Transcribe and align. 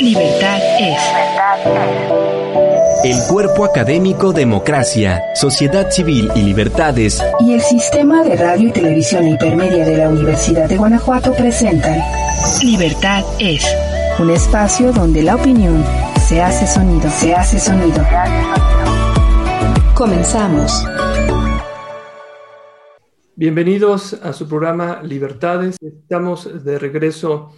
Libertad 0.00 0.60
es. 0.78 0.98
El 3.04 3.16
cuerpo 3.28 3.64
académico 3.64 4.32
Democracia, 4.32 5.20
Sociedad 5.34 5.90
Civil 5.90 6.30
y 6.36 6.42
Libertades 6.42 7.20
y 7.40 7.54
el 7.54 7.60
Sistema 7.60 8.22
de 8.22 8.36
Radio 8.36 8.68
y 8.68 8.72
Televisión 8.72 9.26
Hipermedia 9.26 9.84
de 9.84 9.96
la 9.96 10.08
Universidad 10.08 10.68
de 10.68 10.76
Guanajuato 10.76 11.34
presentan 11.34 12.00
Libertad 12.62 13.24
es. 13.40 13.66
Un 14.20 14.30
espacio 14.30 14.92
donde 14.92 15.22
la 15.22 15.34
opinión 15.34 15.84
se 16.28 16.42
hace 16.42 16.66
sonido, 16.66 17.10
se 17.10 17.34
hace 17.34 17.58
sonido. 17.58 18.04
Comenzamos. 19.94 20.84
Bienvenidos 23.34 24.14
a 24.14 24.32
su 24.32 24.48
programa 24.48 25.02
Libertades. 25.02 25.76
Estamos 25.80 26.64
de 26.64 26.78
regreso 26.78 27.52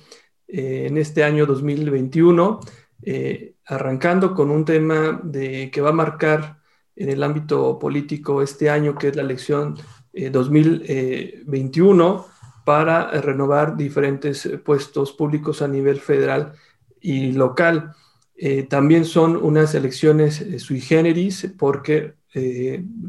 eh, 0.53 0.87
en 0.89 0.97
este 0.99 1.25
año 1.25 1.47
2021, 1.47 2.61
eh, 3.03 3.55
arrancando 3.67 4.35
con 4.35 4.51
un 4.51 4.65
tema 4.65 5.21
de, 5.23 5.71
que 5.71 5.81
va 5.81 5.91
a 5.91 5.93
marcar 5.93 6.61
en 6.97 7.09
el 7.09 7.23
ámbito 7.23 7.79
político 7.79 8.43
este 8.43 8.69
año, 8.69 8.95
que 8.95 9.09
es 9.09 9.17
la 9.17 9.23
elección 9.23 9.77
eh, 10.13 10.31
2021, 10.31 12.27
eh, 12.27 12.31
para 12.65 13.11
renovar 13.21 13.77
diferentes 13.77 14.45
eh, 14.47 14.59
puestos 14.59 15.13
públicos 15.13 15.63
a 15.63 15.69
nivel 15.69 15.99
federal 15.99 16.53
y 17.01 17.33
local. 17.33 17.95
Eh, 18.37 18.65
también 18.65 19.05
son 19.05 19.37
unas 19.37 19.75
elecciones 19.75 20.45
sui 20.59 20.81
generis 20.81 21.53
porque 21.59 22.15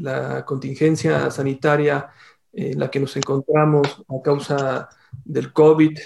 la 0.00 0.44
contingencia 0.44 1.30
sanitaria 1.30 2.10
en 2.52 2.78
la 2.78 2.90
que 2.90 2.98
nos 2.98 3.16
encontramos 3.16 4.04
a 4.08 4.22
causa 4.22 4.88
del 5.24 5.52
COVID 5.52 5.96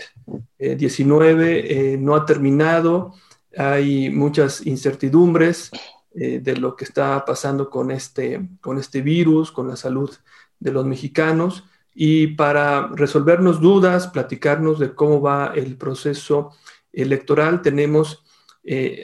eh, 0.58 0.74
19 0.74 1.92
eh, 1.92 1.98
no 1.98 2.14
ha 2.14 2.26
terminado, 2.26 3.14
hay 3.56 4.10
muchas 4.10 4.66
incertidumbres 4.66 5.70
eh, 6.14 6.40
de 6.40 6.56
lo 6.56 6.76
que 6.76 6.84
está 6.84 7.24
pasando 7.24 7.70
con 7.70 7.90
este, 7.90 8.48
con 8.60 8.78
este 8.78 9.02
virus, 9.02 9.52
con 9.52 9.68
la 9.68 9.76
salud 9.76 10.10
de 10.58 10.72
los 10.72 10.84
mexicanos 10.86 11.64
y 11.94 12.28
para 12.28 12.88
resolvernos 12.88 13.60
dudas, 13.60 14.08
platicarnos 14.08 14.78
de 14.78 14.94
cómo 14.94 15.20
va 15.20 15.52
el 15.54 15.76
proceso 15.76 16.50
electoral, 16.92 17.62
tenemos 17.62 18.22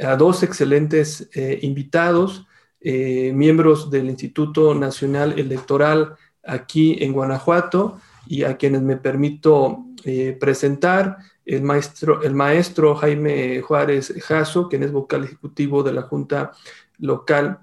a 0.02 0.16
dos 0.16 0.42
excelentes 0.42 1.30
invitados, 1.62 2.46
miembros 2.80 3.90
del 3.90 4.10
Instituto 4.10 4.74
Nacional 4.74 5.38
Electoral 5.38 6.16
aquí 6.42 6.96
en 7.00 7.12
Guanajuato 7.12 8.00
y 8.26 8.44
a 8.44 8.56
quienes 8.56 8.82
me 8.82 8.96
permito 8.96 9.84
eh, 10.04 10.36
presentar, 10.38 11.18
el 11.44 11.62
maestro, 11.62 12.22
el 12.22 12.34
maestro 12.34 12.94
Jaime 12.94 13.60
Juárez 13.62 14.14
Jasso, 14.22 14.68
quien 14.68 14.82
es 14.84 14.92
vocal 14.92 15.24
ejecutivo 15.24 15.82
de 15.82 15.92
la 15.92 16.02
Junta 16.02 16.52
Local 16.98 17.58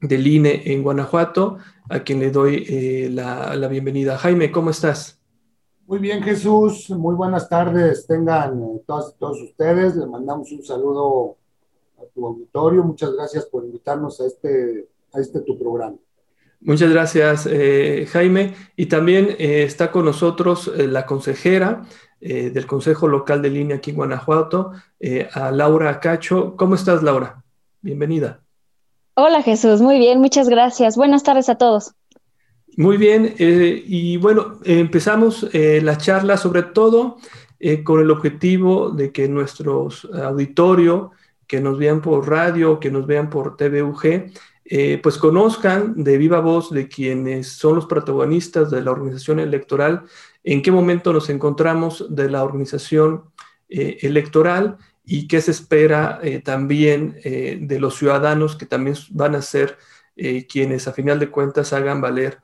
del 0.00 0.26
INE 0.26 0.62
en 0.72 0.82
Guanajuato, 0.82 1.58
a 1.88 2.00
quien 2.00 2.20
le 2.20 2.30
doy 2.30 2.64
eh, 2.68 3.08
la, 3.10 3.54
la, 3.56 3.68
bienvenida. 3.68 4.18
Jaime, 4.18 4.52
¿cómo 4.52 4.70
estás? 4.70 5.18
Muy 5.86 5.98
bien, 5.98 6.22
Jesús. 6.22 6.90
Muy 6.90 7.14
buenas 7.14 7.48
tardes. 7.48 8.06
Tengan 8.06 8.62
eh, 8.62 8.82
todos, 8.86 9.16
todos 9.18 9.40
ustedes. 9.40 9.96
Le 9.96 10.06
mandamos 10.06 10.50
un 10.52 10.62
saludo 10.64 11.36
a 11.98 12.04
tu 12.14 12.26
auditorio. 12.26 12.82
Muchas 12.84 13.12
gracias 13.12 13.46
por 13.46 13.64
invitarnos 13.64 14.20
a 14.20 14.26
este, 14.26 14.88
a 15.12 15.20
este 15.20 15.40
tu 15.40 15.58
programa. 15.58 15.96
Muchas 16.60 16.90
gracias, 16.90 17.46
eh, 17.50 18.06
Jaime. 18.10 18.54
Y 18.76 18.86
también 18.86 19.36
eh, 19.38 19.62
está 19.62 19.90
con 19.90 20.04
nosotros 20.04 20.70
eh, 20.76 20.86
la 20.86 21.06
consejera 21.06 21.84
del 22.18 22.66
Consejo 22.66 23.06
Local 23.06 23.40
de 23.40 23.50
Línea 23.50 23.76
aquí 23.76 23.90
en 23.90 23.96
Guanajuato, 23.96 24.72
a 25.32 25.50
Laura 25.52 26.00
Cacho. 26.00 26.56
¿Cómo 26.56 26.74
estás, 26.74 27.02
Laura? 27.02 27.44
Bienvenida. 27.82 28.40
Hola, 29.14 29.42
Jesús. 29.42 29.80
Muy 29.80 29.98
bien, 29.98 30.20
muchas 30.20 30.48
gracias. 30.48 30.96
Buenas 30.96 31.22
tardes 31.22 31.48
a 31.50 31.56
todos. 31.56 31.92
Muy 32.76 32.96
bien. 32.96 33.34
y 33.38 34.16
bueno, 34.16 34.58
empezamos 34.64 35.46
la 35.52 35.98
charla 35.98 36.36
sobre 36.36 36.62
todo 36.62 37.18
con 37.84 38.00
el 38.00 38.10
objetivo 38.10 38.90
de 38.90 39.12
que 39.12 39.28
nuestros 39.28 40.08
auditorio, 40.12 41.12
que 41.46 41.60
nos 41.60 41.78
vean 41.78 42.00
por 42.00 42.28
radio, 42.28 42.80
que 42.80 42.90
nos 42.90 43.06
vean 43.06 43.30
por 43.30 43.56
TVUG, 43.56 44.32
eh, 44.68 44.98
pues 45.00 45.16
conozcan 45.16 46.02
de 46.02 46.18
viva 46.18 46.40
voz 46.40 46.70
de 46.70 46.88
quienes 46.88 47.48
son 47.48 47.76
los 47.76 47.86
protagonistas 47.86 48.70
de 48.70 48.82
la 48.82 48.90
organización 48.90 49.38
electoral, 49.38 50.02
en 50.42 50.60
qué 50.60 50.72
momento 50.72 51.12
nos 51.12 51.30
encontramos 51.30 52.06
de 52.08 52.28
la 52.28 52.42
organización 52.42 53.24
eh, 53.68 53.98
electoral 54.00 54.78
y 55.04 55.28
qué 55.28 55.40
se 55.40 55.52
espera 55.52 56.18
eh, 56.20 56.40
también 56.40 57.20
de 57.22 57.78
los 57.78 57.96
ciudadanos 57.96 58.56
que 58.56 58.66
también 58.66 58.96
van 59.10 59.36
a 59.36 59.42
ser 59.42 59.78
quienes 60.48 60.88
a 60.88 60.92
final 60.92 61.20
de 61.20 61.30
cuentas 61.30 61.72
hagan 61.72 62.00
valer 62.00 62.40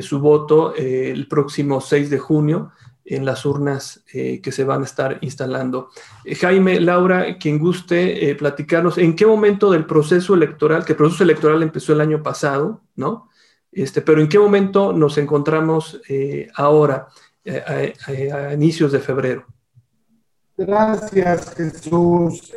su 0.00 0.18
voto 0.20 0.74
el 0.74 1.28
próximo 1.28 1.80
6 1.80 2.10
de 2.10 2.18
junio 2.18 2.72
en 3.04 3.24
las 3.24 3.44
urnas 3.44 4.04
eh, 4.12 4.40
que 4.40 4.52
se 4.52 4.64
van 4.64 4.82
a 4.82 4.84
estar 4.84 5.18
instalando. 5.20 5.90
Eh, 6.24 6.34
Jaime, 6.34 6.80
Laura, 6.80 7.38
quien 7.38 7.58
guste 7.58 8.30
eh, 8.30 8.34
platicarnos 8.34 8.98
en 8.98 9.16
qué 9.16 9.26
momento 9.26 9.70
del 9.70 9.86
proceso 9.86 10.34
electoral, 10.34 10.84
que 10.84 10.92
el 10.92 10.98
proceso 10.98 11.24
electoral 11.24 11.62
empezó 11.62 11.92
el 11.92 12.00
año 12.00 12.22
pasado, 12.22 12.82
¿no? 12.96 13.28
Este, 13.72 14.02
pero 14.02 14.20
en 14.20 14.28
qué 14.28 14.38
momento 14.38 14.92
nos 14.92 15.16
encontramos 15.18 16.00
ahora, 16.56 17.06
a, 17.46 18.52
inicios 18.52 18.90
de 18.90 18.98
febrero. 18.98 19.46
Gracias, 20.56 21.54
Jesús. 21.54 22.52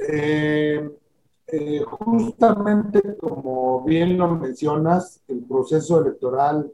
justamente 1.88 3.16
como 3.20 3.84
bien 3.84 4.18
lo 4.18 4.36
mencionas, 4.36 5.22
el 5.28 5.44
proceso 5.44 6.02
electoral 6.02 6.72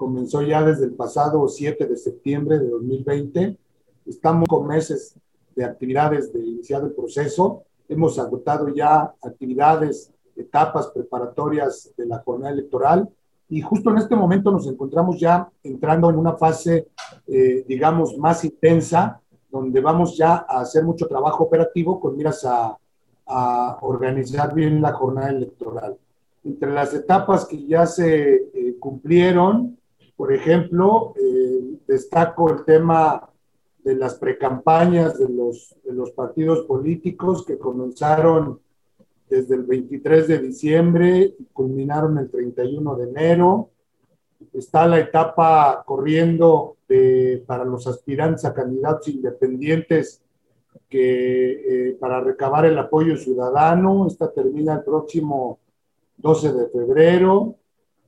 comenzó 0.00 0.40
ya 0.40 0.62
desde 0.62 0.86
el 0.86 0.92
pasado 0.92 1.46
7 1.46 1.86
de 1.86 1.94
septiembre 1.94 2.58
de 2.58 2.70
2020. 2.70 3.58
Estamos 4.06 4.48
con 4.48 4.66
meses 4.66 5.14
de 5.54 5.62
actividades 5.62 6.32
de 6.32 6.40
iniciar 6.40 6.82
el 6.84 6.92
proceso. 6.92 7.64
Hemos 7.86 8.18
agotado 8.18 8.70
ya 8.70 9.12
actividades, 9.20 10.10
etapas 10.36 10.86
preparatorias 10.86 11.92
de 11.98 12.06
la 12.06 12.18
jornada 12.20 12.54
electoral 12.54 13.10
y 13.50 13.60
justo 13.60 13.90
en 13.90 13.98
este 13.98 14.16
momento 14.16 14.50
nos 14.50 14.66
encontramos 14.66 15.20
ya 15.20 15.50
entrando 15.62 16.08
en 16.08 16.16
una 16.16 16.32
fase, 16.32 16.88
eh, 17.26 17.62
digamos, 17.68 18.16
más 18.16 18.42
intensa, 18.42 19.20
donde 19.50 19.82
vamos 19.82 20.16
ya 20.16 20.46
a 20.48 20.60
hacer 20.60 20.82
mucho 20.82 21.08
trabajo 21.08 21.44
operativo 21.44 22.00
con 22.00 22.16
miras 22.16 22.42
a, 22.46 22.74
a 23.26 23.78
organizar 23.82 24.54
bien 24.54 24.80
la 24.80 24.94
jornada 24.94 25.28
electoral. 25.28 25.98
Entre 26.42 26.72
las 26.72 26.94
etapas 26.94 27.44
que 27.44 27.66
ya 27.66 27.84
se 27.84 28.34
eh, 28.34 28.76
cumplieron, 28.80 29.76
por 30.20 30.34
ejemplo, 30.34 31.14
eh, 31.16 31.78
destaco 31.86 32.50
el 32.50 32.62
tema 32.66 33.26
de 33.82 33.94
las 33.94 34.16
precampañas 34.16 35.18
de 35.18 35.30
los, 35.30 35.74
de 35.82 36.12
partidos 36.12 36.66
políticos 36.66 37.42
que 37.46 37.56
comenzaron 37.56 38.60
desde 39.30 39.54
el 39.54 39.62
23 39.62 40.28
de 40.28 40.38
diciembre 40.40 41.34
y 41.38 41.44
culminaron 41.54 42.18
el 42.18 42.30
31 42.30 42.96
de 42.96 43.08
enero. 43.08 43.70
Está 44.52 44.86
la 44.86 44.98
etapa 44.98 45.82
corriendo 45.86 46.76
para 47.46 47.64
los 47.64 47.86
aspirantes 47.86 48.44
a 48.44 48.52
candidatos 48.52 49.08
independientes 49.08 50.22
que 50.90 51.88
eh, 51.88 51.96
para 51.98 52.20
recabar 52.20 52.66
el 52.66 52.78
apoyo 52.78 53.16
ciudadano. 53.16 54.06
Esta 54.06 54.30
termina 54.30 54.74
el 54.74 54.82
próximo 54.84 55.60
12 56.18 56.52
de 56.52 56.68
febrero. 56.68 57.56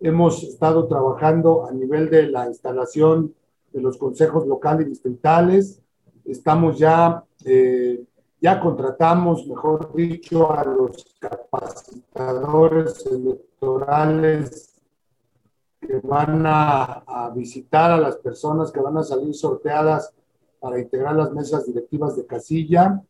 Hemos 0.05 0.43
estado 0.43 0.89
trabajando 0.89 1.65
a 1.65 1.71
nivel 1.71 2.11
de 2.11 2.27
la 2.27 2.49
instalación 2.49 3.33
de 3.73 3.81
los 3.81 3.97
consejos 3.97 4.49
locales 4.49 4.89
y 4.89 4.91
distritales. 4.91 5.81
Estamos 6.25 6.77
ya, 6.77 7.23
eh, 7.45 8.03
ya 8.41 8.59
contratamos, 8.59 9.47
mejor 9.47 9.95
dicho, 9.95 10.53
a 10.53 10.65
los 10.65 11.07
capacitadores 11.21 13.07
electorales 13.07 14.75
que 15.81 16.01
van 16.03 16.43
a, 16.47 17.31
visitar 17.33 17.93
a 17.93 17.99
las 17.99 18.17
personas 18.17 18.73
que 18.73 18.81
van 18.81 18.97
a 18.97 19.05
salir 19.05 19.33
sorteadas 19.35 20.13
para 20.59 20.81
integrar 20.81 21.15
las 21.15 21.33
mesas 21.33 21.65
directivas 21.65 22.17
de 22.17 22.27
casilla. 22.27 23.01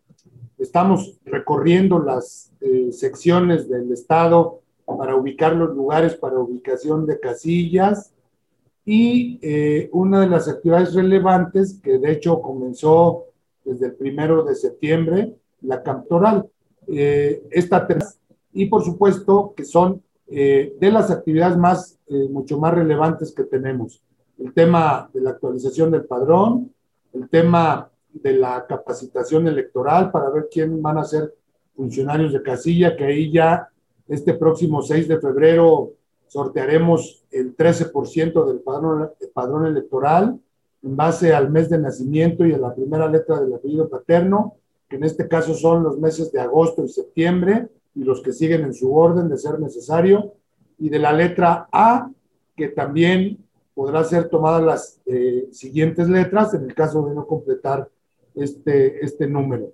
Estamos 0.58 1.18
recorriendo 1.24 1.98
las 1.98 2.52
eh, 2.60 2.92
secciones 2.92 3.66
del 3.66 3.90
Estado 3.92 4.61
para 4.86 5.16
ubicar 5.16 5.54
los 5.54 5.74
lugares 5.74 6.14
para 6.14 6.38
ubicación 6.38 7.06
de 7.06 7.20
casillas 7.20 8.12
y 8.84 9.38
eh, 9.42 9.88
una 9.92 10.20
de 10.20 10.28
las 10.28 10.48
actividades 10.48 10.94
relevantes 10.94 11.80
que 11.82 11.98
de 11.98 12.12
hecho 12.12 12.40
comenzó 12.40 13.26
desde 13.64 13.86
el 13.86 13.94
primero 13.94 14.42
de 14.42 14.54
septiembre, 14.54 15.36
la 15.60 15.82
captoral. 15.82 16.48
Eh, 16.88 17.44
esta 17.50 17.86
y 18.52 18.66
por 18.66 18.84
supuesto 18.84 19.54
que 19.56 19.64
son 19.64 20.02
eh, 20.28 20.74
de 20.80 20.90
las 20.90 21.10
actividades 21.10 21.56
más, 21.56 21.98
mucho 22.30 22.58
más 22.58 22.74
relevantes 22.74 23.32
que 23.32 23.44
tenemos. 23.44 24.02
El 24.38 24.52
tema 24.52 25.08
de 25.14 25.20
la 25.20 25.30
actualización 25.30 25.90
del 25.92 26.04
padrón, 26.04 26.72
el 27.12 27.28
tema 27.28 27.88
de 28.12 28.34
la 28.34 28.66
capacitación 28.66 29.46
electoral 29.46 30.10
para 30.10 30.28
ver 30.30 30.48
quién 30.50 30.82
van 30.82 30.98
a 30.98 31.04
ser 31.04 31.34
funcionarios 31.74 32.32
de 32.32 32.42
casilla, 32.42 32.96
que 32.96 33.04
ahí 33.04 33.32
ya 33.32 33.71
este 34.12 34.34
próximo 34.34 34.82
6 34.82 35.08
de 35.08 35.20
febrero 35.20 35.92
sortearemos 36.26 37.24
el 37.30 37.56
13% 37.56 38.46
del 38.46 38.60
padrón, 38.60 39.66
electoral 39.66 40.38
en 40.82 40.96
base 40.96 41.32
al 41.32 41.50
mes 41.50 41.70
de 41.70 41.78
nacimiento 41.78 42.44
y 42.44 42.52
a 42.52 42.58
la 42.58 42.74
primera 42.74 43.08
letra 43.08 43.40
del 43.40 43.54
apellido 43.54 43.88
paterno, 43.88 44.56
que 44.88 44.96
en 44.96 45.04
este 45.04 45.28
caso 45.28 45.54
son 45.54 45.82
los 45.82 45.98
meses 45.98 46.32
de 46.32 46.40
agosto 46.40 46.84
y 46.84 46.88
septiembre, 46.88 47.68
y 47.94 48.02
los 48.04 48.20
que 48.20 48.32
siguen 48.32 48.64
en 48.64 48.74
su 48.74 48.94
orden 48.94 49.28
de 49.28 49.38
ser 49.38 49.60
necesario, 49.60 50.34
y 50.78 50.88
de 50.88 50.98
la 50.98 51.12
letra 51.12 51.68
A, 51.70 52.10
que 52.56 52.68
también 52.68 53.38
podrá 53.74 54.02
ser 54.04 54.28
tomadas 54.28 54.62
las 54.62 55.00
eh, 55.06 55.48
siguientes 55.52 56.08
letras 56.08 56.52
en 56.54 56.64
el 56.64 56.74
caso 56.74 57.06
de 57.06 57.14
no 57.14 57.26
completar 57.26 57.88
este, 58.34 59.04
este 59.04 59.26
número. 59.26 59.70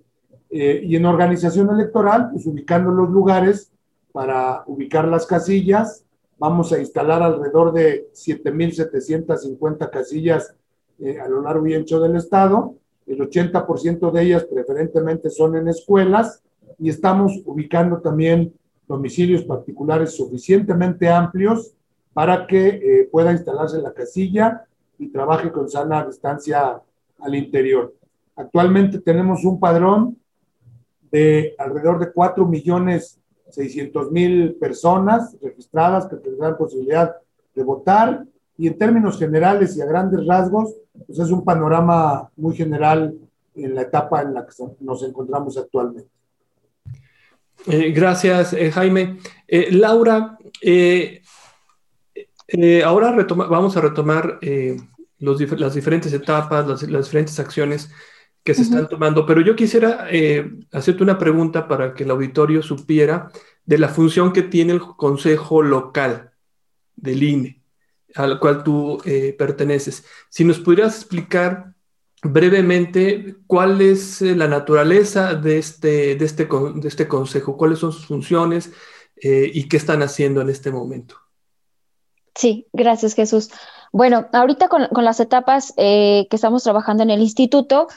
Eh, 0.51 0.83
y 0.85 0.97
en 0.97 1.07
organización 1.07 1.71
electoral, 1.71 2.31
pues 2.33 2.47
ubicando 2.47 2.91
los 2.91 3.09
lugares 3.11 3.73
para 4.13 4.65
ubicar 4.67 5.07
las 5.07 5.27
casillas, 5.27 6.05
vamos 6.39 6.73
a 6.73 6.79
instalar 6.79 7.23
alrededor 7.23 7.73
de 7.73 8.09
7.750 8.13 9.91
casillas 9.91 10.55
eh, 10.99 11.19
a 11.21 11.29
lo 11.29 11.43
largo 11.43 11.67
y 11.67 11.75
ancho 11.75 12.01
del 12.01 12.17
estado. 12.17 12.77
El 13.07 13.19
80% 13.19 14.11
de 14.11 14.23
ellas 14.23 14.45
preferentemente 14.45 15.31
son 15.31 15.57
en 15.57 15.69
escuelas 15.69 16.43
y 16.79 16.91
estamos 16.91 17.41
ubicando 17.45 18.01
también 18.01 18.55
domicilios 18.87 19.45
particulares 19.45 20.17
suficientemente 20.17 21.09
amplios 21.09 21.75
para 22.13 22.47
que 22.47 22.69
eh, 22.69 23.09
pueda 23.11 23.33
instalarse 23.33 23.81
la 23.81 23.93
casilla 23.93 24.65
y 24.99 25.09
trabaje 25.09 25.53
con 25.53 25.69
sana 25.69 26.05
distancia 26.05 26.81
al 27.21 27.35
interior. 27.35 27.95
Actualmente 28.35 29.01
tenemos 29.01 29.45
un 29.45 29.61
padrón 29.61 30.17
de 31.11 31.55
alrededor 31.59 31.99
de 31.99 32.13
4 32.13 32.47
millones 32.47 33.21
600 33.51 34.11
mil 34.11 34.55
personas 34.55 35.37
registradas 35.41 36.07
que 36.07 36.17
tendrán 36.17 36.57
posibilidad 36.57 37.15
de 37.55 37.63
votar 37.63 38.25
y 38.57 38.67
en 38.67 38.77
términos 38.77 39.19
generales 39.19 39.77
y 39.77 39.81
a 39.81 39.87
grandes 39.87 40.27
rasgos, 40.27 40.75
pues 41.07 41.19
es 41.19 41.31
un 41.31 41.45
panorama 41.45 42.31
muy 42.37 42.57
general 42.57 43.15
en 43.55 43.75
la 43.75 43.83
etapa 43.83 44.23
en 44.23 44.35
la 44.35 44.47
que 44.47 44.53
nos 44.81 45.03
encontramos 45.03 45.57
actualmente. 45.57 46.11
Eh, 47.67 47.93
gracias, 47.93 48.53
eh, 48.53 48.71
Jaime. 48.71 49.19
Eh, 49.47 49.69
Laura, 49.73 50.39
ahora 52.85 53.27
vamos 53.27 53.77
a 53.77 53.81
retomar 53.81 54.39
los, 55.19 55.61
las 55.61 55.75
diferentes 55.75 56.13
etapas, 56.13 56.67
las, 56.67 56.83
las, 56.85 57.07
diferentes 57.07 57.39
acciones 57.39 57.91
que 58.45 58.55
se 58.55 58.63
están 58.63 58.89
tomando, 58.89 59.27
pero 59.27 59.41
yo 59.43 59.55
quisiera 59.55 60.07
hacerte 60.73 61.03
una 61.03 61.19
pregunta 61.19 61.69
para 61.69 61.93
que 61.93 62.05
el 62.05 62.11
auditorio 62.11 62.63
supiera 62.63 63.31
de 63.67 63.79
la 63.79 63.89
función 63.89 64.33
que 64.33 64.43
tiene 64.43 64.73
el 64.73 64.81
Consejo 64.81 65.63
Local 65.63 66.31
del 66.97 67.23
INE, 67.23 67.63
al 68.15 68.41
cual 68.41 68.63
tú 68.65 69.03
perteneces. 69.37 70.05
Si 70.31 70.45
nos 70.45 70.61
pudieras 70.61 70.97
explicar 70.97 71.75
brevemente 72.23 73.37
cuál 73.47 73.81
es 73.81 74.23
eh, 74.23 74.35
la 74.35 74.49
naturaleza 74.49 75.35
de 75.35 75.59
este, 75.59 76.17
de 76.17 76.25
este, 76.25 76.47
de 76.47 76.89
este 76.89 77.09
consejo, 77.09 77.57
cuáles 77.57 77.79
son 77.79 77.93
sus 77.93 78.07
funciones 78.07 78.73
eh, 79.23 79.51
y 79.53 79.69
qué 79.69 79.77
están 79.77 80.03
haciendo 80.03 80.41
en 80.41 80.49
este 80.51 80.71
momento. 80.71 81.17
Sí, 82.35 82.67
gracias 82.73 83.15
Jesús. 83.15 83.51
Bueno, 83.93 84.29
ahorita 84.33 84.69
con, 84.69 84.89
las 84.93 85.19
etapas 85.21 85.73
eh, 85.77 86.27
que 86.29 86.37
estamos 86.37 86.63
trabajando 86.63 87.03
en 87.03 87.11
el 87.11 87.21
instituto, 87.21 87.89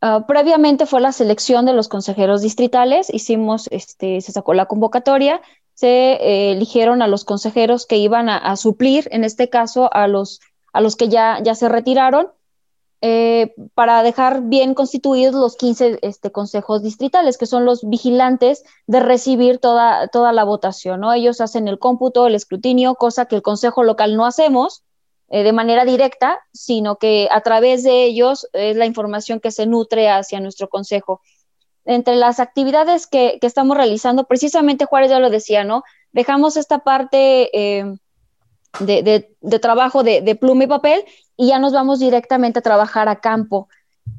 ah, 0.00 0.24
previamente 0.26 0.86
fue 0.86 1.00
la 1.00 1.12
selección 1.12 1.66
de 1.66 1.72
los 1.72 1.88
consejeros 1.88 2.42
distritales, 2.42 3.12
hicimos, 3.12 3.68
este, 3.70 4.20
se 4.20 4.32
sacó 4.32 4.54
la 4.54 4.66
convocatoria, 4.66 5.40
se 5.74 6.52
eligieron 6.52 7.02
a 7.02 7.06
los 7.06 7.24
consejeros 7.24 7.86
que 7.86 7.98
iban 7.98 8.28
a, 8.28 8.38
a, 8.38 8.56
suplir, 8.56 9.08
en 9.10 9.24
este 9.24 9.50
caso, 9.50 9.92
a 9.92 10.08
los, 10.08 10.40
a 10.72 10.80
los 10.80 10.96
que 10.96 11.08
ya, 11.08 11.40
ya 11.42 11.54
se 11.54 11.68
retiraron 11.68 12.28
eh, 13.02 13.54
para 13.74 14.02
dejar 14.02 14.42
bien 14.44 14.72
constituidos 14.72 15.34
los 15.34 15.56
15 15.56 15.98
este, 16.00 16.32
consejos 16.32 16.82
distritales, 16.82 17.36
que 17.36 17.44
son 17.44 17.66
los 17.66 17.86
vigilantes 17.86 18.64
de 18.86 19.00
recibir 19.00 19.58
toda, 19.58 20.08
toda 20.08 20.32
la 20.32 20.44
votación. 20.44 21.00
¿no? 21.00 21.12
Ellos 21.12 21.42
hacen 21.42 21.68
el 21.68 21.78
cómputo, 21.78 22.26
el 22.26 22.34
escrutinio, 22.34 22.94
cosa 22.94 23.26
que 23.26 23.36
el 23.36 23.42
consejo 23.42 23.84
local 23.84 24.16
no 24.16 24.24
hacemos 24.24 24.82
eh, 25.28 25.42
de 25.42 25.52
manera 25.52 25.84
directa, 25.84 26.38
sino 26.52 26.96
que 26.96 27.28
a 27.30 27.40
través 27.40 27.82
de 27.82 28.04
ellos 28.04 28.48
es 28.52 28.76
la 28.76 28.86
información 28.86 29.40
que 29.40 29.50
se 29.50 29.66
nutre 29.66 30.08
hacia 30.08 30.40
nuestro 30.40 30.68
consejo. 30.68 31.20
Entre 31.84 32.16
las 32.16 32.40
actividades 32.40 33.06
que, 33.06 33.38
estamos 33.42 33.76
realizando, 33.76 34.24
precisamente 34.24 34.86
Juárez 34.86 35.10
ya 35.10 35.20
lo 35.20 35.30
decía, 35.30 35.64
¿no? 35.64 35.82
Dejamos 36.12 36.56
esta 36.56 36.80
parte 36.80 37.50
eh, 37.52 37.84
de, 38.80 39.58
trabajo 39.60 40.02
de, 40.02 40.20
de 40.20 40.34
pluma 40.34 40.64
y 40.64 40.66
papel 40.68 41.04
y 41.36 41.48
ya 41.48 41.58
nos 41.58 41.72
vamos 41.72 42.00
directamente 42.00 42.58
a 42.60 42.62
trabajar 42.62 43.08
a 43.08 43.20
campo. 43.20 43.68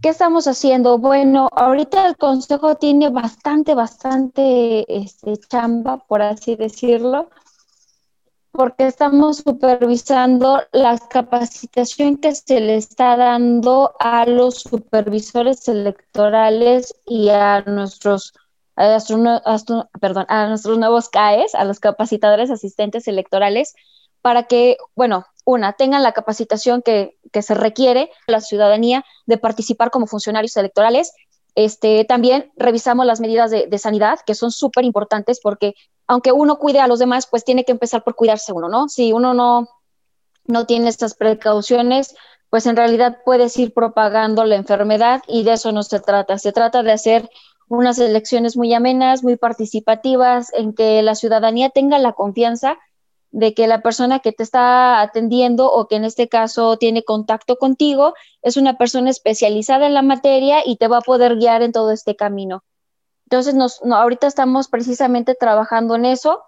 ¿Qué 0.01 0.09
estamos 0.09 0.48
haciendo? 0.48 1.00
Bueno, 1.00 1.50
ahorita 1.51 2.06
el 2.07 2.18
consejo 2.18 2.75
tiene 2.75 3.09
bastante, 3.09 3.74
bastante 3.74 4.86
este, 4.95 5.38
chamba, 5.38 5.98
por 5.98 6.21
así 6.21 6.56
decirlo, 6.56 7.30
porque 8.57 8.88
estamos 8.88 9.38
supervisando 9.38 10.63
la 10.71 10.98
capacitación 10.98 12.18
que 12.18 12.33
se 12.33 12.59
le 12.59 12.75
está 12.75 13.15
dando 13.15 13.94
a 14.00 14.25
los 14.25 14.62
supervisores 14.62 15.68
electorales 15.68 16.95
y 17.06 17.30
a 17.30 17.62
nuestros, 17.62 18.33
perdón, 18.75 20.25
a 20.27 20.48
nuestros 20.48 20.80
nuevos 20.80 21.09
CAES, 21.09 21.54
a 21.54 21.65
los 21.65 21.80
capacitadores 21.80 22.50
asistentes 22.50 23.07
electorales, 23.07 23.75
para 24.24 24.48
que, 24.48 24.77
bueno, 24.95 25.27
una, 25.45 25.74
tengan 25.74 26.01
la 26.01 26.13
capacitación 26.13 26.81
que, 26.81 27.15
se 27.39 27.54
requiere 27.54 28.09
la 28.25 28.42
ciudadanía 28.42 29.06
de 29.27 29.38
participar 29.38 29.92
como 29.92 30.07
funcionarios 30.07 30.57
electorales. 30.57 31.13
Este, 31.54 32.06
también 32.06 32.51
revisamos 32.56 33.06
las 33.06 33.19
medidas 33.19 33.51
de, 33.51 33.77
sanidad, 33.77 34.18
que 34.25 34.33
son 34.33 34.50
súper 34.50 34.83
importantes 34.83 35.39
porque 35.44 35.75
aunque 36.07 36.31
uno 36.31 36.57
cuide 36.57 36.80
a 36.80 36.88
los 36.88 37.00
demás, 37.00 37.27
pues 37.27 37.44
tiene 37.44 37.65
que 37.65 37.74
empezar 37.74 38.04
por 38.04 38.15
cuidarse 38.15 38.54
uno, 38.54 38.69
¿no? 38.69 38.88
Si 38.89 39.13
uno 39.13 39.33
no, 39.33 39.68
no 40.45 40.65
tiene 40.65 40.89
estas 40.89 41.13
precauciones, 41.13 42.15
pues 42.50 42.65
en 42.65 42.77
realidad 42.77 43.18
puedes 43.25 43.57
ir 43.57 43.74
propagando 43.74 44.45
la 44.45 44.56
enfermedad 44.56 45.21
y 45.27 45.44
de 45.44 45.54
eso 45.54 45.71
no 45.71 45.83
se 45.83 46.00
trata. 46.00 46.38
Se 46.38 46.54
trata 46.54 46.81
de 46.81 46.94
hacer 46.94 47.30
unas 47.68 48.00
elecciones 48.00 48.56
muy 48.56 48.74
amenas, 48.74 49.24
muy 49.24 49.36
participativas, 49.36 50.54
en 50.54 50.73
que 50.73 51.02
la 51.02 51.16
ciudadanía 51.16 51.69
tenga 51.69 51.99
la 51.99 52.14
confianza 52.14 52.78
de 53.31 53.54
que 53.54 53.68
la 53.68 53.81
persona 53.81 54.19
que 54.19 54.31
te 54.31 54.44
está 54.44 55.02
atendiendo 55.02 55.69
o 55.69 55.87
que 55.87 55.97
en 55.97 56.06
este 56.06 56.30
caso 56.30 56.78
tiene 56.78 57.04
contacto 57.04 57.57
contigo 57.57 58.14
es 58.42 58.56
una 58.56 58.78
persona 58.78 59.09
especializada 59.09 59.85
en 59.85 59.94
la 59.94 60.02
materia 60.02 60.61
y 60.66 60.78
te 60.78 60.87
va 60.87 60.99
a 60.99 61.02
poder 61.02 61.35
guiar 61.35 61.61
en 61.61 61.73
todo 61.73 61.92
este 61.92 62.16
camino. 62.16 62.64
Entonces, 63.28 63.56
nos, 63.56 63.81
ahorita 63.84 64.28
estamos 64.28 64.69
precisamente 64.69 65.36
trabajando 65.36 65.96
en 65.96 66.06
eso. 66.06 66.44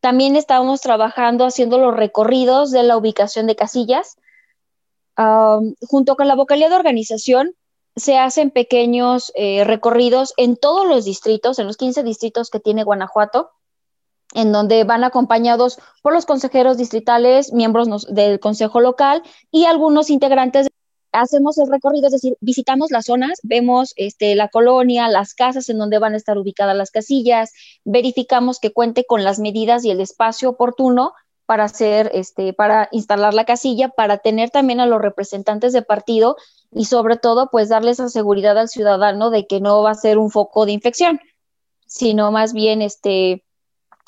También 0.00 0.34
estamos 0.34 0.80
trabajando 0.80 1.44
haciendo 1.44 1.78
los 1.78 1.94
recorridos 1.94 2.70
de 2.70 2.82
la 2.82 2.96
ubicación 2.96 3.46
de 3.46 3.56
casillas. 3.56 4.16
junto 5.88 6.16
con 6.16 6.26
la 6.26 6.34
vocalía 6.34 6.68
de 6.68 6.74
organización, 6.74 7.54
se 7.96 8.16
hacen 8.16 8.50
pequeños 8.50 9.30
eh, 9.34 9.64
recorridos 9.64 10.32
en 10.38 10.56
todos 10.56 10.86
los 10.86 11.04
distritos, 11.04 11.58
en 11.58 11.66
los 11.66 11.76
15 11.76 12.02
distritos 12.02 12.48
que 12.48 12.60
tiene 12.60 12.84
Guanajuato 12.84 13.50
en 14.34 14.52
donde 14.52 14.84
van 14.84 15.04
acompañados 15.04 15.78
por 16.02 16.12
los 16.12 16.26
consejeros 16.26 16.76
distritales, 16.76 17.52
miembros 17.52 18.06
del 18.08 18.40
consejo 18.40 18.80
local 18.80 19.22
y 19.50 19.66
algunos 19.66 20.10
integrantes. 20.10 20.68
Hacemos 21.12 21.58
el 21.58 21.68
recorrido, 21.68 22.06
es 22.06 22.12
decir, 22.12 22.36
visitamos 22.40 22.90
las 22.90 23.04
zonas, 23.06 23.38
vemos 23.42 23.92
este, 23.96 24.34
la 24.34 24.48
colonia, 24.48 25.08
las 25.08 25.34
casas 25.34 25.68
en 25.68 25.78
donde 25.78 25.98
van 25.98 26.14
a 26.14 26.16
estar 26.16 26.38
ubicadas 26.38 26.76
las 26.76 26.90
casillas, 26.90 27.52
verificamos 27.84 28.58
que 28.58 28.72
cuente 28.72 29.04
con 29.04 29.22
las 29.22 29.38
medidas 29.38 29.84
y 29.84 29.90
el 29.90 30.00
espacio 30.00 30.50
oportuno 30.50 31.12
para 31.44 31.64
hacer, 31.64 32.10
este, 32.14 32.54
para 32.54 32.88
instalar 32.92 33.34
la 33.34 33.44
casilla, 33.44 33.90
para 33.90 34.18
tener 34.18 34.48
también 34.50 34.80
a 34.80 34.86
los 34.86 35.02
representantes 35.02 35.74
de 35.74 35.82
partido 35.82 36.36
y 36.70 36.86
sobre 36.86 37.18
todo, 37.18 37.50
pues 37.50 37.68
darles 37.68 37.98
la 37.98 38.08
seguridad 38.08 38.56
al 38.56 38.70
ciudadano 38.70 39.28
de 39.28 39.46
que 39.46 39.60
no 39.60 39.82
va 39.82 39.90
a 39.90 39.94
ser 39.94 40.16
un 40.16 40.30
foco 40.30 40.64
de 40.64 40.72
infección, 40.72 41.20
sino 41.86 42.32
más 42.32 42.54
bien, 42.54 42.80
este, 42.80 43.44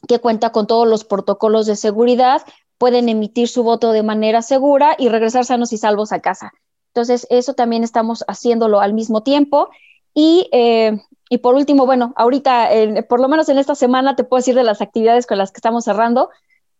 que 0.08 0.20
cuenta 0.20 0.52
con 0.52 0.66
todos 0.66 0.88
los 0.88 1.04
protocolos 1.04 1.66
de 1.66 1.76
seguridad, 1.76 2.42
pueden 2.78 3.08
emitir 3.08 3.48
su 3.48 3.62
voto 3.62 3.92
de 3.92 4.02
manera 4.02 4.40
segura 4.40 4.94
y 4.98 5.08
regresar 5.08 5.44
sanos 5.44 5.72
y 5.72 5.78
salvos 5.78 6.12
a 6.12 6.20
casa. 6.20 6.52
Entonces, 6.94 7.26
eso 7.28 7.54
también 7.54 7.82
estamos 7.82 8.24
haciéndolo 8.28 8.80
al 8.80 8.94
mismo 8.94 9.22
tiempo. 9.22 9.68
Y, 10.14 10.48
eh, 10.52 11.00
y 11.28 11.38
por 11.38 11.54
último, 11.54 11.86
bueno, 11.86 12.12
ahorita, 12.16 12.70
por 13.08 13.20
lo 13.20 13.28
menos 13.28 13.48
en 13.48 13.58
esta 13.58 13.74
semana, 13.74 14.14
te 14.14 14.22
puedo 14.22 14.38
decir 14.38 14.54
de 14.54 14.62
las 14.62 14.80
actividades 14.80 15.26
con 15.26 15.38
las 15.38 15.50
que 15.50 15.58
estamos 15.58 15.84
cerrando, 15.84 16.30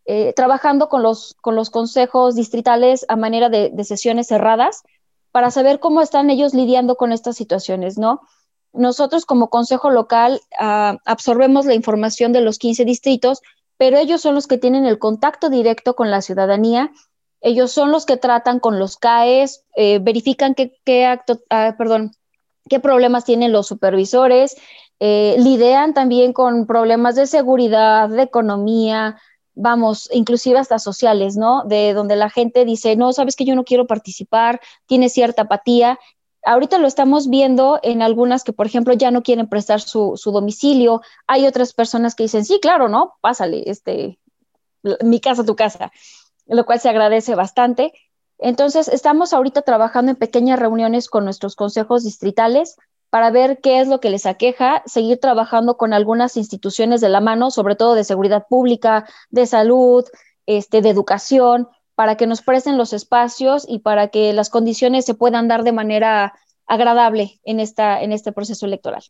eh, 0.05 0.33
trabajando 0.33 0.87
con 0.87 1.03
los, 1.03 1.35
con 1.41 1.55
los 1.55 1.69
consejos 1.69 2.35
distritales 2.35 3.05
a 3.09 3.17
manera 3.17 3.49
de, 3.49 3.71
de 3.71 3.83
sesiones 3.83 4.27
cerradas 4.27 4.83
para 5.31 5.51
saber 5.51 5.79
cómo 5.79 6.01
están 6.01 6.29
ellos 6.29 6.53
lidiando 6.53 6.95
con 6.95 7.11
estas 7.11 7.35
situaciones, 7.35 7.97
¿no? 7.97 8.21
nosotros 8.75 9.25
como 9.25 9.49
consejo 9.49 9.89
local 9.89 10.41
ah, 10.59 10.97
absorbemos 11.05 11.65
la 11.65 11.73
información 11.73 12.33
de 12.33 12.41
los 12.41 12.59
15 12.59 12.85
distritos, 12.85 13.41
pero 13.77 13.97
ellos 13.97 14.21
son 14.21 14.35
los 14.35 14.47
que 14.47 14.57
tienen 14.57 14.85
el 14.85 14.99
contacto 14.99 15.49
directo 15.49 15.95
con 15.95 16.11
la 16.11 16.21
ciudadanía. 16.21 16.91
Ellos 17.45 17.71
son 17.71 17.91
los 17.91 18.07
que 18.07 18.17
tratan 18.17 18.59
con 18.59 18.79
los 18.79 18.97
CAES, 18.97 19.63
eh, 19.75 19.99
verifican 19.99 20.55
qué, 20.55 20.79
qué 20.83 21.05
acto, 21.05 21.41
ah, 21.51 21.75
perdón, 21.77 22.11
qué 22.67 22.79
problemas 22.79 23.23
tienen 23.23 23.51
los 23.51 23.67
supervisores, 23.67 24.57
eh, 24.99 25.37
también 25.93 26.33
con 26.33 26.65
problemas 26.65 27.13
de 27.13 27.27
seguridad, 27.27 28.09
de 28.09 28.23
economía, 28.23 29.21
vamos, 29.53 30.09
inclusive 30.11 30.57
hasta 30.57 30.79
sociales, 30.79 31.37
¿no? 31.37 31.63
De 31.65 31.93
donde 31.93 32.15
la 32.15 32.31
gente 32.31 32.65
dice, 32.65 32.95
no, 32.95 33.13
sabes 33.13 33.35
que 33.35 33.45
yo 33.45 33.53
no 33.53 33.63
quiero 33.63 33.85
participar, 33.85 34.59
tiene 34.87 35.09
cierta 35.09 35.43
apatía. 35.43 35.99
Ahorita 36.43 36.79
lo 36.79 36.87
estamos 36.87 37.29
viendo 37.29 37.79
en 37.83 38.01
algunas 38.01 38.43
que, 38.43 38.53
por 38.53 38.65
ejemplo, 38.65 38.95
ya 38.95 39.11
no 39.11 39.21
quieren 39.21 39.47
prestar 39.47 39.81
su, 39.81 40.13
su 40.15 40.31
domicilio. 40.31 41.03
Hay 41.27 41.45
otras 41.45 41.73
personas 41.73 42.15
que 42.15 42.23
dicen, 42.23 42.43
sí, 42.43 42.57
claro, 42.59 42.89
¿no? 42.89 43.13
Pásale, 43.21 43.69
este, 43.69 44.17
mi 45.03 45.19
casa, 45.19 45.45
tu 45.45 45.55
casa, 45.55 45.91
lo 46.47 46.65
cual 46.65 46.79
se 46.79 46.89
agradece 46.89 47.35
bastante. 47.35 47.93
Entonces, 48.37 48.87
estamos 48.87 49.33
ahorita 49.33 49.61
trabajando 49.61 50.11
en 50.11 50.17
pequeñas 50.17 50.59
reuniones 50.59 51.09
con 51.09 51.23
nuestros 51.23 51.55
consejos 51.55 52.03
distritales 52.03 52.75
para 53.09 53.31
ver 53.31 53.59
qué 53.61 53.79
es 53.79 53.87
lo 53.87 54.01
que 54.01 54.09
les 54.09 54.25
aqueja, 54.25 54.83
seguir 54.85 55.19
trabajando 55.19 55.77
con 55.77 55.93
algunas 55.93 56.35
instituciones 56.35 56.99
de 56.99 57.09
la 57.09 57.21
mano, 57.21 57.49
sobre 57.49 57.75
todo 57.75 57.95
de 57.95 58.03
seguridad 58.03 58.45
pública, 58.49 59.05
de 59.29 59.45
salud, 59.45 60.03
este, 60.45 60.81
de 60.81 60.89
educación, 60.89 61.69
para 61.95 62.17
que 62.17 62.27
nos 62.27 62.41
presten 62.41 62.77
los 62.77 62.91
espacios 62.91 63.65
y 63.69 63.79
para 63.79 64.09
que 64.09 64.33
las 64.33 64.49
condiciones 64.49 65.05
se 65.05 65.13
puedan 65.13 65.47
dar 65.47 65.63
de 65.63 65.71
manera 65.71 66.33
agradable 66.67 67.39
en, 67.45 67.61
esta, 67.61 68.01
en 68.01 68.11
este 68.11 68.33
proceso 68.33 68.65
electoral. 68.65 69.03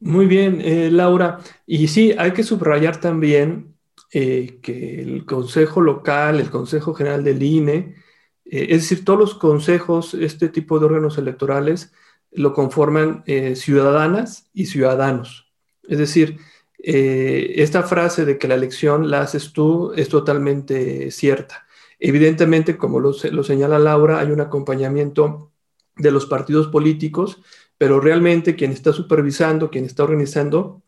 Muy 0.00 0.26
bien, 0.26 0.60
eh, 0.62 0.88
Laura. 0.90 1.40
Y 1.66 1.88
sí, 1.88 2.14
hay 2.16 2.32
que 2.32 2.44
subrayar 2.44 3.00
también 3.00 3.69
eh, 4.12 4.58
que 4.62 5.00
el 5.00 5.24
Consejo 5.24 5.80
Local, 5.80 6.40
el 6.40 6.50
Consejo 6.50 6.94
General 6.94 7.22
del 7.24 7.42
INE, 7.42 7.96
eh, 8.44 8.66
es 8.70 8.82
decir, 8.82 9.04
todos 9.04 9.18
los 9.18 9.34
consejos, 9.34 10.14
este 10.14 10.48
tipo 10.48 10.78
de 10.78 10.86
órganos 10.86 11.18
electorales, 11.18 11.92
lo 12.32 12.52
conforman 12.52 13.22
eh, 13.26 13.56
ciudadanas 13.56 14.50
y 14.52 14.66
ciudadanos. 14.66 15.52
Es 15.88 15.98
decir, 15.98 16.38
esta 16.82 17.82
frase 17.82 18.24
de 18.24 18.38
que 18.38 18.48
la 18.48 18.54
elección 18.54 19.10
la 19.10 19.20
haces 19.20 19.52
tú 19.52 19.92
es 19.96 20.08
totalmente 20.08 21.10
cierta. 21.10 21.66
Evidentemente, 22.00 22.78
como 22.78 22.98
lo, 22.98 23.12
señala 23.12 23.78
Laura, 23.78 24.18
hay 24.20 24.30
un 24.30 24.40
acompañamiento 24.40 25.52
de 25.96 26.10
los 26.10 26.24
partidos 26.24 26.68
políticos, 26.68 27.42
pero 27.76 28.00
realmente 28.00 28.56
quien 28.56 28.72
está 28.72 28.92
supervisando, 28.94 29.70
quien 29.70 29.84
está 29.84 30.04
organizando, 30.04 30.82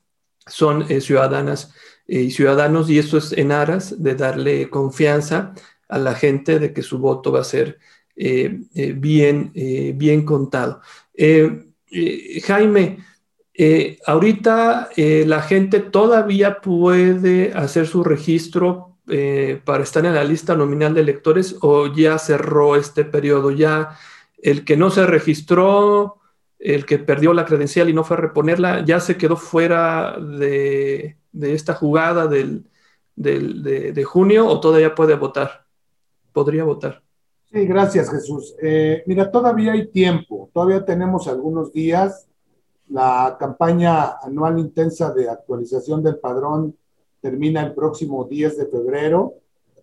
son 0.47 0.87
eh, 0.89 1.03
ciudadanas 1.03 1.75
y 2.07 2.31
ciudadanos, 2.31 2.91
y 2.91 2.99
esto 2.99 3.19
es 3.19 3.33
en 3.33 3.53
aras 3.53 4.03
de 4.03 4.15
darle 4.15 4.69
confianza 4.69 5.55
a 5.89 5.99
la 5.99 6.15
gente 6.15 6.59
de 6.59 6.73
que 6.73 6.83
su 6.83 6.99
voto 6.99 7.33
va 7.33 7.41
a 7.41 7.45
ser 7.45 7.79
bien, 8.15 9.53
bien 9.97 10.25
contado. 10.25 10.81
Eh, 11.15 11.67
eh, 11.91 12.41
Jaime, 12.45 12.99
eh, 13.55 13.99
ahorita 14.07 14.91
la 14.97 15.43
gente 15.43 15.81
todavía 15.81 16.61
puede 16.61 17.53
hacer 17.53 17.87
su 17.87 18.03
registro 18.03 18.97
para 19.65 19.83
estar 19.83 20.07
en 20.07 20.15
la 20.15 20.25
lista 20.25 20.55
nominal 20.55 20.95
de 20.95 21.03
electores 21.03 21.57
o 21.61 21.93
ya 21.93 22.19
cerró 22.19 22.77
este 22.77 23.05
periodo, 23.05 23.51
ya 23.51 23.99
el 24.41 24.65
que 24.65 24.77
no 24.77 24.91
se 24.91 25.05
registró, 25.07 26.19
el 26.59 26.87
que 26.87 26.99
perdió 26.99 27.35
la 27.35 27.45
credencial 27.45 27.91
y 27.91 27.93
no 27.93 28.05
fue 28.05 28.17
a 28.17 28.21
reponerla, 28.21 28.85
ya 28.85 29.01
se 29.01 29.17
quedó 29.17 29.37
fuera 29.37 30.17
de, 30.19 31.19
esta 31.41 31.75
jugada 31.75 32.27
del, 32.27 32.65
de 33.15 34.05
junio 34.05 34.47
o 34.47 34.61
todavía 34.61 34.95
puede 34.95 35.17
votar, 35.17 35.67
podría 36.33 36.65
votar. 36.65 37.03
Sí, 37.53 37.67
gracias 37.67 38.11
Jesús. 38.11 38.55
Eh, 38.63 39.03
mira, 39.07 39.31
todavía 39.31 39.73
hay 39.73 39.89
tiempo, 39.89 40.49
todavía 40.55 40.87
tenemos 40.87 41.29
algunos 41.29 41.71
días. 41.71 42.27
La 42.89 43.37
campaña 43.39 44.17
anual 44.23 44.59
intensa 44.59 45.13
de 45.13 45.29
actualización 45.29 46.03
del 46.03 46.19
padrón 46.19 46.75
termina 47.21 47.63
el 47.63 47.75
próximo 47.75 48.25
10 48.25 48.57
de 48.57 48.67
febrero. 48.67 49.35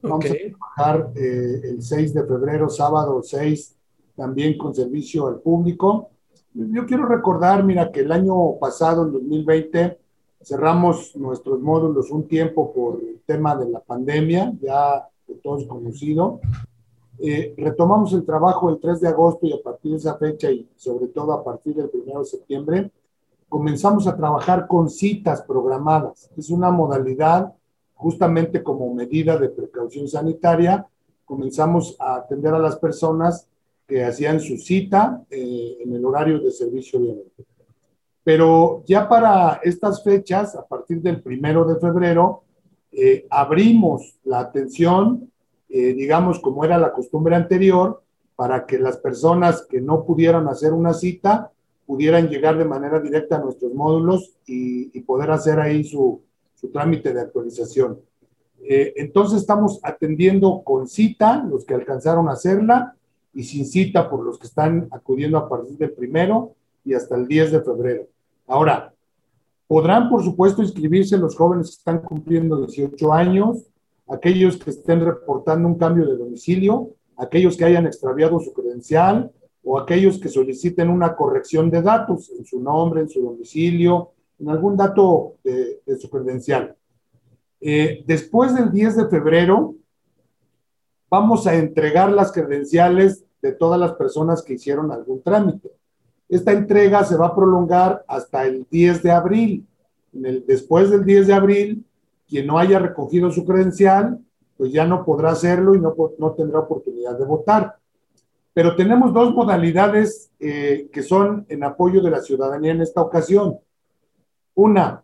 Vamos 0.01 0.25
a 0.25 0.33
trabajar 0.33 1.11
eh, 1.15 1.61
el 1.63 1.83
6 1.83 2.13
de 2.15 2.25
febrero, 2.25 2.69
sábado 2.69 3.21
6, 3.21 3.75
también 4.15 4.57
con 4.57 4.73
servicio 4.73 5.27
al 5.27 5.39
público. 5.39 6.09
Yo 6.53 6.87
quiero 6.87 7.05
recordar, 7.05 7.63
mira, 7.63 7.91
que 7.91 7.99
el 7.99 8.11
año 8.11 8.57
pasado, 8.59 9.05
en 9.05 9.11
2020, 9.11 9.99
cerramos 10.41 11.15
nuestros 11.15 11.59
módulos 11.59 12.11
un 12.11 12.27
tiempo 12.27 12.73
por 12.73 12.99
el 13.01 13.21
tema 13.25 13.55
de 13.55 13.69
la 13.69 13.79
pandemia, 13.79 14.53
ya 14.61 15.07
de 15.27 15.35
todos 15.35 15.65
conocido. 15.65 16.39
Eh, 17.19 17.53
retomamos 17.57 18.13
el 18.13 18.25
trabajo 18.25 18.69
el 18.69 18.79
3 18.79 19.01
de 19.01 19.07
agosto 19.09 19.45
y 19.45 19.53
a 19.53 19.61
partir 19.61 19.91
de 19.91 19.97
esa 19.97 20.17
fecha 20.17 20.49
y 20.49 20.67
sobre 20.75 21.07
todo 21.07 21.33
a 21.33 21.43
partir 21.43 21.75
del 21.75 21.89
1 21.93 22.19
de 22.19 22.25
septiembre, 22.25 22.91
comenzamos 23.49 24.07
a 24.07 24.15
trabajar 24.15 24.67
con 24.67 24.89
citas 24.89 25.41
programadas. 25.41 26.29
Es 26.37 26.49
una 26.49 26.71
modalidad 26.71 27.53
justamente 27.95 28.63
como 28.63 28.93
medida 28.93 29.37
de 29.37 29.49
precaución 29.49 30.07
sanitaria. 30.07 30.87
Comenzamos 31.25 31.97
a 31.99 32.15
atender 32.15 32.53
a 32.53 32.59
las 32.59 32.77
personas 32.77 33.47
que 33.85 34.05
hacían 34.05 34.39
su 34.39 34.57
cita 34.57 35.25
eh, 35.29 35.79
en 35.83 35.93
el 35.93 36.05
horario 36.05 36.39
de 36.39 36.51
servicio, 36.51 36.99
obviamente. 36.99 37.48
Pero 38.29 38.83
ya 38.85 39.09
para 39.09 39.59
estas 39.63 40.03
fechas, 40.03 40.55
a 40.55 40.63
partir 40.63 41.01
del 41.01 41.19
1 41.25 41.65
de 41.65 41.79
febrero, 41.79 42.43
eh, 42.91 43.25
abrimos 43.27 44.19
la 44.23 44.41
atención 44.41 45.31
eh, 45.67 45.93
digamos, 45.95 46.39
como 46.39 46.63
era 46.63 46.77
la 46.77 46.91
costumbre 46.91 47.35
anterior, 47.35 48.03
para 48.35 48.67
que 48.67 48.77
las 48.77 48.97
personas 48.97 49.65
que 49.67 49.81
no 49.81 50.05
pudieran 50.05 50.47
hacer 50.47 50.73
una 50.73 50.93
cita 50.93 51.51
pudieran 51.87 52.29
llegar 52.29 52.55
de 52.59 52.65
manera 52.65 52.99
directa 52.99 53.37
a 53.37 53.41
nuestros 53.41 53.73
módulos 53.73 54.35
y, 54.45 54.99
poder 55.01 55.31
hacer 55.31 55.59
ahí 55.59 55.83
su, 55.83 56.21
su 56.53 56.69
trámite 56.69 57.11
de 57.11 57.21
actualización. 57.21 57.99
Eh, 58.61 58.93
entonces 58.97 59.41
estamos 59.41 59.79
atendiendo 59.81 60.61
con 60.63 60.87
cita 60.87 61.43
los 61.49 61.65
que 61.65 61.73
alcanzaron 61.73 62.29
a 62.29 62.33
hacerla 62.33 62.95
y 63.33 63.43
sin 63.43 63.65
cita 63.65 64.07
por 64.07 64.23
los 64.23 64.37
que 64.37 64.45
están 64.45 64.87
acudiendo 64.91 65.39
a 65.39 65.49
partir 65.49 65.77
del 65.79 65.93
primero 65.93 66.53
y 66.85 66.93
hasta 66.93 67.15
el 67.15 67.27
10 67.27 67.53
de 67.53 67.61
febrero. 67.61 68.07
Ahora, 68.49 68.95
podrán 69.67 70.09
por 70.09 70.23
supuesto 70.23 70.63
inscribirse 70.63 71.19
los 71.19 71.35
jóvenes 71.35 71.67
que 71.67 71.75
están 71.75 71.99
cumpliendo 71.99 72.65
18 72.65 73.13
años, 73.13 73.67
aquellos 74.07 74.57
que 74.57 74.71
estén 74.71 75.05
reportando 75.05 75.67
un 75.67 75.77
cambio 75.77 76.07
de 76.07 76.17
domicilio, 76.17 76.89
aquellos 77.15 77.55
que 77.55 77.65
hayan 77.65 77.85
extraviado 77.85 78.39
su 78.39 78.51
credencial 78.51 79.31
o 79.63 79.77
aquellos 79.77 80.19
que 80.19 80.29
soliciten 80.29 80.89
una 80.89 81.15
corrección 81.15 81.69
de 81.69 81.83
datos 81.83 82.31
en 82.31 82.43
su 82.43 82.59
nombre, 82.59 83.01
en 83.01 83.09
su 83.09 83.21
domicilio, 83.21 84.13
en 84.39 84.49
algún 84.49 84.75
dato 84.75 85.35
de, 85.43 85.81
su 85.99 86.09
credencial. 86.09 86.75
Eh, 87.61 88.03
después 88.07 88.55
del 88.55 88.71
10 88.71 88.97
de 88.97 89.09
febrero, 89.09 89.75
vamos 91.07 91.45
a 91.45 91.53
entregar 91.53 92.11
las 92.11 92.31
credenciales 92.31 93.25
de 93.43 93.51
todas 93.51 93.79
las 93.79 93.93
personas 93.93 94.41
que 94.41 94.53
hicieron 94.53 94.91
algún 94.91 95.21
trámite. 95.21 95.69
Esta 96.29 96.51
entrega 96.51 97.03
se 97.03 97.17
va 97.17 97.27
a 97.27 97.35
prolongar 97.35 98.05
hasta 98.07 98.45
el 98.45 98.65
10 98.69 99.03
de 99.03 99.11
abril. 99.11 99.65
después 100.11 100.89
del 100.89 101.05
10 101.05 101.27
de 101.27 101.33
abril, 101.33 101.85
quien 102.27 102.47
no 102.47 102.57
haya 102.57 102.79
recogido 102.79 103.31
su 103.31 103.45
credencial, 103.45 104.19
pues 104.55 104.71
ya 104.71 104.85
no 104.85 105.03
podrá 105.03 105.31
hacerlo 105.31 105.73
y 105.73 105.79
no, 105.79 106.33
tendrá 106.33 106.59
oportunidad 106.59 107.17
de 107.17 107.25
votar. 107.25 107.75
Pero 108.53 108.75
tenemos 108.75 109.13
dos 109.13 109.33
modalidades 109.33 110.31
eh, 110.39 110.89
que 110.91 111.01
son 111.01 111.45
en 111.49 111.63
apoyo 111.63 112.01
de 112.01 112.11
la 112.11 112.21
ciudadanía 112.21 112.73
en 112.73 112.81
esta 112.81 113.01
ocasión. 113.01 113.57
Una, 114.53 115.03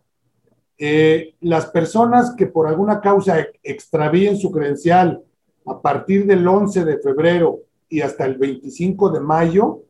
eh, 0.78 1.34
las 1.40 1.66
personas 1.66 2.34
que 2.36 2.46
por 2.46 2.66
alguna 2.66 3.00
causa 3.00 3.46
extravíen 3.62 4.36
su 4.36 4.50
credencial 4.50 5.22
a 5.64 5.80
partir 5.80 6.26
del 6.26 6.46
11 6.46 6.84
de 6.84 6.98
febrero 6.98 7.60
y 7.88 8.02
hasta 8.02 8.26
el 8.26 8.36
25 8.36 9.10
de 9.10 9.20
mayo, 9.20 9.85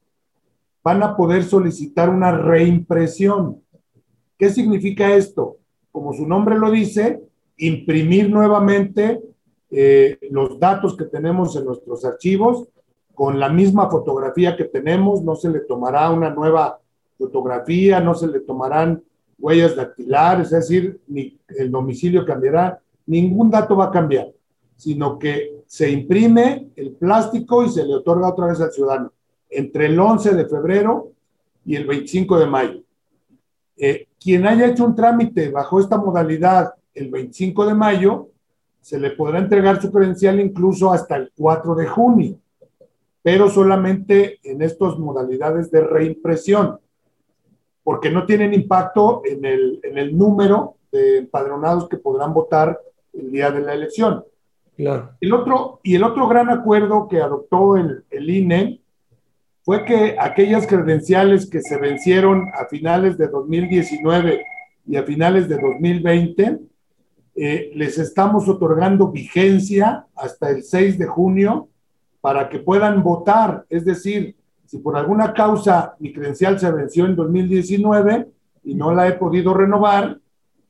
van 0.87 1.03
a 1.03 1.17
poder 1.17 1.43
solicitar 1.43 2.09
una 2.09 2.31
reimpresión. 2.31 3.61
¿Qué 4.39 4.51
significa 4.51 5.17
esto? 5.17 5.57
Como 5.91 6.13
su 6.13 6.29
nombre 6.29 6.57
lo 6.57 6.71
dice, 6.71 7.25
imprimir 7.57 8.31
nuevamente 8.31 9.21
eh, 9.69 10.17
los 10.31 10.61
datos 10.61 10.97
que 10.97 11.07
tenemos 11.07 11.57
en 11.57 11.65
nuestros 11.65 12.05
archivos 12.05 12.69
con 13.17 13.41
la 13.41 13.49
misma 13.49 13.91
fotografía 13.91 14.57
que 14.57 14.67
tenemos, 14.67 15.25
no 15.25 15.35
se 15.35 15.51
le 15.51 15.59
tomará 15.59 16.09
una 16.13 16.31
nueva 16.31 16.79
fotografía, 17.19 17.99
no 17.99 18.15
se 18.15 18.29
le 18.29 18.39
tomarán 18.39 19.03
huellas 19.41 19.75
dactilares, 19.75 20.53
es 20.53 20.69
decir, 20.69 21.01
el 21.49 21.69
domicilio 21.69 22.25
cambiará, 22.25 22.79
ningún 23.07 23.51
dato 23.51 23.75
va 23.77 23.87
a 23.87 23.91
cambiar, 23.91 24.29
sino 24.77 25.19
que 25.19 25.65
se 25.67 25.91
imprime 25.91 26.69
el 26.77 26.93
plástico 26.93 27.65
y 27.65 27.71
se 27.71 27.85
le 27.85 27.93
otorga 27.97 28.29
otra 28.29 28.47
vez 28.47 28.61
al 28.61 28.71
ciudadano 28.71 29.11
entre 29.51 29.87
el 29.87 29.99
11 29.99 30.35
de 30.35 30.47
febrero 30.47 31.13
y 31.65 31.77
el 31.77 31.87
25 31.87 32.39
de 32.39 32.47
mayo. 32.47 32.81
Eh, 33.77 34.09
quien 34.21 34.47
haya 34.47 34.67
hecho 34.67 34.85
un 34.85 34.95
trámite 34.95 35.51
bajo 35.51 35.81
esta 35.81 35.99
modalidad 35.99 36.75
el 36.95 37.11
25 37.11 37.67
de 37.67 37.75
mayo, 37.75 38.29
se 38.81 38.99
le 38.99 39.11
podrá 39.11 39.39
entregar 39.39 39.83
su 39.83 39.93
credencial 39.93 40.41
incluso 40.41 40.93
hasta 40.93 41.17
el 41.17 41.33
4 41.37 41.75
de 41.75 41.87
junio, 41.87 42.39
pero 43.23 43.51
solamente 43.51 44.39
en 44.45 44.63
estas 44.63 44.97
modalidades 44.99 45.71
de 45.71 45.83
reimpresión, 45.83 46.79
porque 47.83 48.11
no 48.11 48.25
tienen 48.25 48.55
impacto 48.55 49.23
en 49.25 49.45
el, 49.45 49.81
en 49.83 49.99
el 49.99 50.17
número 50.17 50.77
de 50.91 51.19
empadronados 51.19 51.89
que 51.89 51.99
podrán 51.99 52.33
votar 52.33 52.81
el 53.13 53.31
día 53.31 53.51
de 53.51 53.61
la 53.61 53.75
elección. 53.75 54.25
El 55.21 55.33
otro, 55.33 55.81
y 55.83 55.95
el 55.95 56.05
otro 56.05 56.29
gran 56.29 56.51
acuerdo 56.51 57.09
que 57.09 57.21
adoptó 57.21 57.77
el, 57.77 58.05
el 58.11 58.31
INE 58.31 58.81
fue 59.67 59.85
que 59.85 60.15
aquellas 60.17 60.65
credenciales 60.65 61.51
que 61.51 61.61
se 61.61 61.77
vencieron 61.77 62.51
a 62.55 62.67
finales 62.67 63.19
de 63.19 63.27
2019 63.27 64.45
y 64.87 64.95
a 64.95 65.03
finales 65.03 65.49
de 65.49 65.59
2020, 65.59 66.61
eh, 67.35 67.73
les 67.75 67.99
estamos 67.99 68.49
otorgando 68.49 69.11
vigencia 69.11 70.07
hasta 70.15 70.51
el 70.51 70.63
6 70.63 71.01
de 71.01 71.07
junio 71.07 71.69
para 72.21 72.49
que 72.49 72.61
puedan 72.61 73.03
votar. 73.03 73.67
Es 73.69 73.85
decir, 73.85 74.37
si 74.67 74.79
por 74.79 74.97
alguna 74.97 75.33
causa 75.35 75.97
mi 75.99 76.13
credencial 76.13 76.61
se 76.61 76.71
venció 76.71 77.05
en 77.05 77.17
2019 77.17 78.29
y 78.63 78.75
no 78.77 78.95
la 78.95 79.09
he 79.09 79.15
podido 79.15 79.53
renovar, 79.53 80.17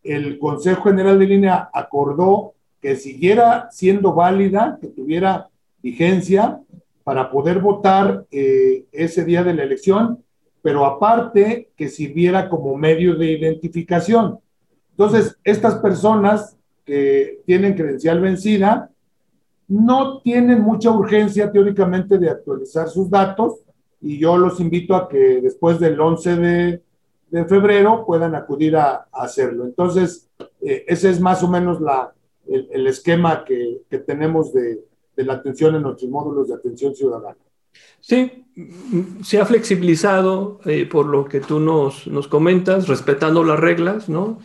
el 0.04 0.38
Consejo 0.38 0.84
General 0.84 1.18
de 1.18 1.26
Línea 1.26 1.68
acordó 1.70 2.54
que 2.80 2.96
siguiera 2.96 3.68
siendo 3.70 4.14
válida, 4.14 4.78
que 4.80 4.86
tuviera 4.86 5.50
vigencia 5.82 6.62
para 7.06 7.30
poder 7.30 7.60
votar 7.60 8.26
eh, 8.32 8.84
ese 8.90 9.24
día 9.24 9.44
de 9.44 9.54
la 9.54 9.62
elección, 9.62 10.24
pero 10.60 10.84
aparte 10.84 11.70
que 11.76 11.86
sirviera 11.88 12.48
como 12.48 12.76
medio 12.76 13.14
de 13.14 13.30
identificación. 13.30 14.40
Entonces, 14.90 15.38
estas 15.44 15.76
personas 15.76 16.56
que 16.84 17.42
tienen 17.46 17.74
credencial 17.74 18.20
vencida 18.20 18.90
no 19.68 20.20
tienen 20.20 20.62
mucha 20.62 20.90
urgencia 20.90 21.52
teóricamente 21.52 22.18
de 22.18 22.28
actualizar 22.28 22.88
sus 22.88 23.08
datos 23.08 23.60
y 24.00 24.18
yo 24.18 24.36
los 24.36 24.58
invito 24.58 24.96
a 24.96 25.08
que 25.08 25.40
después 25.40 25.78
del 25.78 26.00
11 26.00 26.36
de, 26.36 26.82
febrero 27.48 28.04
puedan 28.04 28.34
acudir 28.34 28.76
a, 28.76 29.06
hacerlo. 29.12 29.64
Entonces, 29.64 30.28
eh, 30.60 30.84
ese 30.88 31.10
es 31.10 31.20
más 31.20 31.40
o 31.44 31.48
menos 31.48 31.80
la, 31.80 32.12
el, 32.48 32.84
esquema 32.88 33.44
que, 33.44 33.82
tenemos 34.04 34.52
de, 34.52 34.80
la 35.24 35.34
atención 35.34 35.74
en 35.74 35.82
nuestros 35.82 36.10
módulos 36.10 36.48
de 36.48 36.54
atención 36.54 36.94
ciudadana. 36.94 37.36
Sí, 38.00 38.44
se 39.22 39.40
ha 39.40 39.44
flexibilizado 39.44 40.60
eh, 40.64 40.86
por 40.86 41.06
lo 41.06 41.26
que 41.26 41.40
tú 41.40 41.60
nos, 41.60 42.06
nos, 42.06 42.28
comentas, 42.28 42.88
respetando 42.88 43.44
las 43.44 43.58
reglas, 43.58 44.08
¿no? 44.08 44.38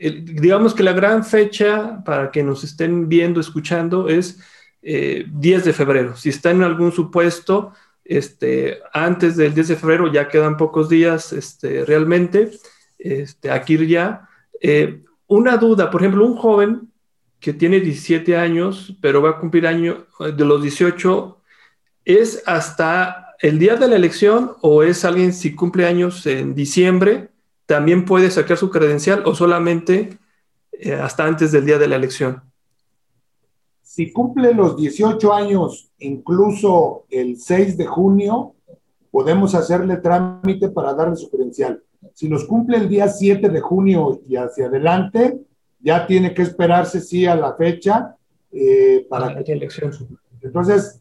digamos 0.00 0.74
que 0.74 0.82
la 0.82 0.92
gran 0.92 1.24
fecha 1.24 2.02
para 2.04 2.30
que 2.30 2.42
nos 2.42 2.64
estén 2.64 3.08
viendo, 3.08 3.40
escuchando, 3.40 4.08
es 4.08 4.38
10 4.80 4.82
eh, 4.82 5.26
de 5.64 5.72
febrero. 5.72 6.16
Si 6.16 6.28
está 6.28 6.50
en 6.50 6.62
algún 6.62 6.92
supuesto, 6.92 7.72
este, 8.04 8.78
antes 8.92 9.36
del 9.36 9.54
10 9.54 9.68
de 9.68 9.76
febrero, 9.76 10.12
ya 10.12 10.28
quedan 10.28 10.56
pocos 10.56 10.88
días 10.88 11.32
este, 11.32 11.84
realmente, 11.84 12.52
este, 12.98 13.50
aquí 13.50 13.86
ya. 13.86 14.28
Eh, 14.60 15.02
una 15.26 15.56
duda, 15.56 15.90
por 15.90 16.00
ejemplo, 16.00 16.24
un 16.24 16.36
joven 16.36 16.92
que 17.40 17.52
tiene 17.52 17.80
17 17.80 18.36
años, 18.36 18.96
pero 19.00 19.22
va 19.22 19.30
a 19.30 19.38
cumplir 19.38 19.66
año 19.66 20.06
de 20.18 20.44
los 20.44 20.62
18, 20.62 21.38
¿es 22.04 22.42
hasta 22.46 23.34
el 23.40 23.58
día 23.58 23.76
de 23.76 23.88
la 23.88 23.96
elección 23.96 24.52
o 24.60 24.82
es 24.82 25.04
alguien 25.04 25.32
si 25.32 25.54
cumple 25.54 25.86
años 25.86 26.26
en 26.26 26.54
diciembre, 26.54 27.30
también 27.66 28.04
puede 28.04 28.30
sacar 28.30 28.56
su 28.56 28.70
credencial 28.70 29.22
o 29.26 29.34
solamente 29.34 30.18
eh, 30.72 30.94
hasta 30.94 31.24
antes 31.24 31.52
del 31.52 31.64
día 31.64 31.78
de 31.78 31.88
la 31.88 31.96
elección? 31.96 32.42
Si 33.82 34.12
cumple 34.12 34.54
los 34.54 34.76
18 34.76 35.32
años, 35.32 35.90
incluso 35.98 37.06
el 37.10 37.38
6 37.38 37.76
de 37.76 37.86
junio, 37.86 38.54
podemos 39.10 39.54
hacerle 39.54 39.96
trámite 39.96 40.68
para 40.68 40.94
darle 40.94 41.16
su 41.16 41.30
credencial. 41.30 41.82
Si 42.14 42.28
nos 42.28 42.44
cumple 42.44 42.76
el 42.76 42.88
día 42.88 43.08
7 43.08 43.48
de 43.48 43.60
junio 43.60 44.20
y 44.28 44.36
hacia 44.36 44.66
adelante, 44.66 45.40
ya 45.80 46.06
tiene 46.06 46.34
que 46.34 46.42
esperarse, 46.42 47.00
sí, 47.00 47.26
a 47.26 47.34
la 47.34 47.54
fecha 47.54 48.16
eh, 48.52 49.06
para 49.08 49.32
la 49.32 49.40
elección. 49.40 49.92
Entonces, 50.40 51.00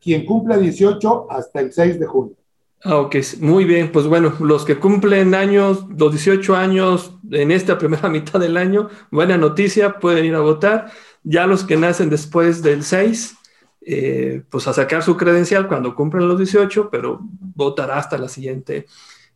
quien 0.00 0.24
cumpla 0.24 0.56
18 0.56 1.30
hasta 1.30 1.60
el 1.60 1.72
6 1.72 2.00
de 2.00 2.06
junio. 2.06 2.36
Ah, 2.84 2.98
ok, 2.98 3.16
muy 3.40 3.64
bien. 3.64 3.90
Pues 3.90 4.06
bueno, 4.06 4.34
los 4.40 4.64
que 4.64 4.78
cumplen 4.78 5.34
años, 5.34 5.86
los 5.96 6.12
18 6.12 6.54
años 6.54 7.18
en 7.30 7.50
esta 7.50 7.78
primera 7.80 8.08
mitad 8.08 8.38
del 8.38 8.56
año, 8.56 8.88
buena 9.10 9.36
noticia, 9.36 9.98
pueden 9.98 10.24
ir 10.24 10.34
a 10.34 10.40
votar. 10.40 10.90
Ya 11.22 11.46
los 11.46 11.64
que 11.64 11.76
nacen 11.76 12.10
después 12.10 12.62
del 12.62 12.84
6, 12.84 13.34
eh, 13.80 14.42
pues 14.48 14.68
a 14.68 14.72
sacar 14.72 15.02
su 15.02 15.16
credencial 15.16 15.66
cuando 15.68 15.94
cumplen 15.94 16.28
los 16.28 16.38
18, 16.38 16.88
pero 16.90 17.18
votará 17.20 17.98
hasta 17.98 18.18
la 18.18 18.28
siguiente 18.28 18.86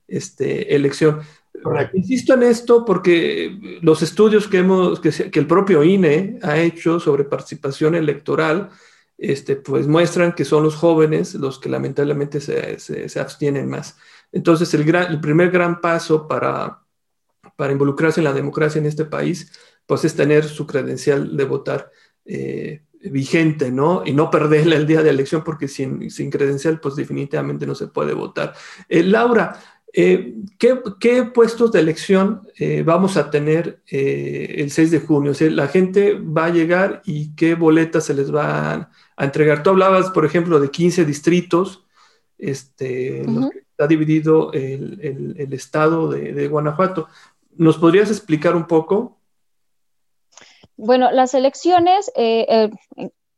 este, 0.06 0.74
elección. 0.74 1.20
Insisto 1.92 2.34
en 2.34 2.44
esto 2.44 2.84
porque 2.84 3.78
los 3.82 4.02
estudios 4.02 4.48
que, 4.48 4.58
hemos, 4.58 5.00
que, 5.00 5.30
el 5.32 5.46
propio 5.46 5.82
INE 5.82 6.38
ha 6.42 6.58
hecho 6.58 6.98
sobre 6.98 7.24
participación 7.24 7.94
electoral, 7.94 8.70
este, 9.18 9.56
pues 9.56 9.86
muestran 9.86 10.32
que 10.32 10.44
son 10.44 10.62
los 10.62 10.76
jóvenes 10.76 11.34
los 11.34 11.58
que 11.58 11.68
lamentablemente 11.68 12.40
se, 12.40 12.78
se, 12.78 13.20
abstienen 13.20 13.68
más. 13.68 13.96
Entonces, 14.32 14.72
el, 14.74 14.84
gran, 14.84 15.12
el 15.12 15.20
primer 15.20 15.50
gran 15.50 15.80
paso 15.80 16.26
para, 16.26 16.82
para 17.56 17.72
involucrarse 17.72 18.20
en 18.20 18.24
la 18.24 18.32
democracia 18.32 18.78
en 18.78 18.86
este 18.86 19.04
país, 19.04 19.52
pues 19.84 20.04
es 20.04 20.14
tener 20.14 20.44
su 20.44 20.66
credencial 20.66 21.36
de 21.36 21.44
votar 21.44 21.90
eh, 22.24 22.84
vigente, 23.02 23.70
¿no? 23.70 24.02
Y 24.04 24.12
no 24.12 24.30
perderla 24.30 24.76
el 24.76 24.86
día 24.86 25.02
de 25.02 25.10
elección, 25.10 25.42
porque 25.42 25.68
sin, 25.68 26.10
sin 26.10 26.30
credencial, 26.30 26.80
pues 26.80 26.96
definitivamente 26.96 27.66
no 27.66 27.74
se 27.74 27.88
puede 27.88 28.14
votar. 28.14 28.54
Eh, 28.88 29.02
Laura, 29.02 29.58
eh, 29.92 30.34
¿qué, 30.58 31.24
puestos 31.24 31.72
de 31.72 31.80
elección 31.80 32.48
eh, 32.56 32.82
vamos 32.84 33.16
a 33.16 33.30
tener 33.30 33.82
eh, 33.90 34.54
el 34.58 34.70
6 34.70 34.90
de 34.92 35.00
junio? 35.00 35.32
la 35.50 35.66
gente 35.66 36.14
va 36.14 36.46
a 36.46 36.50
llegar 36.50 37.02
y 37.04 37.34
qué 37.34 37.54
boletas 37.54 38.04
se 38.04 38.14
les 38.14 38.32
va 38.32 38.72
a, 38.72 38.90
entregar. 39.24 39.62
Tú 39.62 39.70
hablabas, 39.70 40.10
por 40.10 40.24
ejemplo, 40.24 40.60
de 40.60 40.70
15 40.70 41.04
distritos, 41.04 41.84
este, 42.38 43.20
está 43.20 43.86
dividido 43.86 44.50
el, 44.52 45.48
estado 45.52 46.08
de, 46.08 46.48
Guanajuato. 46.48 47.08
¿Nos 47.56 47.76
podrías 47.76 48.10
explicar 48.10 48.56
un 48.56 48.66
poco? 48.66 49.18
Bueno, 50.78 51.10
las 51.10 51.34
elecciones, 51.34 52.10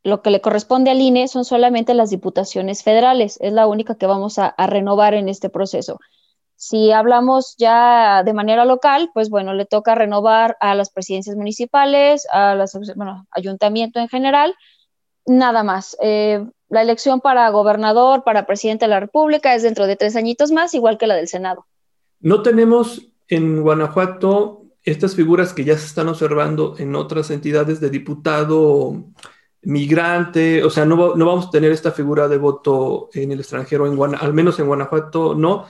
lo 0.04 0.22
que 0.22 0.30
le 0.30 0.40
corresponde 0.40 0.92
al 0.92 1.00
INE 1.00 1.26
son 1.26 1.44
solamente 1.44 1.94
las 1.94 2.10
diputaciones 2.10 2.84
federales. 2.84 3.38
Es 3.40 3.52
la 3.52 3.66
única 3.66 3.96
que 3.96 4.06
vamos 4.06 4.38
a 4.38 4.54
renovar 4.68 5.14
en 5.14 5.28
este 5.28 5.48
proceso. 5.48 5.98
Si 6.64 6.92
hablamos 6.92 7.56
ya 7.58 8.22
de 8.22 8.32
manera 8.32 8.64
local, 8.64 9.10
pues 9.12 9.30
bueno, 9.30 9.52
le 9.52 9.66
toca 9.66 9.96
renovar 9.96 10.56
a 10.60 10.76
las 10.76 10.90
presidencias 10.90 11.34
municipales, 11.34 12.24
a 12.30 12.54
las, 12.54 12.78
bueno, 12.94 13.26
ayuntamiento 13.32 13.98
en 13.98 14.08
general, 14.08 14.54
nada 15.26 15.64
más. 15.64 15.96
Eh, 16.00 16.46
la 16.68 16.82
elección 16.82 17.20
para 17.20 17.50
gobernador, 17.50 18.22
para 18.22 18.46
presidente 18.46 18.84
de 18.84 18.90
la 18.90 19.00
República 19.00 19.56
es 19.56 19.64
dentro 19.64 19.88
de 19.88 19.96
tres 19.96 20.14
añitos 20.14 20.52
más, 20.52 20.72
igual 20.74 20.98
que 20.98 21.08
la 21.08 21.16
del 21.16 21.26
Senado. 21.26 21.66
No 22.20 22.42
tenemos 22.42 23.08
en 23.26 23.60
Guanajuato 23.60 24.62
estas 24.84 25.16
figuras 25.16 25.52
que 25.52 25.64
ya 25.64 25.76
se 25.76 25.86
están 25.86 26.06
observando 26.06 26.76
en 26.78 26.94
otras 26.94 27.32
entidades 27.32 27.80
de 27.80 27.90
diputado 27.90 29.02
migrante, 29.62 30.62
o 30.62 30.70
sea, 30.70 30.84
no, 30.84 31.16
no 31.16 31.26
vamos 31.26 31.48
a 31.48 31.50
tener 31.50 31.72
esta 31.72 31.90
figura 31.90 32.28
de 32.28 32.38
voto 32.38 33.10
en 33.14 33.32
el 33.32 33.40
extranjero, 33.40 33.88
en 33.88 34.14
al 34.14 34.32
menos 34.32 34.60
en 34.60 34.68
Guanajuato 34.68 35.34
no 35.34 35.66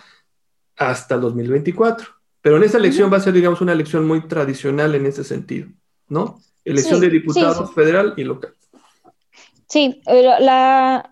hasta 0.76 1.14
el 1.14 1.20
2024. 1.20 2.08
Pero 2.40 2.56
en 2.56 2.64
esta 2.64 2.78
elección 2.78 3.12
va 3.12 3.18
a 3.18 3.20
ser, 3.20 3.32
digamos, 3.32 3.60
una 3.60 3.72
elección 3.72 4.06
muy 4.06 4.26
tradicional 4.26 4.94
en 4.94 5.06
ese 5.06 5.22
sentido, 5.22 5.68
¿no? 6.08 6.40
Elección 6.64 7.00
de 7.00 7.08
diputados 7.08 7.72
federal 7.72 8.14
y 8.16 8.24
local. 8.24 8.54
Sí, 9.68 10.02
eh, 10.06 10.22
la, 10.22 11.11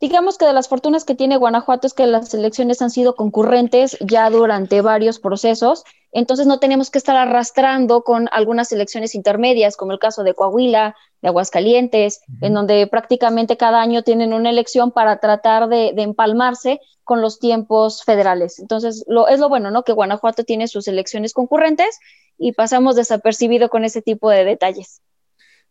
digamos 0.00 0.38
que 0.38 0.46
de 0.46 0.52
las 0.52 0.68
fortunas 0.68 1.04
que 1.04 1.14
tiene 1.14 1.36
Guanajuato 1.36 1.86
es 1.86 1.94
que 1.94 2.06
las 2.06 2.32
elecciones 2.32 2.80
han 2.80 2.90
sido 2.90 3.14
concurrentes 3.14 3.96
ya 4.00 4.30
durante 4.30 4.80
varios 4.80 5.18
procesos, 5.18 5.84
entonces 6.12 6.46
no 6.46 6.58
tenemos 6.58 6.90
que 6.90 6.98
estar 6.98 7.16
arrastrando 7.16 8.02
con 8.02 8.28
algunas 8.32 8.72
elecciones 8.72 9.14
intermedias, 9.14 9.76
como 9.76 9.92
el 9.92 9.98
caso 9.98 10.24
de 10.24 10.34
Coahuila, 10.34 10.96
de 11.22 11.28
Aguascalientes, 11.28 12.22
en 12.40 12.54
donde 12.54 12.86
prácticamente 12.86 13.56
cada 13.56 13.80
año 13.80 14.02
tienen 14.02 14.32
una 14.32 14.50
elección 14.50 14.90
para 14.90 15.20
tratar 15.20 15.68
de, 15.68 15.92
empalmarse 15.96 16.80
con 17.04 17.20
los 17.20 17.38
tiempos 17.38 18.02
federales. 18.02 18.58
Entonces, 18.58 19.04
lo, 19.06 19.28
es 19.28 19.38
lo 19.38 19.48
bueno, 19.48 19.70
¿no? 19.70 19.84
Que 19.84 19.92
Guanajuato 19.92 20.44
tiene 20.44 20.66
sus 20.66 20.88
elecciones 20.88 21.32
concurrentes 21.32 21.98
y 22.38 22.52
pasamos 22.52 22.96
desapercibido 22.96 23.68
con 23.68 23.84
ese 23.84 24.02
tipo 24.02 24.30
de 24.30 24.44
detalles. 24.44 25.02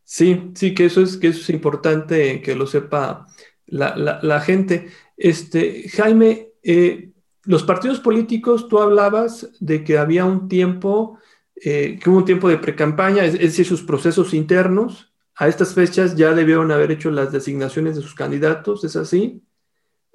Sí, 0.03 0.51
sí, 0.55 0.73
que 0.73 0.85
eso 0.85 1.01
es, 1.01 1.17
que 1.17 1.27
eso 1.27 1.41
es 1.41 1.49
importante 1.49 2.41
que 2.41 2.55
lo 2.55 2.65
sepa 2.65 3.27
la, 3.71 4.41
gente. 4.41 4.89
Este, 5.17 5.89
Jaime, 5.89 6.49
eh, 6.63 7.11
los 7.43 7.63
partidos 7.63 7.99
políticos, 7.99 8.67
tú 8.67 8.79
hablabas 8.79 9.49
de 9.59 9.83
que 9.83 9.97
había 9.97 10.25
un 10.25 10.47
tiempo, 10.47 11.19
eh, 11.55 11.99
que 12.01 12.09
hubo 12.09 12.19
un 12.19 12.25
tiempo 12.25 12.49
de 12.49 12.57
precampaña, 12.57 13.25
es, 13.25 13.33
es 13.35 13.39
decir, 13.39 13.65
sus 13.65 13.83
procesos 13.83 14.33
internos. 14.33 15.13
A 15.35 15.47
estas 15.47 15.73
fechas 15.73 16.15
ya 16.15 16.33
debieron 16.33 16.71
haber 16.71 16.91
hecho 16.91 17.11
las 17.11 17.31
designaciones 17.31 17.95
de 17.95 18.01
sus 18.01 18.13
candidatos, 18.13 18.83
¿es 18.83 18.95
así? 18.95 19.41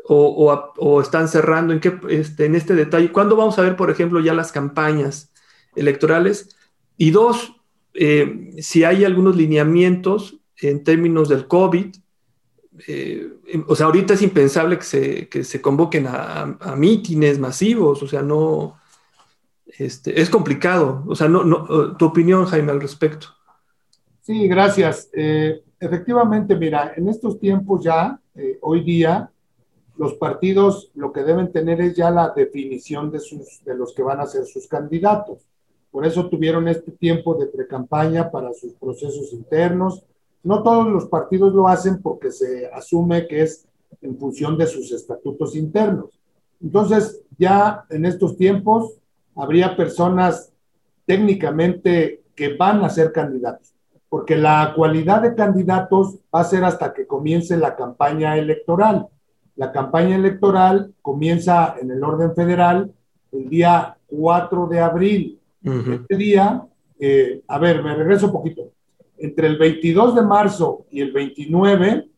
O, 0.07 1.01
están 1.01 1.29
cerrando 1.29 1.73
en, 1.73 1.81
qué, 1.81 1.99
este, 2.11 2.45
en 2.45 2.55
este 2.55 2.75
detalle? 2.75 3.11
¿Cuándo 3.11 3.37
vamos 3.37 3.59
a 3.59 3.63
ver, 3.63 3.75
por 3.75 3.91
ejemplo, 3.91 4.21
ya 4.21 4.35
las 4.35 4.53
campañas 4.53 5.33
electorales? 5.75 6.55
Y 6.99 7.11
dos, 7.11 7.57
eh, 7.95 8.51
si 8.59 8.85
hay 8.85 9.05
algunos 9.05 9.35
lineamientos 9.35 10.41
en 10.59 10.85
términos 10.85 11.31
del 11.31 11.49
COVID, 11.49 11.97
eh, 12.87 13.29
o 13.67 13.77
sea, 13.77 13.87
ahorita 13.87 14.15
es 14.15 14.23
impensable 14.23 14.79
que 14.79 14.85
se, 14.85 15.29
que 15.29 15.45
se 15.45 15.61
convoquen 15.61 16.07
a, 16.09 16.75
mítines 16.77 17.39
masivos, 17.39 18.03
o 18.03 18.07
sea, 18.07 18.23
no, 18.23 18.79
este, 19.67 20.21
es 20.21 20.29
complicado, 20.31 21.05
o 21.07 21.15
sea, 21.15 21.29
no, 21.29 21.45
no, 21.45 21.97
tu 21.97 22.07
opinión, 22.07 22.45
Jaime, 22.47 22.73
al 22.73 22.81
respecto. 22.81 23.29
Sí, 24.23 24.49
gracias. 24.49 25.11
Eh, 25.13 25.63
efectivamente, 25.79 26.57
mira, 26.57 26.95
en 26.97 27.09
estos 27.09 27.39
tiempos 27.39 27.85
ya, 27.85 28.19
hoy 28.63 28.83
día, 28.83 29.31
los 29.97 30.15
partidos 30.15 30.91
lo 30.95 31.13
que 31.13 31.23
deben 31.23 31.53
tener 31.53 31.81
es 31.81 31.95
ya 31.95 32.11
la 32.11 32.31
definición 32.31 33.11
de, 33.11 33.21
sus, 33.21 33.63
de 33.65 33.77
los 33.77 33.95
que 33.95 34.03
van 34.03 34.21
a 34.21 34.27
ser 34.27 34.45
sus 34.47 34.67
candidatos. 34.67 35.47
Por 35.91 36.05
eso 36.05 36.29
tuvieron 36.29 36.67
este 36.67 36.91
tiempo 36.91 37.37
de 37.37 37.47
precampaña 37.47 38.31
para 38.31 38.53
sus 38.53 38.73
procesos 38.75 39.33
internos. 39.33 40.05
No 40.45 40.63
todos 40.63 40.87
los 40.87 41.07
partidos 41.07 41.53
lo 41.55 41.67
hacen 41.67 42.01
porque 42.01 42.31
se 42.31 42.67
asume 42.73 43.27
que 43.27 43.43
es 43.43 43.67
en 44.03 44.17
función 44.19 44.57
de 44.57 44.67
sus 44.67 44.93
estatutos 44.93 45.57
internos. 45.57 46.21
Entonces, 46.63 47.23
ya 47.39 47.85
en 47.91 48.05
estos 48.05 48.37
tiempos 48.37 48.95
habría 49.35 49.77
personas 49.77 50.53
técnicamente 51.07 52.23
que 52.35 52.57
van 52.57 52.85
a 52.85 52.91
ser 52.91 53.13
candidatos, 53.13 53.75
porque 54.09 54.37
la 54.37 54.73
cualidad 54.77 55.23
de 55.23 55.35
candidatos 55.35 56.17
va 56.35 56.41
a 56.41 56.45
ser 56.45 56.65
hasta 56.65 56.93
que 56.93 57.07
comience 57.07 57.57
la 57.57 57.77
campaña 57.77 58.37
electoral. 58.37 59.09
La 59.57 59.73
campaña 59.73 60.17
electoral 60.17 60.93
comienza 61.01 61.77
en 61.81 61.91
el 61.91 62.03
orden 62.03 62.35
federal 62.35 62.93
el 63.33 63.49
día 63.49 63.97
4 64.07 64.67
de 64.67 64.81
abril. 64.81 65.41
Este 65.63 66.17
día, 66.17 66.67
eh, 66.99 67.43
a 67.49 67.59
ver, 67.59 67.83
me 67.83 67.95
regreso 67.95 68.27
un 68.27 68.33
poquito. 68.33 68.74
Entre 69.25 69.47
el 69.47 69.57
22 69.57 70.17
de 70.17 70.23
marzo 70.23 70.85
y 70.91 71.01
el 71.01 71.11
29 71.11 72.11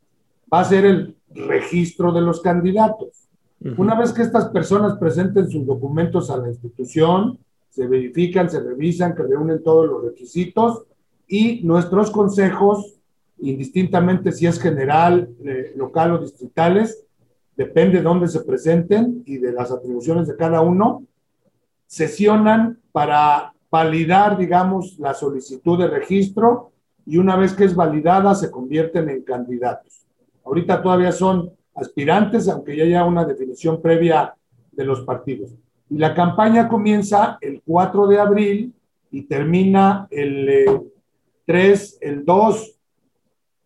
va 0.53 0.59
a 0.61 0.64
ser 0.64 0.85
el 0.85 1.14
registro 1.31 2.11
de 2.11 2.21
los 2.21 2.40
candidatos. 2.40 3.29
Una 3.77 3.97
vez 3.97 4.12
que 4.12 4.23
estas 4.23 4.47
personas 4.47 4.99
presenten 4.99 5.49
sus 5.49 5.64
documentos 5.64 6.31
a 6.31 6.37
la 6.37 6.49
institución, 6.49 7.38
se 7.71 7.87
verifican, 7.87 8.51
se 8.51 8.61
revisan, 8.61 9.14
que 9.14 9.23
reúnen 9.23 9.62
todos 9.62 9.87
los 9.87 10.03
requisitos 10.03 10.83
y 11.29 11.62
nuestros 11.62 12.11
consejos, 12.11 12.97
indistintamente 13.38 14.33
si 14.33 14.49
es 14.49 14.59
general, 14.59 15.29
eh, 15.45 15.75
local 15.77 16.14
o 16.14 16.19
distritales, 16.19 17.05
depende 17.57 17.99
de 17.99 18.03
dónde 18.03 18.27
se 18.27 18.40
presenten 18.40 19.23
y 19.27 19.38
de 19.38 19.53
las 19.53 19.71
atribuciones 19.71 20.27
de 20.27 20.35
cada 20.35 20.61
uno, 20.61 21.05
sesionan 21.87 22.81
para 22.90 23.53
validar, 23.71 24.37
digamos, 24.37 24.99
la 24.99 25.14
solicitud 25.14 25.79
de 25.79 25.87
registro 25.87 26.73
y 27.07 27.19
una 27.19 27.37
vez 27.37 27.55
que 27.55 27.64
es 27.64 27.75
validada 27.75 28.35
se 28.35 28.51
convierten 28.51 29.09
en 29.09 29.23
candidatos. 29.23 30.05
Ahorita 30.45 30.83
todavía 30.83 31.12
son 31.12 31.51
aspirantes, 31.75 32.49
aunque 32.49 32.77
ya 32.77 32.85
haya 32.85 33.05
una 33.05 33.25
definición 33.25 33.81
previa 33.81 34.35
de 34.73 34.85
los 34.85 35.03
partidos. 35.03 35.55
Y 35.88 35.99
la 35.99 36.14
campaña 36.14 36.69
comienza 36.69 37.38
el 37.40 37.62
4 37.64 38.09
de 38.09 38.19
abril 38.19 38.75
y 39.11 39.23
termina 39.23 40.09
el 40.11 40.83
3, 41.47 41.92
eh, 41.92 42.09
el 42.09 42.25
2 42.25 42.73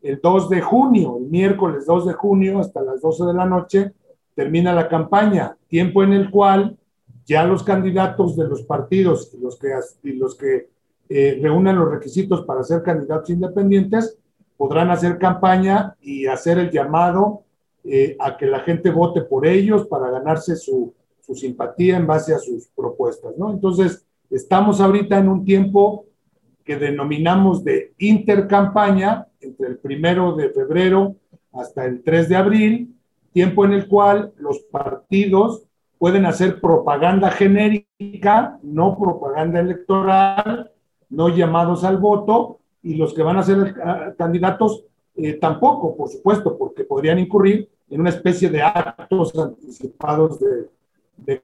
el 0.03 0.21
2 0.23 0.49
de 0.49 0.61
junio, 0.61 1.19
el 1.19 1.27
miércoles 1.27 1.87
2 1.87 2.07
de 2.07 2.13
junio 2.15 2.59
hasta 2.59 2.83
las 2.83 3.01
12 3.01 3.25
de 3.27 3.35
la 3.35 3.47
noche, 3.47 3.93
termina 4.35 4.73
la 4.73 4.89
campaña, 4.89 5.57
tiempo 5.69 6.03
en 6.03 6.13
el 6.13 6.31
cual 6.31 6.79
ya 7.27 7.45
los 7.45 7.63
candidatos 7.63 8.37
de 8.37 8.49
los 8.49 8.63
partidos 8.63 9.31
y 9.35 9.41
los 9.41 9.59
que, 9.59 9.69
y 10.03 10.13
los 10.13 10.37
que 10.37 10.71
eh, 11.11 11.39
reúnen 11.43 11.77
los 11.77 11.91
requisitos 11.91 12.47
para 12.47 12.63
ser 12.63 12.83
candidatos 12.83 13.29
independientes 13.31 14.17
podrán 14.57 14.91
hacer 14.91 15.17
campaña 15.19 15.97
y 16.03 16.27
hacer 16.27 16.59
el 16.59 16.71
llamado 16.71 17.45
eh, 17.83 18.15
a 18.21 18.37
que 18.37 18.45
la 18.45 18.61
gente 18.61 18.91
vote 18.91 19.23
por 19.23 19.47
ellos 19.47 19.87
para 19.87 20.11
ganarse 20.11 20.55
su, 20.55 20.93
su 21.19 21.35
simpatía 21.35 21.97
en 21.97 22.07
base 22.07 22.35
a 22.35 22.39
sus 22.39 22.69
propuestas, 22.77 23.39
¿no? 23.39 23.51
Entonces, 23.51 24.05
estamos 24.31 24.83
ahorita 24.83 25.19
en 25.19 25.31
un 25.31 25.47
tiempo 25.47 26.05
que 26.63 26.77
denominamos 26.77 27.65
de 27.65 27.95
intercampaña, 27.97 29.27
entre 29.41 29.67
el 29.67 29.79
primero 29.79 30.37
de 30.37 30.51
febrero 30.51 31.17
hasta 31.55 31.87
el 31.87 32.03
3 32.03 32.29
de 32.29 32.37
abril, 32.37 32.95
tiempo 33.33 33.65
en 33.65 33.73
el 33.73 33.89
cual 33.89 34.35
los 34.37 34.59
partidos 34.71 35.65
pueden 35.99 36.27
hacer 36.27 36.61
propaganda 36.61 37.31
genérica, 37.31 38.59
no 38.63 38.99
propaganda 38.99 39.59
electoral, 39.61 40.71
no 41.11 41.29
llamados 41.29 41.85
al 41.85 41.99
voto, 41.99 42.59
y 42.83 42.95
los 42.95 43.13
que 43.13 43.23
van 43.23 43.37
a 43.37 43.43
ser 43.43 43.59
eh, 43.77 44.15
candidatos 44.17 44.85
eh, 45.17 45.35
tampoco, 45.35 45.97
por 45.97 46.09
supuesto, 46.09 46.57
porque 46.57 46.85
podrían 46.85 47.19
incurrir 47.19 47.69
en 47.91 48.01
una 48.01 48.11
especie 48.11 48.49
de 48.49 48.63
actos 48.63 49.37
anticipados 49.37 50.39
de, 50.41 50.69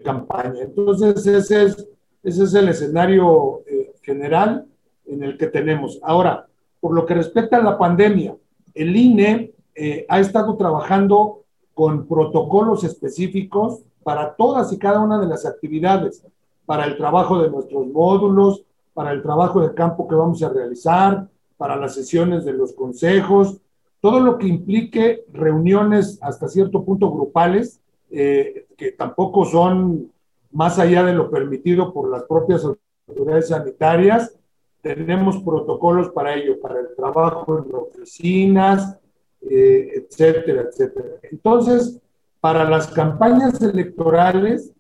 campaña. 0.02 0.62
Entonces, 0.62 1.26
ese 1.26 1.64
es, 1.64 1.88
ese 2.22 2.44
es 2.44 2.54
el 2.54 2.68
escenario 2.70 3.60
eh, 3.66 3.92
general 4.02 4.66
en 5.04 5.22
el 5.22 5.36
que 5.36 5.46
tenemos. 5.46 6.00
Ahora, 6.02 6.46
por 6.80 6.94
lo 6.94 7.04
que 7.04 7.14
respecta 7.14 7.58
a 7.58 7.62
la 7.62 7.78
pandemia, 7.78 8.34
el 8.74 8.96
INE 8.96 9.52
eh, 9.74 10.06
ha 10.08 10.20
estado 10.20 10.56
trabajando 10.56 11.42
con 11.74 12.06
protocolos 12.06 12.84
específicos 12.84 13.82
para 14.02 14.34
todas 14.34 14.72
y 14.72 14.78
cada 14.78 15.00
una 15.00 15.20
de 15.20 15.26
las 15.26 15.44
actividades, 15.44 16.24
para 16.64 16.86
el 16.86 16.96
trabajo 16.96 17.40
de 17.42 17.50
nuestros 17.50 17.86
módulos, 17.88 18.62
para 18.96 19.12
el 19.12 19.22
trabajo 19.22 19.60
de 19.60 19.74
campo 19.74 20.08
que 20.08 20.14
vamos 20.14 20.42
a 20.42 20.48
realizar, 20.48 21.28
para 21.58 21.76
las 21.76 21.94
sesiones 21.94 22.46
de 22.46 22.54
los 22.54 22.72
consejos, 22.72 23.60
todo 24.00 24.20
lo 24.20 24.38
que 24.38 24.46
implique 24.46 25.26
reuniones 25.34 26.18
hasta 26.22 26.48
cierto 26.48 26.82
punto 26.82 27.12
grupales, 27.12 27.78
eh, 28.10 28.66
que 28.74 28.92
tampoco 28.92 29.44
son 29.44 30.10
más 30.50 30.78
allá 30.78 31.04
de 31.04 31.12
lo 31.12 31.30
permitido 31.30 31.92
por 31.92 32.08
las 32.10 32.22
propias 32.22 32.64
autoridades 33.06 33.48
sanitarias, 33.48 34.34
tenemos 34.80 35.42
protocolos 35.42 36.08
para 36.08 36.34
ello, 36.34 36.58
para 36.58 36.80
el 36.80 36.94
trabajo 36.96 37.58
en 37.58 37.74
oficinas, 37.74 38.98
eh, 39.42 39.90
etcétera, 39.94 40.62
etcétera. 40.70 41.08
Entonces, 41.30 42.00
para 42.40 42.64
las 42.64 42.86
campañas 42.86 43.60
electorales, 43.60 44.72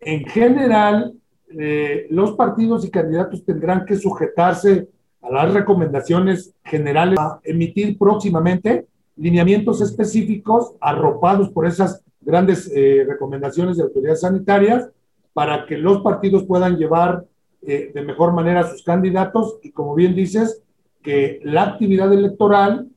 en 0.00 0.24
general, 0.24 1.14
eh, 1.48 2.06
los 2.10 2.32
partidos 2.32 2.84
y 2.84 2.90
candidatos 2.90 3.44
tendrán 3.44 3.84
que 3.84 3.96
sujetarse 3.96 4.88
a 5.22 5.30
las 5.30 5.52
recomendaciones 5.52 6.54
generales 6.64 7.18
a 7.18 7.40
emitir 7.44 7.98
próximamente 7.98 8.86
lineamientos 9.16 9.80
específicos 9.80 10.74
arropados 10.80 11.48
por 11.50 11.66
esas 11.66 12.02
grandes 12.20 12.70
eh, 12.74 13.04
recomendaciones 13.06 13.76
de 13.76 13.84
autoridades 13.84 14.20
sanitarias 14.20 14.90
para 15.32 15.66
que 15.66 15.78
los 15.78 16.02
partidos 16.02 16.44
puedan 16.44 16.76
llevar 16.76 17.24
eh, 17.62 17.90
de 17.94 18.02
mejor 18.02 18.32
manera 18.32 18.60
a 18.60 18.70
sus 18.70 18.82
candidatos 18.82 19.58
y 19.62 19.70
como 19.70 19.94
bien 19.94 20.14
dices, 20.14 20.62
que 21.02 21.40
la 21.44 21.62
actividad 21.62 22.12
electoral 22.12 22.88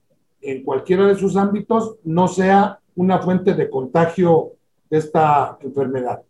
en 0.41 0.63
cualquiera 0.63 1.05
de 1.05 1.15
sus 1.15 1.35
ámbitos 1.35 1.97
no 2.03 2.27
sea 2.27 2.79
una 2.95 3.19
fuente 3.19 3.53
de 3.53 3.69
contagio 3.69 4.53
de 4.89 4.97
esta 4.97 5.57
enfermedad. 5.61 6.23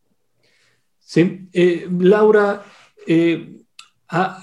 Sí, 1.09 1.49
eh, 1.53 1.87
Laura, 1.89 2.63
eh, 3.07 3.63
ah, 4.09 4.39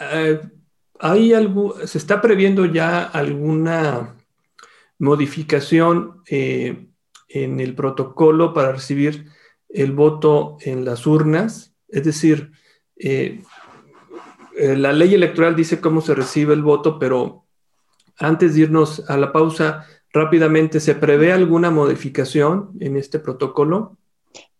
¿hay 0.98 1.32
algo, 1.32 1.76
¿se 1.86 1.96
está 1.96 2.20
previendo 2.20 2.64
ya 2.64 3.04
alguna 3.04 4.16
modificación 4.98 6.22
en 6.26 7.60
el 7.60 7.74
protocolo 7.76 8.52
para 8.52 8.72
recibir 8.72 9.26
el 9.68 9.92
voto 9.92 10.56
en 10.60 10.84
las 10.84 11.06
urnas? 11.06 11.72
Es 11.86 12.02
decir, 12.02 12.50
eh, 12.96 13.44
la 14.58 14.92
ley 14.92 15.14
electoral 15.14 15.54
dice 15.54 15.80
cómo 15.80 16.00
se 16.00 16.16
recibe 16.16 16.52
el 16.52 16.62
voto, 16.62 16.98
pero 16.98 17.44
antes 18.18 18.56
de 18.56 18.62
irnos 18.62 19.08
a 19.08 19.16
la 19.16 19.30
pausa, 19.30 19.86
rápidamente, 20.12 20.80
¿se 20.80 20.96
prevé 20.96 21.30
alguna 21.30 21.70
modificación 21.70 22.72
en 22.80 22.96
este 22.96 23.20
protocolo? 23.20 23.98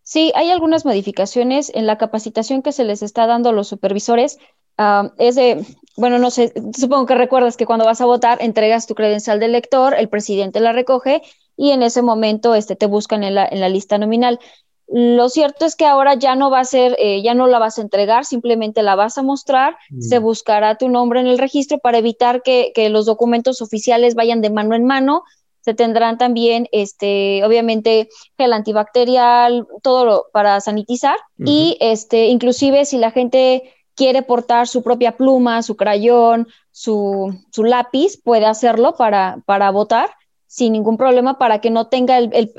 Sí, 0.07 0.31
hay 0.35 0.51
algunas 0.51 0.85
modificaciones 0.85 1.69
en 1.75 1.85
la 1.85 1.97
capacitación 1.97 2.61
que 2.61 2.71
se 2.71 2.85
les 2.85 3.03
está 3.03 3.27
dando 3.27 3.49
a 3.49 3.51
los 3.51 3.67
supervisores. 3.67 4.37
Ah, 4.77 5.11
es 5.17 5.35
de, 5.35 5.65
bueno, 5.97 6.17
no 6.17 6.31
sé, 6.31 6.53
supongo 6.73 7.05
que 7.07 7.15
recuerdas 7.15 7.57
que 7.57 7.65
cuando 7.65 7.83
vas 7.83 7.99
a 7.99 8.05
votar 8.05 8.41
entregas 8.41 8.87
tu 8.87 8.95
credencial 8.95 9.41
de 9.41 9.47
elector, 9.47 9.93
el 9.99 10.07
presidente 10.07 10.61
la 10.61 10.71
recoge 10.71 11.23
y 11.57 11.71
en 11.71 11.83
ese 11.83 12.01
momento 12.03 12.55
este, 12.55 12.77
te 12.77 12.85
buscan 12.85 13.25
en 13.25 13.35
la, 13.35 13.49
en 13.51 13.59
la 13.59 13.67
lista 13.67 13.97
nominal. 13.97 14.39
Lo 14.87 15.27
cierto 15.27 15.65
es 15.65 15.75
que 15.75 15.85
ahora 15.85 16.13
ya 16.13 16.37
no 16.37 16.49
va 16.49 16.61
a 16.61 16.65
ser, 16.65 16.95
eh, 16.99 17.21
ya 17.21 17.33
no 17.33 17.47
la 17.47 17.59
vas 17.59 17.77
a 17.77 17.81
entregar, 17.81 18.23
simplemente 18.23 18.83
la 18.83 18.95
vas 18.95 19.17
a 19.17 19.23
mostrar, 19.23 19.75
mm. 19.89 19.99
se 19.99 20.19
buscará 20.19 20.77
tu 20.77 20.87
nombre 20.87 21.19
en 21.19 21.27
el 21.27 21.37
registro 21.37 21.79
para 21.79 21.97
evitar 21.97 22.41
que, 22.41 22.71
los 22.89 23.05
documentos 23.05 23.61
oficiales 23.61 24.15
vayan 24.15 24.39
de 24.39 24.51
mano 24.51 24.73
en 24.73 24.85
mano. 24.85 25.23
Se 25.67 25.73
tendrán 25.73 26.17
también, 26.17 26.69
este, 26.71 27.43
obviamente, 27.43 28.07
gel 28.37 28.53
antibacterial, 28.53 29.67
todo 29.83 30.05
lo, 30.05 30.25
para 30.31 30.61
sanitizar 30.61 31.19
y, 31.37 31.75
este, 31.81 32.27
inclusive 32.27 32.85
si 32.85 32.97
la 32.97 33.11
gente 33.11 33.75
quiere 33.93 34.21
portar 34.21 34.69
su 34.69 34.81
propia 34.81 35.17
pluma, 35.17 35.63
su 35.63 35.75
crayón, 35.75 36.47
su, 36.71 37.37
su 37.51 37.65
lápiz, 37.65 38.17
puede 38.23 38.45
hacerlo 38.45 38.95
para, 38.95 39.43
para 39.45 39.69
votar 39.71 40.11
sin 40.45 40.71
ningún 40.71 40.95
problema 40.95 41.37
para 41.37 41.59
que 41.59 41.69
no 41.69 41.87
tenga 41.87 42.17
el 42.17 42.53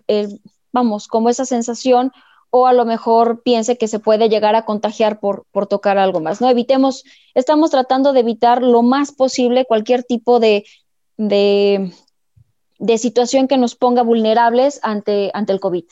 vamos, 0.70 1.08
como 1.08 1.30
esa 1.30 1.46
sensación 1.46 2.12
o 2.50 2.66
a 2.66 2.74
lo 2.74 2.84
mejor 2.84 3.40
piense 3.42 3.78
que 3.78 3.88
se 3.88 4.00
puede 4.00 4.28
llegar 4.28 4.54
a 4.54 4.66
contagiar 4.66 5.18
por, 5.18 5.46
por 5.50 5.66
tocar 5.66 5.96
algo 5.96 6.20
más, 6.20 6.42
¿no? 6.42 6.50
Evitemos, 6.50 7.04
estamos 7.32 7.70
tratando 7.70 8.12
de 8.12 8.20
evitar 8.20 8.62
lo 8.62 8.82
más 8.82 9.12
posible 9.12 9.64
cualquier 9.64 10.04
tipo 10.04 10.40
de, 10.40 10.66
de, 11.16 11.90
situación 12.98 13.48
que 13.48 13.58
nos 13.58 13.74
ponga 13.74 14.02
vulnerables 14.02 14.80
ante, 14.82 15.30
ante 15.34 15.52
el 15.52 15.60
COVID. 15.60 15.84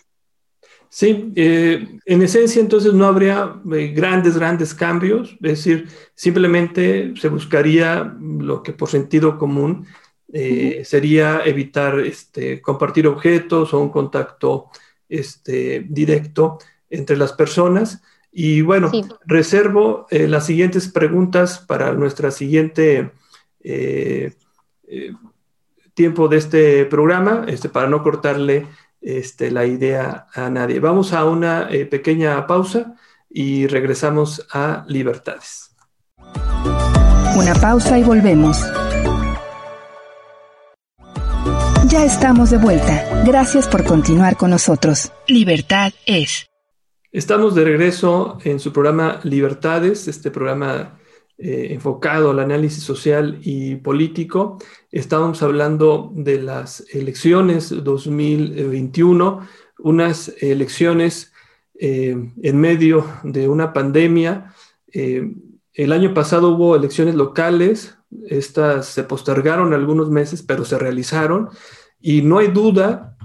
Sí, 0.88 1.32
eh, 1.36 1.98
en 2.04 2.22
esencia 2.22 2.60
entonces 2.60 2.94
no 2.94 3.06
habría 3.06 3.60
eh, 3.72 3.88
grandes, 3.88 4.36
grandes 4.38 4.72
cambios, 4.72 5.32
es 5.32 5.40
decir, 5.40 5.88
simplemente 6.14 7.12
se 7.16 7.28
buscaría 7.28 8.16
lo 8.20 8.62
que 8.62 8.72
por 8.72 8.88
sentido 8.88 9.36
común 9.36 9.86
eh, 10.32 10.82
sería 10.84 11.42
evitar 11.44 11.98
este, 12.00 12.60
compartir 12.60 13.06
objetos 13.08 13.74
o 13.74 13.80
un 13.80 13.90
contacto 13.90 14.70
este, 15.08 15.84
directo 15.88 16.58
entre 16.88 17.16
las 17.16 17.32
personas. 17.32 18.02
Y 18.32 18.60
bueno, 18.60 18.90
reservo 19.24 20.06
las 20.10 20.44
siguientes 20.44 20.88
preguntas 20.88 21.58
para 21.58 21.92
nuestra 21.94 22.30
siguiente 22.30 23.12
tiempo 25.96 26.28
de 26.28 26.36
este 26.36 26.84
programa, 26.84 27.46
este, 27.48 27.70
para 27.70 27.88
no 27.88 28.02
cortarle 28.02 28.66
este, 29.00 29.50
la 29.50 29.64
idea 29.64 30.26
a 30.32 30.50
nadie. 30.50 30.78
Vamos 30.78 31.12
a 31.14 31.24
una 31.24 31.68
pequeña 31.90 32.46
pausa 32.46 32.94
y 33.30 33.66
regresamos 33.66 34.46
a 34.52 34.84
Libertades. 34.88 35.74
Una 37.36 37.54
pausa 37.54 37.98
y 37.98 38.04
volvemos. 38.04 38.58
Ya 41.88 42.04
estamos 42.04 42.50
de 42.50 42.58
vuelta. 42.58 43.24
Gracias 43.24 43.66
por 43.66 43.84
continuar 43.84 44.36
con 44.36 44.50
nosotros. 44.50 45.12
Libertad 45.28 45.92
es. 46.04 46.46
Estamos 47.10 47.54
de 47.54 47.64
regreso 47.64 48.38
en 48.44 48.60
su 48.60 48.72
programa 48.72 49.20
Libertades, 49.22 50.08
este 50.08 50.30
programa 50.30 50.98
eh, 51.38 51.68
enfocado 51.72 52.30
al 52.30 52.38
análisis 52.38 52.82
social 52.82 53.38
y 53.42 53.74
político. 53.76 54.56
Estamos 54.90 55.42
hablando 55.42 56.10
de 56.14 56.40
las 56.40 56.82
elecciones 56.94 57.68
2021, 57.84 59.46
unas 59.80 60.32
elecciones 60.40 61.34
eh, 61.78 62.16
en 62.42 62.56
medio 62.58 63.06
de 63.22 63.48
una 63.48 63.74
pandemia. 63.74 64.54
Eh, 64.90 65.30
el 65.74 65.92
año 65.92 66.14
pasado 66.14 66.54
hubo 66.54 66.74
elecciones 66.74 67.14
locales, 67.14 67.98
estas 68.30 68.86
se 68.86 69.04
postergaron 69.04 69.74
algunos 69.74 70.08
meses, 70.08 70.40
pero 70.40 70.64
se 70.64 70.78
realizaron. 70.78 71.50
Y 72.00 72.22
no 72.22 72.38
hay 72.38 72.48
duda, 72.48 73.18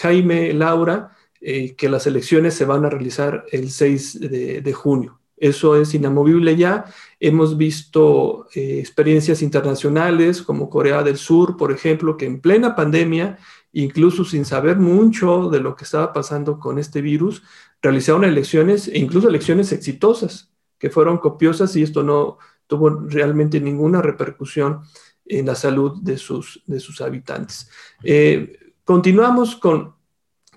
Jaime, 0.00 0.52
Laura, 0.52 1.12
que 1.40 1.88
las 1.88 2.08
elecciones 2.08 2.54
se 2.54 2.64
van 2.64 2.84
a 2.84 2.90
realizar 2.90 3.44
el 3.52 3.70
6 3.70 4.18
de, 4.20 4.72
junio. 4.72 5.20
Eso 5.36 5.76
es 5.76 5.92
inamovible 5.94 6.56
ya. 6.56 6.86
Hemos 7.20 7.56
visto 7.56 8.48
eh, 8.54 8.78
experiencias 8.78 9.42
internacionales 9.42 10.42
como 10.42 10.70
Corea 10.70 11.02
del 11.02 11.18
Sur, 11.18 11.56
por 11.56 11.72
ejemplo, 11.72 12.16
que 12.16 12.26
en 12.26 12.40
plena 12.40 12.74
pandemia, 12.74 13.38
incluso 13.72 14.24
sin 14.24 14.44
saber 14.44 14.78
mucho 14.78 15.50
de 15.50 15.60
lo 15.60 15.76
que 15.76 15.84
estaba 15.84 16.12
pasando 16.12 16.58
con 16.58 16.78
este 16.78 17.02
virus, 17.02 17.42
realizaron 17.82 18.24
elecciones 18.24 18.88
e 18.88 18.98
incluso 18.98 19.28
elecciones 19.28 19.72
exitosas, 19.72 20.50
que 20.78 20.90
fueron 20.90 21.18
copiosas 21.18 21.76
y 21.76 21.82
esto 21.82 22.02
no 22.02 22.38
tuvo 22.66 22.90
realmente 22.90 23.60
ninguna 23.60 24.02
repercusión 24.02 24.80
en 25.26 25.46
la 25.46 25.54
salud 25.54 26.00
de 26.02 26.16
sus, 26.16 26.62
de 26.66 26.80
sus 26.80 27.00
habitantes. 27.00 27.68
Eh, 28.02 28.58
continuamos 28.84 29.56
con, 29.56 29.95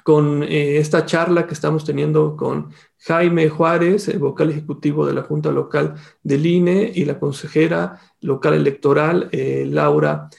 con 0.03 0.43
eh, 0.43 0.77
esta 0.77 1.05
charla 1.05 1.47
que 1.47 1.53
estamos 1.53 1.85
teniendo 1.85 2.35
con 2.35 2.71
Jaime 2.99 3.49
Juárez, 3.49 4.07
el 4.07 4.19
vocal 4.19 4.49
ejecutivo 4.49 5.05
de 5.05 5.13
la 5.13 5.23
Junta 5.23 5.51
Local 5.51 5.95
del 6.23 6.45
INE, 6.45 6.91
y 6.93 7.05
la 7.05 7.19
consejera 7.19 7.99
local 8.21 8.53
electoral, 8.53 9.29
eh, 9.31 9.65
Laura 9.67 10.29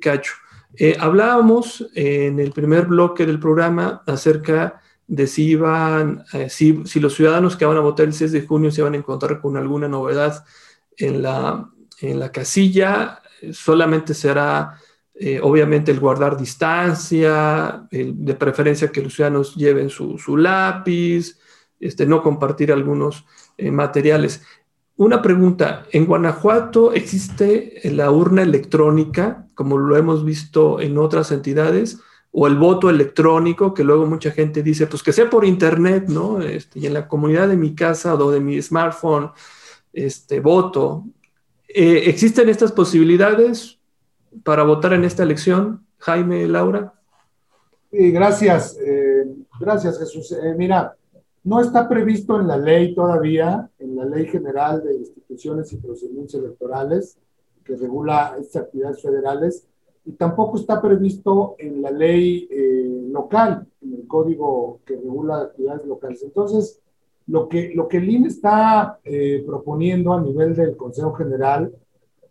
Cacho. 0.00 0.32
hablábamos 0.98 1.88
en 1.94 2.40
el 2.40 2.50
primer 2.50 2.86
bloque 2.86 3.24
del 3.24 3.38
programa 3.38 4.02
acerca 4.06 4.80
de 5.06 5.28
si 5.28 5.50
iban, 5.50 6.24
si, 6.48 6.82
si, 6.84 6.98
los 6.98 7.14
ciudadanos 7.14 7.56
que 7.56 7.64
van 7.64 7.76
a 7.76 7.80
votar 7.80 8.06
el 8.06 8.12
6 8.12 8.32
de 8.32 8.44
junio 8.44 8.72
se 8.72 8.82
van 8.82 8.94
a 8.94 8.96
encontrar 8.96 9.40
con 9.40 9.56
alguna 9.56 9.86
novedad 9.86 10.44
en 10.96 11.22
la, 11.22 11.70
en 12.00 12.18
la 12.18 12.32
casilla 12.32 13.22
solamente 13.52 14.14
será 14.14 14.78
eh, 15.24 15.38
obviamente 15.40 15.92
el 15.92 16.00
guardar 16.00 16.36
distancia, 16.36 17.86
de 17.92 18.34
preferencia 18.34 18.90
que 18.90 19.02
los 19.02 19.14
ciudadanos 19.14 19.54
lleven 19.54 19.88
su, 19.88 20.36
lápiz, 20.36 21.38
este, 21.78 22.06
no 22.06 22.24
compartir 22.24 22.72
algunos 22.72 23.24
eh, 23.56 23.70
materiales. 23.70 24.42
Una 24.96 25.22
pregunta, 25.22 25.86
¿en 25.92 26.06
Guanajuato 26.06 26.92
existe 26.92 27.80
la 27.84 28.10
urna 28.10 28.42
electrónica, 28.42 29.46
como 29.54 29.78
lo 29.78 29.96
hemos 29.96 30.24
visto 30.24 30.80
en 30.80 30.98
otras 30.98 31.30
entidades, 31.30 32.00
o 32.32 32.48
el 32.48 32.56
voto 32.56 32.90
electrónico, 32.90 33.74
que 33.74 33.84
luego 33.84 34.06
mucha 34.06 34.32
gente 34.32 34.60
dice, 34.60 34.88
pues 34.88 35.04
que 35.04 35.12
sea 35.12 35.30
por 35.30 35.44
internet, 35.44 36.06
¿no? 36.08 36.42
Este, 36.42 36.80
y 36.80 36.86
en 36.86 36.94
la 36.94 37.06
comunidad 37.06 37.46
de 37.46 37.56
mi 37.56 37.76
casa 37.76 38.16
o 38.16 38.30
de 38.32 38.40
mi 38.40 38.60
smartphone, 38.60 39.30
este, 39.92 40.40
voto. 40.40 41.04
Eh, 41.68 42.02
¿Existen 42.06 42.48
estas 42.48 42.72
posibilidades 42.72 43.78
para 44.44 44.62
votar 44.64 44.92
en 44.92 45.04
esta 45.04 45.22
elección, 45.22 45.86
Jaime, 45.98 46.46
Laura? 46.46 46.94
Sí, 47.90 48.10
gracias. 48.10 48.78
Eh, 48.78 49.26
gracias, 49.60 49.98
Jesús. 49.98 50.32
Eh, 50.32 50.54
mira, 50.56 50.96
no 51.44 51.60
está 51.60 51.88
previsto 51.88 52.40
en 52.40 52.48
la 52.48 52.56
ley 52.56 52.94
todavía, 52.94 53.68
en 53.78 53.96
la 53.96 54.04
Ley 54.04 54.26
General 54.26 54.82
de 54.82 54.94
Instituciones 54.96 55.72
y 55.72 55.76
Procedimientos 55.76 56.34
Electorales, 56.34 57.18
que 57.64 57.76
regula 57.76 58.36
estas 58.40 58.62
actividades 58.62 59.02
federales, 59.02 59.66
y 60.04 60.12
tampoco 60.12 60.58
está 60.58 60.80
previsto 60.82 61.54
en 61.58 61.80
la 61.80 61.90
ley 61.90 62.48
local, 63.12 63.66
en 63.82 63.94
el 63.94 64.06
código 64.08 64.80
que 64.84 64.96
regula 64.96 65.42
actividades 65.42 65.86
locales. 65.86 66.22
Entonces, 66.24 66.82
lo 67.26 67.48
que, 67.48 67.72
lo 67.74 67.88
que 67.88 67.98
el 67.98 68.10
INE 68.10 68.28
está 68.28 68.98
eh, 69.04 69.42
proponiendo 69.46 70.12
a 70.12 70.20
nivel 70.20 70.54
del 70.54 70.76
Consejo 70.76 71.12
General 71.12 71.72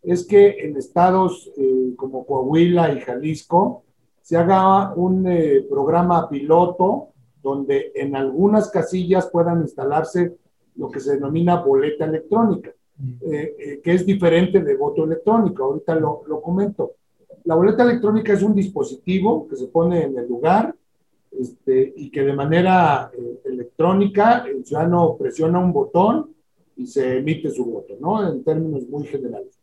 es 0.03 0.25
que 0.25 0.65
en 0.65 0.77
estados 0.77 1.51
eh, 1.57 1.93
como 1.95 2.25
Coahuila 2.25 2.93
y 2.93 3.01
Jalisco 3.01 3.83
se 4.21 4.37
haga 4.37 4.93
un 4.95 5.27
eh, 5.27 5.65
programa 5.69 6.29
piloto 6.29 7.09
donde 7.41 7.91
en 7.95 8.15
algunas 8.15 8.69
casillas 8.69 9.29
puedan 9.31 9.61
instalarse 9.61 10.37
lo 10.75 10.89
que 10.89 10.99
se 10.99 11.15
denomina 11.15 11.61
boleta 11.61 12.05
electrónica, 12.05 12.71
que 13.19 13.81
es 13.83 14.05
diferente 14.05 14.61
de 14.61 14.75
voto 14.77 15.05
electrónico. 15.05 15.63
Ahorita 15.63 15.95
lo, 15.95 16.21
lo 16.27 16.39
comento. 16.39 16.93
La 17.45 17.55
boleta 17.55 17.83
electrónica 17.83 18.33
es 18.33 18.43
un 18.43 18.53
dispositivo 18.53 19.47
que 19.47 19.55
se 19.55 19.67
pone 19.67 20.03
en 20.03 20.17
el 20.17 20.27
lugar 20.27 20.75
este, 21.31 21.93
y 21.95 22.11
que 22.11 22.23
de 22.23 22.33
manera 22.33 23.09
eh, 23.17 23.41
electrónica 23.45 24.45
el 24.47 24.65
ciudadano 24.65 25.15
presiona 25.17 25.59
un 25.59 25.71
botón 25.71 26.35
y 26.75 26.85
se 26.85 27.17
emite 27.17 27.49
su 27.49 27.65
voto, 27.65 27.95
¿no? 27.99 28.27
En 28.29 28.43
términos 28.43 28.87
muy 28.87 29.05
generales. 29.05 29.57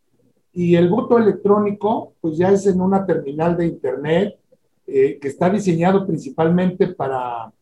Y 0.59 0.75
el 0.75 0.89
voto 0.89 1.19
electrónico, 1.19 2.15
pues 2.21 2.37
ya 2.37 2.51
es 2.51 2.67
en 2.67 2.81
una 2.81 3.07
terminal 3.07 3.57
de 3.57 3.67
Internet 3.67 4.41
eh, 4.89 5.17
que 5.21 5.29
está 5.29 5.49
diseñado 5.49 6.05
principalmente 6.05 6.89
para, 6.89 7.53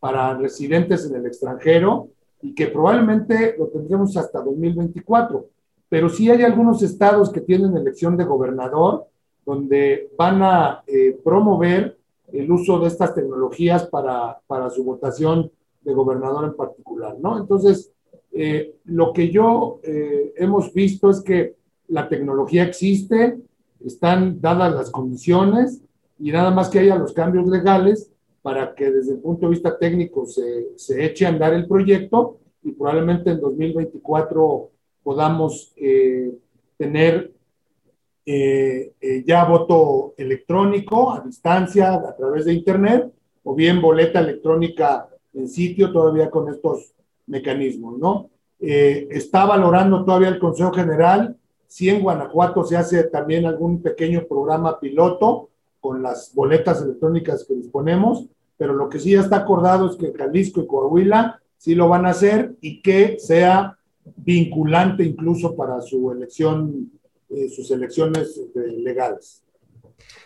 para 0.00 0.32
residentes 0.38 1.04
en 1.04 1.16
el 1.16 1.26
extranjero 1.26 2.08
y 2.40 2.54
que 2.54 2.68
probablemente 2.68 3.56
lo 3.58 3.66
tendremos 3.66 4.16
hasta 4.16 4.40
2024. 4.40 5.44
Pero 5.90 6.08
sí 6.08 6.30
hay 6.30 6.44
algunos 6.44 6.82
estados 6.82 7.28
que 7.28 7.42
tienen 7.42 7.76
elección 7.76 8.16
de 8.16 8.24
gobernador 8.24 9.04
donde 9.44 10.08
van 10.16 10.42
a 10.42 10.82
eh, 10.86 11.14
promover 11.22 11.98
el 12.32 12.50
uso 12.50 12.78
de 12.78 12.88
estas 12.88 13.14
tecnologías 13.14 13.86
para, 13.88 14.40
para 14.46 14.70
su 14.70 14.82
votación 14.82 15.50
de 15.82 15.92
gobernador 15.92 16.46
en 16.46 16.56
particular, 16.56 17.18
¿no? 17.20 17.38
Entonces, 17.38 17.92
eh, 18.32 18.76
lo 18.86 19.12
que 19.12 19.30
yo 19.30 19.78
eh, 19.82 20.32
hemos 20.38 20.72
visto 20.72 21.10
es 21.10 21.20
que 21.20 21.56
la 21.88 22.08
tecnología 22.08 22.64
existe, 22.64 23.38
están 23.84 24.40
dadas 24.40 24.74
las 24.74 24.90
condiciones 24.90 25.82
y 26.18 26.30
nada 26.30 26.50
más 26.50 26.68
que 26.68 26.78
haya 26.78 26.96
los 26.96 27.12
cambios 27.12 27.46
legales 27.46 28.10
para 28.42 28.74
que 28.74 28.90
desde 28.90 29.12
el 29.12 29.18
punto 29.18 29.46
de 29.46 29.50
vista 29.50 29.76
técnico 29.78 30.26
se, 30.26 30.68
se 30.76 31.04
eche 31.04 31.26
a 31.26 31.30
andar 31.30 31.52
el 31.52 31.66
proyecto 31.66 32.38
y 32.62 32.72
probablemente 32.72 33.30
en 33.30 33.40
2024 33.40 34.70
podamos 35.02 35.72
eh, 35.76 36.32
tener 36.76 37.32
eh, 38.24 38.92
eh, 39.00 39.22
ya 39.24 39.44
voto 39.44 40.14
electrónico 40.16 41.12
a 41.12 41.20
distancia, 41.20 41.94
a 41.94 42.16
través 42.16 42.44
de 42.44 42.54
Internet, 42.54 43.12
o 43.44 43.54
bien 43.54 43.80
boleta 43.80 44.18
electrónica 44.18 45.08
en 45.32 45.48
sitio, 45.48 45.92
todavía 45.92 46.28
con 46.28 46.52
estos 46.52 46.92
mecanismos, 47.26 47.98
¿no? 47.98 48.30
está 48.58 49.44
valorando 49.44 50.02
todavía 50.02 50.28
el 50.28 50.38
Consejo 50.38 50.72
General 50.72 51.36
si 51.76 51.90
en 51.90 52.00
Guanajuato 52.00 52.64
se 52.64 52.74
hace 52.74 53.04
también 53.04 53.44
algún 53.44 53.82
pequeño 53.82 54.26
programa 54.26 54.80
piloto 54.80 55.50
con 55.78 56.02
las 56.02 56.32
boletas 56.34 56.80
electrónicas 56.80 57.44
que 57.46 57.52
disponemos, 57.52 58.24
pero 58.56 58.72
lo 58.72 58.88
que 58.88 58.98
sí 58.98 59.10
ya 59.10 59.20
está 59.20 59.36
acordado 59.36 59.90
es 59.90 59.96
que 59.96 60.10
Jalisco 60.16 60.62
y 60.62 60.66
Coahuila 60.66 61.38
sí 61.58 61.74
lo 61.74 61.90
van 61.90 62.06
a 62.06 62.12
hacer 62.12 62.54
y 62.62 62.80
que 62.80 63.18
sea 63.18 63.76
vinculante 64.16 65.04
incluso 65.04 65.54
para 65.54 65.82
su 65.82 66.10
elección, 66.10 66.90
eh, 67.28 67.50
sus 67.50 67.70
elecciones 67.70 68.40
legales. 68.54 69.44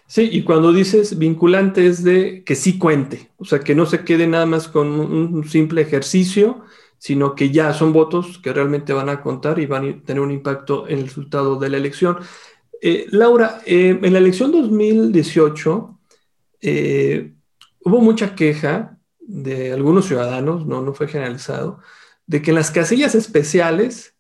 Sí, 0.07 0.29
y 0.31 0.45
cuando 0.45 0.73
dices 0.73 1.19
vinculante 1.19 1.85
es 1.85 2.05
de 2.05 2.45
que 2.45 2.55
sí 2.55 2.79
cuente, 2.79 3.33
o 3.39 3.45
sea, 3.45 3.59
que 3.59 3.75
no 3.75 3.87
se 3.87 4.05
quede 4.05 4.29
nada 4.29 4.47
más 4.47 4.69
con 4.69 4.87
un 4.89 5.43
simple 5.49 5.81
ejercicio, 5.81 6.63
sino 7.01 7.35
que 7.35 7.51
ya 7.51 7.73
son 7.73 7.95
votos 7.95 8.39
que 8.43 8.53
realmente 8.53 8.93
van 8.93 9.09
a 9.09 9.23
contar 9.23 9.59
y 9.59 9.65
van 9.65 9.89
a 9.89 10.05
tener 10.05 10.21
un 10.21 10.31
impacto 10.31 10.87
en 10.87 10.99
el 10.99 11.05
resultado 11.07 11.59
de 11.59 11.71
la 11.71 11.79
elección. 11.79 12.19
Eh, 12.83 13.07
Laura, 13.09 13.63
eh, 13.65 13.99
en 14.03 14.13
la 14.13 14.19
elección 14.19 14.53
2018 14.53 15.99
eh, 16.61 17.33
hubo 17.87 18.03
mucha 18.03 18.35
queja 18.35 18.99
de 19.19 19.73
algunos 19.73 20.05
ciudadanos, 20.05 20.67
no, 20.67 20.83
no 20.83 20.93
fue 20.93 21.09
generalizado, 21.09 21.79
de 22.27 22.43
que 22.43 22.51
en 22.51 22.57
las 22.57 22.71
casillas 22.71 23.15
especiales 23.15 24.15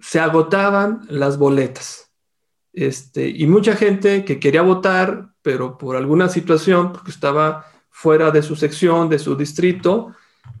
se 0.00 0.20
agotaban 0.20 1.00
las 1.08 1.36
boletas. 1.36 2.12
Este, 2.72 3.28
y 3.28 3.48
mucha 3.48 3.74
gente 3.74 4.24
que 4.24 4.38
quería 4.38 4.62
votar, 4.62 5.32
pero 5.42 5.76
por 5.76 5.96
alguna 5.96 6.28
situación, 6.28 6.92
porque 6.92 7.10
estaba 7.10 7.66
fuera 7.90 8.30
de 8.30 8.42
su 8.42 8.54
sección, 8.54 9.08
de 9.08 9.18
su 9.18 9.34
distrito, 9.34 10.14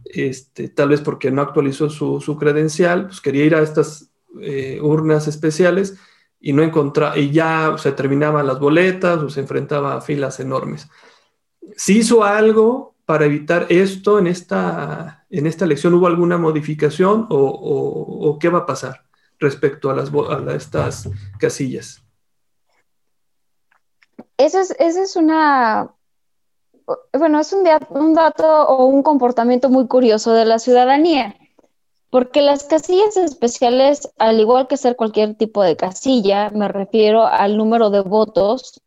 este, 0.04 0.68
tal 0.68 0.90
vez 0.90 1.00
porque 1.00 1.30
no 1.30 1.42
actualizó 1.42 1.88
su, 1.88 2.36
credencial, 2.38 3.06
pues 3.06 3.20
quería 3.20 3.44
ir 3.44 3.54
a 3.54 3.62
estas 3.62 4.10
eh, 4.40 4.78
urnas 4.82 5.28
especiales 5.28 5.96
y 6.40 6.52
no 6.52 6.62
encontraba, 6.62 7.18
y 7.18 7.30
ya 7.30 7.76
se 7.78 7.92
terminaban 7.92 8.46
las 8.46 8.58
boletas 8.58 9.22
o 9.22 9.28
se 9.28 9.40
enfrentaba 9.40 9.96
a 9.96 10.00
filas 10.00 10.40
enormes. 10.40 10.88
¿Se 11.76 11.92
hizo 11.92 12.24
algo 12.24 12.94
para 13.04 13.26
evitar 13.26 13.66
esto 13.68 14.18
en 14.18 14.26
esta, 14.26 15.26
en 15.30 15.46
esta 15.46 15.64
elección? 15.64 15.94
¿Hubo 15.94 16.06
alguna 16.06 16.38
modificación 16.38 17.26
o, 17.28 18.38
qué 18.40 18.48
va 18.48 18.60
a 18.60 18.66
pasar 18.66 19.04
respecto 19.38 19.90
a, 19.90 19.94
a 19.94 20.54
estas 20.54 21.08
casillas? 21.38 22.02
Esa 24.38 24.62
es, 24.62 24.74
esa 24.78 25.02
es 25.02 25.16
una 25.16 25.90
bueno, 27.18 27.40
es 27.40 27.52
un, 27.52 27.64
dato 28.14 28.68
o 28.68 28.86
un 28.86 29.02
comportamiento 29.02 29.68
muy 29.68 29.86
curioso 29.86 30.32
de 30.32 30.44
la 30.44 30.58
ciudadanía, 30.58 31.36
porque 32.10 32.42
las 32.42 32.64
casillas 32.64 33.16
especiales, 33.16 34.10
al 34.18 34.40
igual 34.40 34.66
que 34.66 34.76
ser 34.76 34.96
cualquier 34.96 35.34
tipo 35.34 35.62
de 35.62 35.76
casilla, 35.76 36.50
me 36.50 36.68
refiero 36.68 37.26
al 37.26 37.56
número 37.56 37.90
de 37.90 38.00
votos, 38.00 38.82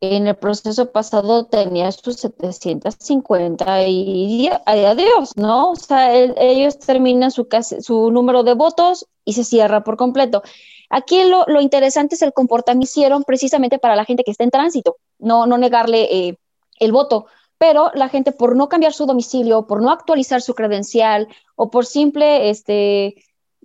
en 0.00 0.26
el 0.26 0.34
proceso 0.34 0.90
pasado 0.90 1.46
tenía 1.46 1.92
sus 1.92 2.16
750 2.16 3.86
y 3.86 4.48
adiós, 4.66 5.36
¿no? 5.36 5.70
O 5.70 5.76
sea, 5.76 6.12
ellos 6.12 6.78
terminan 6.80 7.30
su, 7.30 8.10
número 8.10 8.42
de 8.42 8.54
votos 8.54 9.06
y 9.24 9.34
se 9.34 9.44
cierra 9.44 9.84
por 9.84 9.96
completo. 9.96 10.42
Aquí 10.90 11.22
lo, 11.24 11.60
interesante 11.60 12.16
es 12.16 12.22
el 12.22 12.32
comportamiento 12.32 12.90
hicieron 12.90 13.22
precisamente 13.22 13.78
para 13.78 13.94
la 13.94 14.04
gente 14.04 14.24
que 14.24 14.32
está 14.32 14.42
en 14.42 14.50
tránsito, 14.50 14.96
no, 15.20 15.46
no 15.46 15.56
negarle 15.56 16.02
eh, 16.10 16.38
el 16.84 16.92
voto, 16.92 17.26
pero 17.58 17.90
la 17.94 18.08
gente 18.08 18.32
por 18.32 18.56
no 18.56 18.68
cambiar 18.68 18.92
su 18.92 19.06
domicilio, 19.06 19.66
por 19.66 19.82
no 19.82 19.90
actualizar 19.90 20.42
su 20.42 20.54
credencial 20.54 21.28
o 21.54 21.70
por 21.70 21.86
simple, 21.86 22.50
este, 22.50 23.14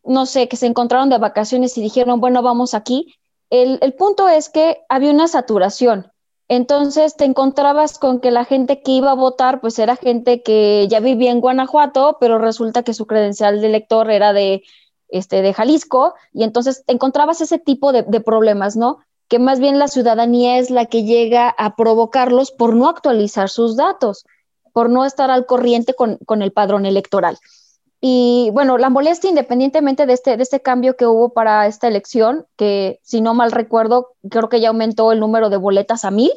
no 0.04 0.26
sé, 0.26 0.48
que 0.48 0.56
se 0.56 0.68
encontraron 0.68 1.10
de 1.10 1.18
vacaciones 1.18 1.78
y 1.78 1.82
dijeron, 1.82 2.20
bueno, 2.20 2.42
vamos 2.42 2.74
aquí, 2.74 3.16
el, 3.50 3.80
el 3.82 3.94
punto 3.94 4.30
es 4.30 4.50
que 4.50 4.80
había 4.90 5.12
una 5.12 5.28
saturación. 5.28 6.12
Entonces 6.50 7.16
te 7.18 7.26
encontrabas 7.26 7.98
con 7.98 8.22
que 8.22 8.32
la 8.32 8.46
gente 8.46 8.82
que 8.82 8.92
iba 8.92 9.12
a 9.12 9.16
votar, 9.16 9.60
pues 9.60 9.80
era 9.80 9.96
gente 9.96 10.44
que 10.44 10.88
ya 10.90 11.00
vivía 11.00 11.32
en 11.32 11.42
Guanajuato, 11.42 12.18
pero 12.22 12.38
resulta 12.38 12.84
que 12.84 12.94
su 12.94 13.06
credencial 13.06 13.60
de 13.60 13.68
elector 13.68 14.10
era 14.12 14.32
de, 14.32 14.64
este, 15.10 15.42
de 15.42 15.54
Jalisco, 15.54 16.14
y 16.34 16.44
entonces 16.44 16.84
encontrabas 16.88 17.42
ese 17.42 17.60
tipo 17.60 17.92
de, 17.92 18.04
de 18.04 18.22
problemas, 18.22 18.78
¿no? 18.78 19.00
Que 19.28 19.40
más 19.40 19.60
bien 19.60 19.80
la 19.80 19.88
ciudadanía 19.88 20.58
es 20.58 20.70
la 20.70 20.86
que 20.86 21.04
llega 21.04 21.50
a 21.50 21.76
provocarlos 21.76 22.52
por 22.52 22.76
no 22.76 22.88
actualizar 22.88 23.50
sus 23.50 23.76
datos, 23.76 24.26
por 24.74 24.90
no 24.90 25.06
estar 25.06 25.32
al 25.32 25.46
corriente 25.46 25.94
con, 25.94 26.42
el 26.42 26.52
padrón 26.52 26.86
electoral. 26.86 27.38
Y 28.00 28.50
bueno, 28.54 28.78
la 28.78 28.90
molestia, 28.90 29.30
independientemente 29.30 30.06
de 30.06 30.14
este, 30.14 30.38
de 30.38 30.44
este 30.44 30.62
cambio 30.62 30.96
que 30.96 31.08
hubo 31.08 31.30
para 31.34 31.66
esta 31.66 31.88
elección, 31.88 32.46
que 32.56 33.00
si 33.02 33.22
no 33.22 33.34
mal 33.34 33.52
recuerdo, 33.52 34.14
creo 34.30 34.50
que 34.50 34.62
ya 34.62 34.70
aumentó 34.70 35.12
el 35.12 35.20
número 35.20 35.50
de 35.50 35.58
boletas 35.58 36.06
a 36.06 36.12
mil, 36.12 36.32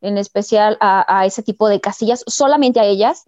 en 0.00 0.18
especial 0.18 0.76
a, 0.80 1.24
ese 1.26 1.42
tipo 1.42 1.68
de 1.68 1.80
casillas, 1.80 2.22
solamente 2.26 2.78
a 2.78 2.84
ellas, 2.84 3.24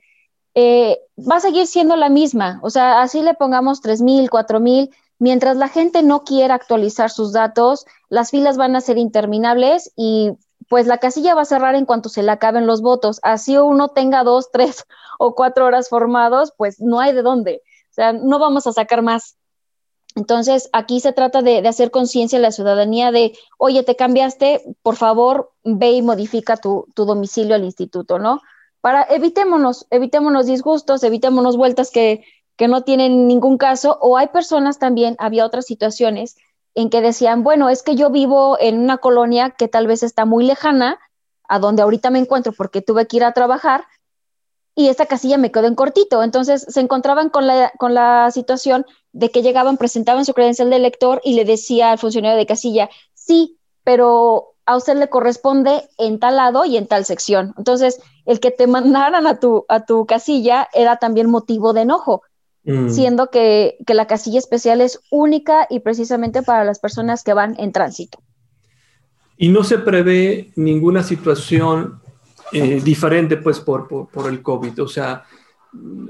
eh, 0.55 1.01
va 1.19 1.37
a 1.37 1.41
seguir 1.41 1.67
siendo 1.67 1.97
la 1.97 2.11
misma. 2.11 2.61
O 2.63 2.71
sea, 2.71 3.01
así 3.01 3.23
le 3.23 3.35
pongamos 3.35 3.81
tres 3.81 4.03
mil, 4.03 4.31
cuatro 4.31 4.61
mil, 4.61 4.91
mientras 5.21 5.57
la 5.57 5.69
gente 5.69 6.03
no 6.03 6.25
quiera 6.25 6.57
actualizar 6.57 7.11
sus 7.11 7.33
datos, 7.33 7.87
las 8.09 8.31
filas 8.31 8.57
van 8.57 8.75
a 8.75 8.81
ser 8.81 8.99
interminables 8.99 9.93
y 9.95 10.33
pues 10.69 10.87
la 10.87 10.99
casilla 10.99 11.35
va 11.35 11.43
a 11.43 11.45
cerrar 11.45 11.75
en 11.77 11.85
cuanto 11.85 12.09
se 12.09 12.23
le 12.23 12.33
acaben 12.33 12.67
los 12.67 12.81
votos. 12.81 13.21
Así 13.23 13.57
uno 13.57 13.89
tenga 13.89 14.25
dos, 14.25 14.51
tres 14.53 14.85
o 15.19 15.37
cuatro 15.37 15.67
horas 15.67 15.89
formados, 15.89 16.53
pues 16.57 16.81
no 16.81 16.99
hay 16.99 17.13
de 17.13 17.23
dónde. 17.23 17.63
O 17.91 17.93
sea, 17.93 18.13
no 18.13 18.39
vamos 18.39 18.67
a 18.67 18.73
sacar 18.73 19.03
más. 19.03 19.37
Entonces, 20.17 20.69
aquí 20.73 21.01
se 21.01 21.13
trata 21.13 21.41
de, 21.43 21.67
hacer 21.69 21.93
conciencia 21.93 22.39
a 22.39 22.43
la 22.43 22.51
ciudadanía 22.51 23.13
de, 23.13 23.39
oye, 23.59 23.85
te 23.85 23.95
cambiaste, 23.95 24.63
por 24.83 24.97
favor, 24.97 25.53
ve 25.63 25.93
y 25.93 26.03
modifica 26.03 26.57
tu, 26.57 26.87
tu 26.95 27.05
domicilio 27.05 27.55
al 27.55 27.65
instituto, 27.65 28.19
¿no? 28.19 28.41
Para 28.81 29.05
evitémonos, 29.05 29.87
evitémonos 29.91 30.47
disgustos, 30.47 31.05
evitémonos 31.05 31.57
vueltas 31.57 31.91
que, 31.91 32.25
que 32.61 32.69
no 32.69 32.83
tienen 32.83 33.27
ningún 33.27 33.57
caso, 33.57 33.97
o 34.03 34.19
hay 34.19 34.27
personas 34.27 34.79
también, 34.79 35.17
había 35.19 35.47
otras 35.47 35.65
situaciones 35.65 36.37
en 36.75 36.91
que 36.91 37.01
decían, 37.01 37.43
bueno, 37.43 37.71
es 37.71 37.83
que 37.83 37.97
yo 37.97 38.11
vivo 38.11 38.59
en 38.61 38.79
una 38.79 38.99
colonia 38.99 39.49
que 39.49 39.67
tal 39.67 39.87
vez 39.87 40.03
está 40.03 40.27
muy 40.27 40.45
lejana 40.45 40.99
a 41.49 41.59
donde 41.59 41.81
ahorita 41.81 42.11
me 42.11 42.19
encuentro 42.19 42.53
porque 42.53 42.83
tuve 42.83 43.07
que 43.07 43.17
ir 43.17 43.25
a 43.25 43.33
trabajar 43.33 43.85
y 44.75 44.89
esta 44.89 45.07
casilla 45.07 45.39
me 45.39 45.51
quedó 45.51 45.69
en 45.69 45.75
cortito. 45.75 46.23
Entonces 46.23 46.67
se 46.69 46.81
encontraban 46.81 47.31
con 47.31 47.47
la, 47.47 47.73
con 47.79 47.95
la 47.95 48.31
situación 48.31 48.85
de 49.13 49.31
que 49.31 49.41
llegaban, 49.41 49.79
presentaban 49.79 50.27
su 50.27 50.35
credencial 50.35 50.69
de 50.69 50.77
elector 50.77 51.23
y 51.25 51.37
le 51.37 51.47
decía 51.47 51.93
al 51.93 51.99
funcionario 51.99 52.37
de 52.37 52.45
casilla, 52.45 52.91
sí, 53.15 53.59
pero 53.85 54.53
a 54.67 54.77
usted 54.77 54.99
le 54.99 55.09
corresponde 55.09 55.89
en 55.97 56.21
tal 56.21 56.37
lado 56.37 56.67
y 56.67 56.77
en 56.77 56.87
tal 56.87 57.07
sección. 57.07 57.55
Entonces, 57.57 58.03
el 58.27 58.39
que 58.39 58.51
te 58.51 58.67
mandaran 58.67 59.27
a 59.27 59.41
tu, 59.41 59.65
a 59.71 59.87
tu 59.87 60.05
casilla 60.05 60.69
era 60.75 60.99
también 60.99 61.31
motivo 61.31 61.73
de 61.73 61.81
enojo. 61.81 62.23
Mm. 62.65 62.91
siendo 62.91 63.31
que, 63.31 63.79
la 63.89 64.07
casilla 64.07 64.39
especial 64.39 64.83
es 64.83 65.01
única 65.11 65.67
y 65.71 65.81
precisamente 65.81 66.43
para 66.43 66.65
las 66.65 66.79
personas 66.79 67.25
que 67.25 67.33
van 67.33 67.57
en 67.59 67.73
tránsito. 67.73 68.23
Y 69.39 69.49
no 69.49 69.65
se 69.65 69.79
prevé 69.79 70.53
ninguna 70.57 71.03
situación 71.03 72.01
eh, 72.53 72.81
diferente 72.85 73.39
pues 73.39 73.61
por, 73.61 73.89
el 74.29 74.43
COVID, 74.43 74.83
o 74.83 74.89
sea, 74.89 75.25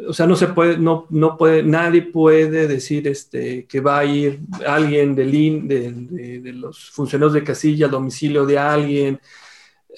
o 0.08 0.12
sea, 0.12 0.26
no 0.26 0.34
se 0.34 0.48
puede, 0.48 0.76
no, 0.78 1.06
no 1.10 1.36
puede, 1.36 1.62
nadie 1.62 2.02
puede 2.02 2.66
decir 2.66 3.06
este, 3.06 3.66
que 3.66 3.80
va 3.80 3.98
a 3.98 4.04
ir 4.04 4.40
alguien 4.66 5.14
del 5.14 5.30
de, 5.68 6.40
de, 6.40 6.52
los 6.52 6.90
funcionarios 6.90 7.34
de 7.34 7.44
casilla 7.44 7.86
al 7.86 7.92
domicilio 7.92 8.44
de 8.44 8.58
alguien, 8.58 9.20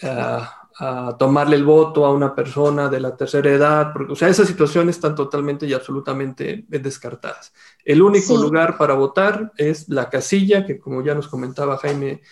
uh, 0.03 0.43
a 0.85 1.17
tomarle 1.17 1.55
el 1.55 1.65
voto 1.65 2.05
a 2.05 2.13
una 2.13 2.35
persona 2.35 2.89
de 2.89 2.99
la 2.99 3.17
tercera 3.17 3.49
edad, 3.49 3.93
porque, 3.93 4.15
o 4.15 4.17
sea, 4.17 4.27
esas 4.27 4.49
situaciones 4.49 4.97
están 4.97 5.15
totalmente 5.15 5.65
y 5.65 5.73
absolutamente 5.73 6.65
descartadas. 6.67 7.53
El 7.85 8.03
único 8.03 8.37
lugar 8.37 8.77
para 8.77 8.95
votar 8.95 9.53
es 9.57 9.89
la 9.89 10.11
casilla, 10.11 10.67
que 10.67 10.81
como 10.81 11.01
ya 11.05 11.15
nos 11.15 11.29
comentaba 11.29 11.79
Jaime 11.79 12.23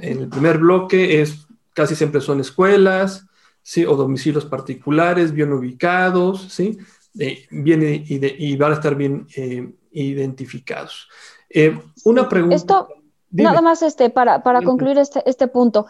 en 0.00 0.20
el 0.20 0.28
primer 0.28 0.56
bloque, 0.56 1.20
es 1.20 1.46
casi 1.74 1.94
siempre 1.94 2.22
son 2.22 2.40
escuelas, 2.40 3.26
¿sí? 3.62 3.84
o 3.84 3.94
domicilios 3.94 4.46
particulares, 4.46 5.30
bien 5.30 5.52
ubicados, 5.52 6.46
¿sí? 6.48 6.78
Eh, 7.18 7.46
bien, 7.50 7.82
y, 8.06 8.56
van 8.56 8.72
a 8.72 8.74
estar 8.76 8.94
bien 8.94 9.26
eh, 9.36 9.70
identificados. 9.92 11.10
Eh, 11.50 11.78
una 12.04 12.26
pregunta. 12.26 12.56
Esto, 12.56 12.88
nada 13.32 13.60
más 13.60 13.82
este, 13.82 14.08
para, 14.08 14.42
para 14.42 14.62
concluir 14.62 14.96
este, 14.96 15.22
este 15.28 15.46
punto 15.46 15.86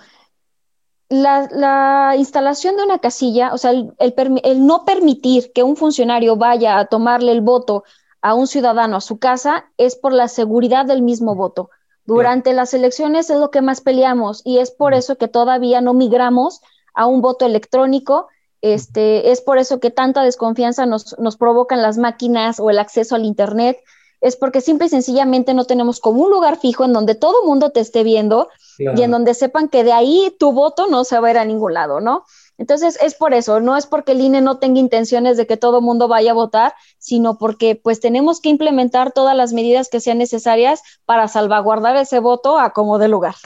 la, 1.08 2.14
instalación 2.16 2.76
de 2.76 2.84
una 2.84 2.98
casilla, 2.98 3.52
o 3.52 3.58
sea, 3.58 3.70
el, 3.70 4.66
no 4.66 4.84
permitir 4.84 5.52
que 5.52 5.62
un 5.62 5.76
funcionario 5.76 6.36
vaya 6.36 6.78
a 6.78 6.86
tomarle 6.86 7.32
el 7.32 7.40
voto 7.40 7.84
a 8.20 8.34
un 8.34 8.46
ciudadano 8.46 8.96
a 8.96 9.00
su 9.00 9.18
casa 9.18 9.66
es 9.76 9.96
por 9.96 10.12
la 10.12 10.28
seguridad 10.28 10.84
del 10.84 11.02
mismo 11.02 11.34
voto. 11.34 11.70
Durante 12.04 12.54
las 12.54 12.72
elecciones 12.72 13.28
es 13.28 13.38
lo 13.38 13.50
que 13.50 13.60
más 13.60 13.82
peleamos 13.82 14.40
y 14.44 14.58
es 14.58 14.70
por 14.70 14.94
eso 14.94 15.16
que 15.16 15.28
todavía 15.28 15.80
no 15.80 15.92
migramos 15.92 16.62
a 16.94 17.06
un 17.06 17.20
voto 17.20 17.44
electrónico. 17.44 18.28
Este, 18.62 19.30
es 19.30 19.40
por 19.42 19.58
eso 19.58 19.78
que 19.78 19.90
tanta 19.90 20.22
desconfianza 20.22 20.86
nos, 20.86 21.18
nos 21.18 21.36
provocan 21.36 21.82
las 21.82 21.98
máquinas 21.98 22.60
o 22.60 22.70
el 22.70 22.78
acceso 22.78 23.14
al 23.14 23.24
Internet 23.24 23.78
es 24.20 24.36
porque 24.36 24.60
simple 24.60 24.86
y 24.86 24.90
sencillamente 24.90 25.54
no 25.54 25.64
tenemos 25.64 26.00
como 26.00 26.22
un 26.22 26.30
lugar 26.30 26.58
fijo 26.58 26.84
en 26.84 26.92
donde 26.92 27.14
todo 27.14 27.42
el 27.42 27.48
mundo 27.48 27.70
te 27.70 27.80
esté 27.80 28.02
viendo 28.02 28.48
y 28.78 29.02
en 29.02 29.10
donde 29.10 29.34
sepan 29.34 29.68
que 29.68 29.84
de 29.84 29.92
ahí 29.92 30.34
tu 30.38 30.52
voto 30.52 30.86
no 30.88 31.04
se 31.04 31.18
va 31.18 31.28
a 31.28 31.30
ir 31.32 31.38
a 31.38 31.44
ningún 31.44 31.74
lado, 31.74 32.00
¿no? 32.00 32.24
Entonces 32.58 32.98
es 33.00 33.14
por 33.14 33.34
eso, 33.34 33.60
no 33.60 33.76
es 33.76 33.86
porque 33.86 34.12
el 34.12 34.20
INE 34.20 34.40
no 34.40 34.58
tenga 34.58 34.80
intenciones 34.80 35.36
de 35.36 35.46
que 35.46 35.56
todo 35.56 35.78
el 35.78 35.84
mundo 35.84 36.08
vaya 36.08 36.32
a 36.32 36.34
votar, 36.34 36.74
sino 36.98 37.38
porque 37.38 37.76
pues 37.76 38.00
tenemos 38.00 38.40
que 38.40 38.48
implementar 38.48 39.12
todas 39.12 39.36
las 39.36 39.52
medidas 39.52 39.88
que 39.88 40.00
sean 40.00 40.18
necesarias 40.18 40.82
para 41.04 41.28
salvaguardar 41.28 41.96
ese 41.96 42.18
voto 42.18 42.58
a 42.58 42.72
como 42.72 42.98
de 42.98 43.08
lugar. 43.08 43.36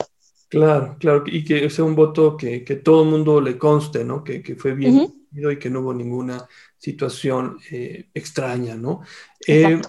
Claro, 0.49 0.97
claro, 0.99 1.23
y 1.25 1.43
que 1.43 1.69
sea 1.69 1.85
un 1.85 1.95
voto 1.95 2.37
que, 2.37 2.59
todo 2.83 3.03
el 3.03 3.09
mundo 3.09 3.41
le 3.41 3.57
conste, 3.57 4.03
¿no? 4.03 4.23
Que, 4.23 4.55
fue 4.55 4.73
bien 4.73 5.13
y 5.31 5.57
que 5.57 5.69
no 5.69 5.79
hubo 5.81 5.93
ninguna 5.93 6.47
situación 6.77 7.57
eh, 7.71 8.09
extraña, 8.13 8.75
¿no? 8.75 9.01
Eh, 9.47 9.81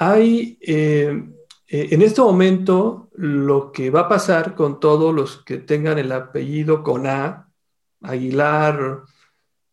hay 0.00 0.56
eh, 0.62 1.22
eh, 1.68 1.88
en 1.90 2.00
este 2.00 2.22
momento 2.22 3.10
lo 3.12 3.70
que 3.70 3.90
va 3.90 4.00
a 4.00 4.08
pasar 4.08 4.54
con 4.54 4.80
todos 4.80 5.14
los 5.14 5.44
que 5.44 5.58
tengan 5.58 5.98
el 5.98 6.10
apellido 6.10 6.82
con 6.82 7.06
A, 7.06 7.52
Aguilar, 8.00 9.02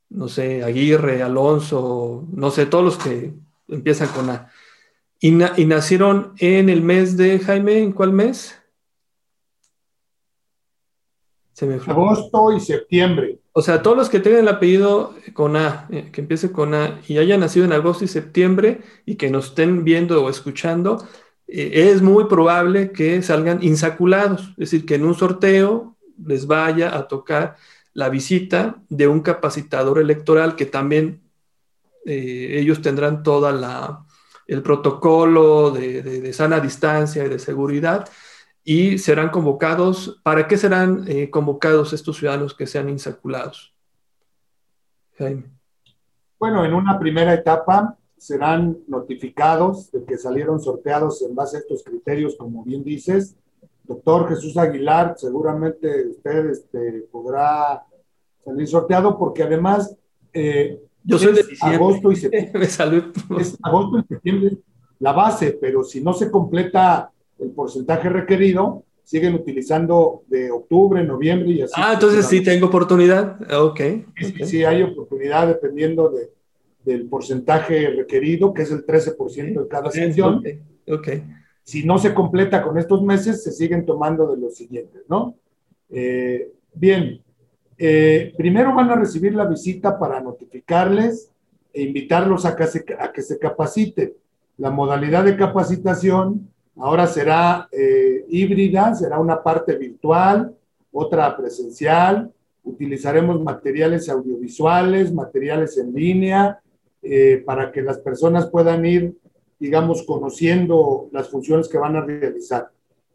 no 0.10 0.28
sé, 0.28 0.66
Aguirre, 0.66 1.24
Alonso, 1.24 2.28
no 2.30 2.52
sé, 2.52 2.66
todos 2.66 2.84
los 2.84 2.98
que 2.98 3.34
empiezan 3.70 4.10
con 4.10 4.30
A. 4.30 4.52
Y, 5.22 5.32
nacieron 5.32 6.34
en 6.40 6.68
el 6.68 6.82
mes 6.82 7.16
de 7.16 7.40
Jaime, 7.40 7.80
¿en 7.80 7.94
cuál 7.94 8.12
mes? 8.12 8.62
Agosto 11.88 12.52
y 12.52 12.60
septiembre. 12.60 13.37
O 13.58 13.64
sea, 13.64 13.82
todos 13.82 13.98
los 13.98 14.10
que 14.10 14.20
tengan 14.20 14.42
el 14.42 14.50
apellido 14.50 15.16
con 15.34 15.56
A, 15.56 15.88
eh, 15.90 16.12
que 16.12 16.22
empiece 16.22 16.52
con 16.52 16.76
A 16.76 17.02
y 17.08 17.18
hayan 17.18 17.40
nacido 17.40 17.66
en 17.66 17.74
agosto 17.74 18.06
y 18.06 18.08
septiembre 18.08 18.82
y 19.04 19.16
que 19.16 19.32
nos 19.32 19.48
estén 19.48 19.84
viendo 19.84 20.24
o 20.24 20.30
escuchando, 20.30 21.04
eh, 21.48 21.90
es 21.92 22.04
muy 22.04 22.26
probable 22.26 22.92
que 22.92 23.20
salgan 23.24 23.64
insaculados, 23.64 24.50
es 24.50 24.70
decir, 24.70 24.86
que 24.86 24.94
en 24.94 25.06
un 25.06 25.16
sorteo 25.16 25.98
les 26.24 26.46
vaya 26.46 26.96
a 26.96 27.08
tocar 27.08 27.56
la 27.94 28.10
visita 28.10 28.76
de 28.90 29.08
un 29.08 29.22
capacitador 29.22 29.98
electoral 29.98 30.56
que 30.56 30.68
también 30.68 31.24
eh, 32.06 32.60
ellos 32.60 32.84
tendrán 32.84 33.24
toda 33.24 33.52
la 33.52 34.06
el 34.46 34.62
protocolo 34.62 35.72
de 35.72 36.32
sana 36.32 36.60
distancia 36.60 37.26
y 37.26 37.28
de 37.28 37.40
seguridad 37.40 38.08
y 38.70 38.98
serán 38.98 39.30
convocados. 39.30 40.20
¿Para 40.24 40.46
qué 40.46 40.58
serán 40.58 41.06
eh, 41.08 41.30
convocados 41.30 41.94
estos 41.94 42.18
ciudadanos 42.18 42.54
que 42.54 42.68
sean 42.68 42.90
insaculados? 42.90 43.74
Jaime. 45.18 45.46
Bueno, 46.38 46.66
en 46.66 46.74
una 46.74 47.00
primera 47.00 47.34
etapa 47.34 47.98
serán 48.18 48.78
notificados 48.88 49.90
de 49.92 50.04
que 50.04 50.18
salieron 50.18 50.60
sorteados 50.60 51.22
en 51.22 51.34
base 51.34 51.56
a 51.56 51.60
estos 51.62 51.82
criterios, 51.82 52.36
como 52.36 52.66
bien 52.66 52.84
dices. 52.84 53.38
Doctor 53.86 54.28
Jesús 54.28 54.58
Aguilar, 54.58 55.16
seguramente 55.16 56.10
usted 56.10 56.50
este, 56.50 57.08
podrá 57.10 57.86
salir 58.44 58.68
sorteado 58.68 59.18
porque 59.18 59.44
además 59.44 59.96
eh, 60.34 60.78
yo 61.06 61.18
soy 61.18 61.36
de 61.36 61.46
agosto 61.62 62.12
y 62.12 62.16
septiembre. 62.18 62.66
Es 62.66 62.78
agosto 62.82 64.00
y 64.00 64.04
septiembre 64.10 64.58
la 65.00 65.14
base, 65.14 65.58
pero 65.62 65.86
si 65.86 66.02
no 66.02 66.12
se 66.12 66.30
completa 66.30 67.14
el 67.40 67.52
porcentaje 67.52 68.10
requerido, 68.10 68.84
siguen 69.04 69.36
utilizando 69.36 70.24
de 70.28 70.52
octubre, 70.52 71.04
noviembre 71.04 71.52
y 71.52 71.62
así. 71.62 71.74
Ah, 71.78 71.94
entonces 71.94 72.26
sí 72.26 72.44
tengo 72.44 72.68
oportunidad. 72.68 73.40
Ok. 73.54 73.80
Sí, 74.44 74.66
hay 74.66 74.84
oportunidad 74.84 75.48
dependiendo 75.48 76.10
de, 76.10 76.32
del 76.84 77.08
porcentaje 77.08 77.90
requerido, 77.92 78.54
que 78.54 78.64
es 78.64 78.72
el 78.72 78.86
13% 78.86 79.62
de 79.62 79.68
cada 79.70 79.92
sección. 79.92 80.44
Ok. 80.90 81.10
Si 81.64 81.86
no 81.86 81.98
se 81.98 82.14
completa 82.14 82.62
con 82.62 82.78
estos 82.78 83.02
meses, 83.02 83.44
se 83.44 83.52
siguen 83.52 83.86
tomando 83.86 84.30
de 84.34 84.42
los 84.42 84.56
siguientes, 84.56 85.04
¿no? 85.10 85.36
Eh, 85.90 86.52
bien, 86.74 87.22
eh, 87.78 88.34
primero 88.38 88.74
van 88.74 88.90
a 88.90 88.96
recibir 88.96 89.36
la 89.36 89.46
visita 89.46 90.00
para 90.00 90.20
notificarles 90.20 91.32
e 91.74 91.84
invitarlos 91.84 92.46
a 92.46 92.56
que 92.56 92.96
a 93.00 93.12
que 93.12 93.22
se 93.22 93.38
capaciten. 93.38 94.14
La 94.58 94.72
modalidad 94.72 95.24
de 95.24 95.38
capacitación 95.38 96.50
Ahora 96.80 97.08
será 97.08 97.68
eh, 97.72 98.26
híbrida, 98.30 98.94
será 98.94 99.20
una 99.20 99.42
parte 99.42 99.76
virtual, 99.76 100.56
otra 100.92 101.36
presencial. 101.36 102.32
Utilizaremos 102.64 103.42
materiales 103.42 104.08
audiovisuales, 104.10 105.12
materiales 105.12 105.78
en 105.78 105.94
línea, 105.94 106.60
eh, 107.02 107.42
para 107.46 107.72
que 107.72 107.82
las 107.82 107.98
personas 108.00 108.48
puedan 108.48 108.86
ir, 108.86 109.18
digamos, 109.60 110.04
conociendo 110.04 111.10
las 111.12 111.30
funciones 111.30 111.68
que 111.68 111.80
van 111.80 111.96
a 111.96 112.06
realizar. 112.06 112.70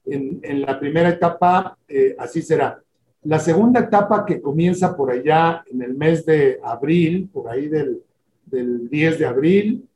En, 0.04 0.40
la 0.62 0.80
primera 0.80 1.10
etapa, 1.10 1.78
eh, 1.86 2.16
así 2.18 2.42
será. 2.42 2.82
La 3.22 3.38
segunda 3.38 3.80
etapa 3.80 4.26
que 4.26 4.40
comienza 4.40 4.96
por 4.96 5.12
allá 5.12 5.62
en 5.70 5.82
el 5.82 5.94
mes 5.94 6.26
de 6.26 6.58
abril, 6.64 7.28
por 7.32 7.48
ahí 7.48 7.68
del, 7.68 8.02
del 8.44 8.88
10 8.88 9.18
de 9.20 9.26
abril, 9.26 9.88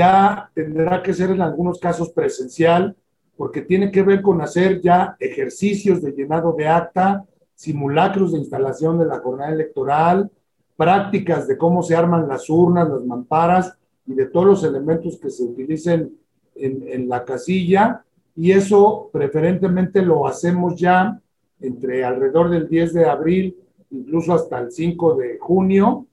ya 0.00 0.50
tendrá 0.54 1.02
que 1.02 1.12
ser 1.12 1.28
en 1.30 1.42
algunos 1.42 1.78
casos 1.78 2.10
presencial, 2.10 2.96
porque 3.36 3.60
tiene 3.60 3.90
que 3.90 4.02
ver 4.02 4.22
con 4.22 4.40
hacer 4.40 4.80
ya 4.80 5.14
ejercicios 5.20 6.00
de 6.00 6.12
llenado 6.12 6.54
de 6.54 6.66
acta, 6.66 7.26
simulacros 7.54 8.32
de 8.32 8.38
instalación 8.38 8.98
de 8.98 9.04
la 9.04 9.18
jornada 9.18 9.52
electoral, 9.52 10.30
prácticas 10.74 11.46
de 11.46 11.58
cómo 11.58 11.82
se 11.82 11.96
arman 11.96 12.26
las 12.26 12.48
urnas, 12.48 12.88
las 12.88 13.04
mamparas 13.04 13.76
y 14.06 14.14
de 14.14 14.24
todos 14.24 14.46
los 14.46 14.64
elementos 14.64 15.18
que 15.20 15.28
se 15.28 15.42
utilicen 15.42 16.16
en, 16.54 16.82
en 16.88 17.06
la 17.06 17.22
casilla. 17.22 18.02
Y 18.34 18.52
eso 18.52 19.10
preferentemente 19.12 20.00
lo 20.00 20.26
hacemos 20.26 20.76
ya 20.80 21.20
entre 21.60 22.06
alrededor 22.06 22.48
del 22.48 22.70
10 22.70 22.94
de 22.94 23.04
abril, 23.04 23.54
incluso 23.90 24.32
hasta 24.32 24.60
el 24.60 24.72
5 24.72 25.14
de 25.16 25.38
junio, 25.38 26.06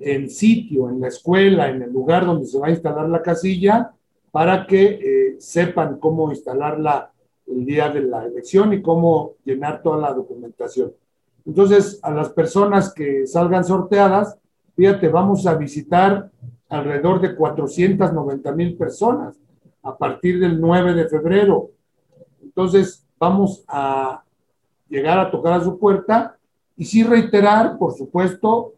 en 0.00 0.30
sitio, 0.30 0.88
en 0.88 1.00
la 1.00 1.08
escuela, 1.08 1.68
en 1.68 1.82
el 1.82 1.92
lugar 1.92 2.24
donde 2.24 2.46
se 2.46 2.58
va 2.58 2.68
a 2.68 2.70
instalar 2.70 3.08
la 3.08 3.22
casilla, 3.22 3.92
para 4.30 4.66
que 4.66 4.84
eh, 4.84 5.36
sepan 5.38 5.98
cómo 5.98 6.30
instalarla 6.30 7.10
el 7.46 7.64
día 7.64 7.88
de 7.88 8.02
la 8.02 8.24
elección 8.24 8.72
y 8.72 8.82
cómo 8.82 9.34
llenar 9.44 9.82
toda 9.82 9.98
la 9.98 10.12
documentación. 10.12 10.92
Entonces, 11.46 11.98
a 12.02 12.10
las 12.10 12.28
personas 12.28 12.92
que 12.92 13.26
salgan 13.26 13.64
sorteadas, 13.64 14.36
fíjate, 14.76 15.08
vamos 15.08 15.46
a 15.46 15.54
visitar 15.54 16.30
alrededor 16.68 17.20
de 17.20 17.34
490 17.34 18.52
mil 18.52 18.76
personas 18.76 19.40
a 19.82 19.96
partir 19.96 20.38
del 20.38 20.60
9 20.60 20.92
de 20.92 21.08
febrero. 21.08 21.70
Entonces, 22.42 23.06
vamos 23.18 23.64
a 23.66 24.22
llegar 24.88 25.18
a 25.18 25.30
tocar 25.30 25.54
a 25.54 25.64
su 25.64 25.78
puerta 25.78 26.36
y 26.76 26.84
sí 26.84 27.02
reiterar, 27.02 27.78
por 27.78 27.94
supuesto, 27.94 28.74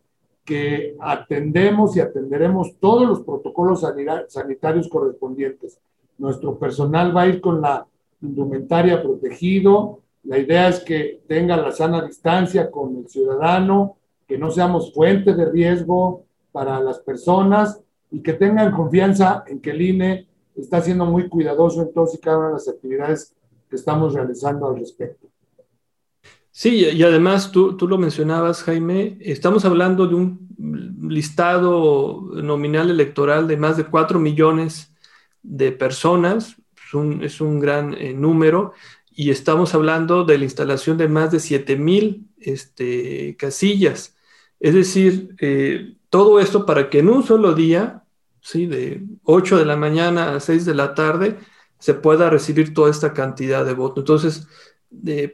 que 0.51 0.97
atendemos 0.99 1.97
y 1.97 2.01
atenderemos 2.01 2.75
todos 2.81 3.07
los 3.07 3.21
protocolos 3.21 3.87
sanitarios 4.27 4.89
correspondientes. 4.89 5.79
Nuestro 6.19 6.59
personal 6.59 7.17
va 7.17 7.23
a 7.23 7.29
ir 7.29 7.41
con 7.41 7.61
la 7.61 7.87
indumentaria 8.21 9.01
protegido. 9.01 10.01
La 10.25 10.39
idea 10.39 10.67
es 10.67 10.81
que 10.81 11.23
tenga 11.29 11.57
la 11.57 11.71
sana 11.71 12.05
distancia 12.05 12.69
con 12.69 12.97
el 12.97 13.09
ciudadano, 13.09 13.99
que 14.27 14.39
no 14.39 14.51
seamos 14.51 14.93
fuente 14.93 15.35
de 15.35 15.49
riesgo 15.49 16.25
para 16.51 16.81
las 16.81 16.99
personas 16.99 17.81
y 18.11 18.21
que 18.21 18.33
tengan 18.33 18.73
confianza 18.73 19.45
en 19.47 19.61
que 19.61 19.71
el 19.71 19.83
INE 19.83 20.27
está 20.57 20.81
siendo 20.81 21.07
muy 21.07 21.29
cuidadoso 21.29 21.83
en 21.83 21.93
todas 21.93 22.13
y 22.17 22.19
cada 22.19 22.39
una 22.39 22.47
de 22.49 22.55
las 22.55 22.69
actividades 22.69 23.37
que 23.69 23.77
estamos 23.77 24.15
realizando 24.15 24.67
al 24.67 24.81
respecto. 24.81 25.29
Sí, 26.53 26.85
y 26.85 27.03
además 27.03 27.53
tú, 27.53 27.77
tú, 27.77 27.87
lo 27.87 27.97
mencionabas, 27.97 28.65
Jaime, 28.65 29.17
estamos 29.21 29.65
hablando 29.65 30.07
de 30.07 30.15
un 30.17 30.49
listado 31.09 32.23
nominal 32.35 32.91
electoral 32.91 33.47
de 33.47 33.57
más 33.57 33.77
de 33.77 33.85
4 33.85 34.19
millones 34.19 34.93
de 35.43 35.73
personas, 35.73 36.57
es 37.23 37.41
un, 37.41 37.61
gran 37.61 37.95
eh, 37.95 38.13
número, 38.15 38.73
y 39.15 39.31
estamos 39.31 39.75
hablando 39.75 40.25
de 40.25 40.39
la 40.39 40.45
instalación 40.45 40.99
de 40.99 41.09
más 41.09 41.31
de 41.31 41.41
7 41.41 41.77
mil 41.77 42.29
este, 42.39 43.37
casillas. 43.39 44.17
Es 44.59 44.75
decir, 44.75 45.37
eh, 45.41 45.95
todo 46.11 46.41
esto 46.41 46.67
para 46.67 46.91
que 46.91 46.99
en 46.99 47.09
un 47.09 47.23
solo 47.23 47.55
día, 47.55 48.03
¿sí? 48.41 48.67
de 48.67 49.03
8 49.23 49.59
de 49.59 49.67
la 49.67 49.77
mañana 49.77 50.35
a 50.35 50.41
6 50.41 50.65
de 50.65 50.75
la 50.75 50.95
tarde, 50.95 51.39
se 51.79 51.95
pueda 51.95 52.29
recibir 52.29 52.75
toda 52.75 52.91
esta 52.91 53.15
cantidad 53.15 53.65
de 53.65 53.75
votos. 53.75 54.03
Entonces, 54.03 54.47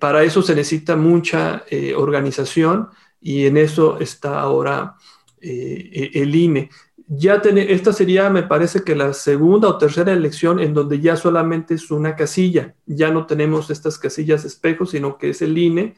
para 0.01 0.23
eso 0.23 0.43
se 0.43 0.55
necesita 0.55 0.97
mucha 0.97 1.65
organización 1.97 2.89
y 3.21 3.47
en 3.47 3.57
eso 3.57 3.99
está 3.99 4.41
ahora 4.41 4.97
el 5.41 6.35
INE 6.35 6.71
ya 7.09 7.41
tener, 7.41 7.71
esta 7.71 7.93
sería, 7.93 8.31
me 8.31 8.43
parece 8.43 8.83
que 8.83 8.97
la 8.97 9.13
segunda 9.13 9.69
o 9.69 9.79
tercera 9.79 10.13
elección 10.13 10.59
en 10.59 10.75
donde 10.75 11.01
ya 11.01 11.17
solamente 11.17 11.75
es 11.75 11.91
una 11.91 12.17
casilla, 12.17 12.75
ya 12.85 13.11
no 13.11 13.27
tenemos 13.27 13.71
estas 13.71 13.99
casillas 13.99 14.45
espejos, 14.45 14.91
sino 14.91 15.17
que 15.17 15.31
es 15.31 15.43
el 15.43 15.57
INE 15.57 15.95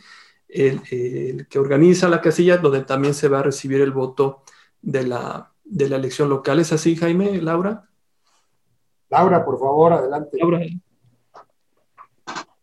el, 0.48 1.46
que 1.48 1.59
organiza 1.59 2.09
la 2.09 2.20
casilla 2.20 2.59
donde 2.59 2.82
también 2.82 3.14
se 3.14 3.28
va 3.28 3.40
a 3.40 3.44
recibir 3.44 3.80
el 3.80 3.92
voto 3.92 4.42
de 4.82 5.06
la, 5.06 5.52
de 5.64 5.88
la 5.88 5.96
elección 5.96 6.28
local. 6.28 6.61
¿Es 6.61 6.72
así, 6.72 6.94
Jaime, 6.94 7.40
Laura? 7.40 7.88
Laura, 9.09 9.44
por 9.44 9.59
favor, 9.59 9.94
adelante. 9.94 10.36
Laura. 10.38 10.61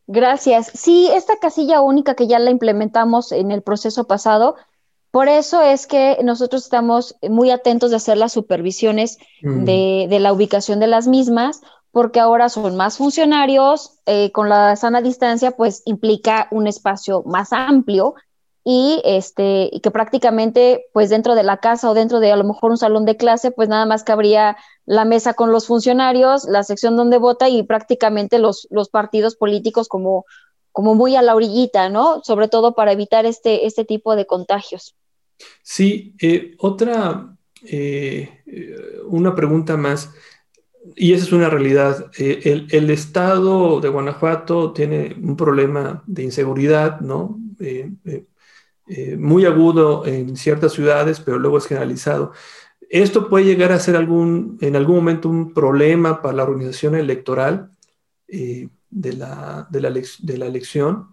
Gracias. 0.07 0.71
Sí, 0.73 1.09
esta 1.13 1.37
casilla 1.37 1.81
única 1.81 2.15
que 2.15 2.27
ya 2.27 2.39
la 2.39 2.51
implementamos 2.51 3.31
en 3.31 3.51
el 3.51 3.61
proceso 3.61 4.05
pasado, 4.05 4.55
por 5.11 5.29
eso 5.29 5.61
es 5.61 5.87
que 5.87 6.17
nosotros 6.23 6.63
estamos 6.63 7.15
muy 7.27 7.49
atentos 7.49 7.89
de 7.89 7.95
hacer 7.95 8.17
las 8.17 8.33
supervisiones 8.33 9.17
mm. 9.41 9.63
de, 9.63 10.17
la 10.19 10.33
ubicación 10.33 10.79
de 10.79 10.87
las 10.87 11.07
mismas, 11.07 11.61
porque 11.91 12.19
ahora 12.19 12.49
son 12.49 12.75
más 12.75 12.97
funcionarios, 12.97 13.99
eh, 14.05 14.31
con 14.33 14.49
la 14.49 14.75
sana 14.75 15.01
distancia, 15.01 15.51
pues 15.51 15.81
implica 15.85 16.49
un 16.51 16.67
espacio 16.67 17.23
más 17.23 17.53
amplio 17.53 18.15
y 18.65 19.01
este 19.05 19.69
y 19.71 19.79
que 19.79 19.91
prácticamente 19.91 20.87
pues 20.91 21.09
dentro 21.09 21.35
de 21.35 21.43
la 21.43 21.57
casa 21.57 21.89
o 21.89 21.93
dentro 21.93 22.19
de 22.19 22.33
a 22.33 22.35
lo 22.35 22.43
mejor 22.43 22.71
un 22.71 22.77
salón 22.77 23.05
de 23.05 23.15
clase 23.15 23.51
pues 23.51 23.69
nada 23.69 23.85
más 23.85 24.03
cabría 24.03 24.57
la 24.85 25.05
mesa 25.05 25.35
con 25.35 25.51
los 25.51 25.67
funcionarios 25.67 26.43
la 26.45 26.63
sección 26.63 26.97
donde 26.97 27.17
vota 27.17 27.47
y 27.47 27.63
prácticamente 27.63 28.39
los, 28.39 28.67
los 28.71 28.89
partidos 28.89 29.35
políticos 29.35 29.87
como 29.87 30.25
como 30.71 30.95
muy 30.95 31.15
a 31.15 31.21
la 31.21 31.35
orillita 31.35 31.89
no 31.89 32.21
sobre 32.23 32.47
todo 32.47 32.75
para 32.75 32.91
evitar 32.91 33.25
este 33.25 33.65
este 33.65 33.85
tipo 33.85 34.15
de 34.15 34.25
contagios 34.25 34.95
Sí, 35.61 36.15
eh, 36.21 36.55
otra, 36.59 37.35
eh, 37.63 38.43
una 39.07 39.35
pregunta 39.35 39.77
más, 39.77 40.13
y 40.95 41.13
esa 41.13 41.25
es 41.25 41.31
una 41.31 41.49
realidad. 41.49 42.11
Eh, 42.17 42.67
el, 42.69 42.89
estado 42.89 43.79
de 43.81 43.89
Guanajuato 43.89 44.71
tiene 44.71 45.15
un 45.21 45.35
problema 45.35 46.03
de 46.05 46.23
inseguridad, 46.23 46.99
¿no? 47.01 47.39
Muy 49.17 49.45
agudo 49.45 50.05
en 50.05 50.35
ciertas 50.37 50.73
ciudades, 50.73 51.19
pero 51.19 51.39
luego 51.39 51.57
es 51.57 51.65
generalizado. 51.65 52.33
¿Esto 52.89 53.29
puede 53.29 53.45
llegar 53.45 53.71
a 53.71 53.79
ser 53.79 53.95
algún, 53.95 54.57
en 54.61 54.75
algún 54.75 54.97
momento 54.97 55.27
un 55.27 55.53
problema 55.53 56.21
para 56.21 56.35
la 56.35 56.43
organización 56.43 56.95
electoral 56.95 57.71
de 58.27 58.69
la, 59.13 59.67
de, 59.69 59.81
la, 59.81 59.91
de, 59.91 60.37
la, 60.37 60.45
elección? 60.45 61.07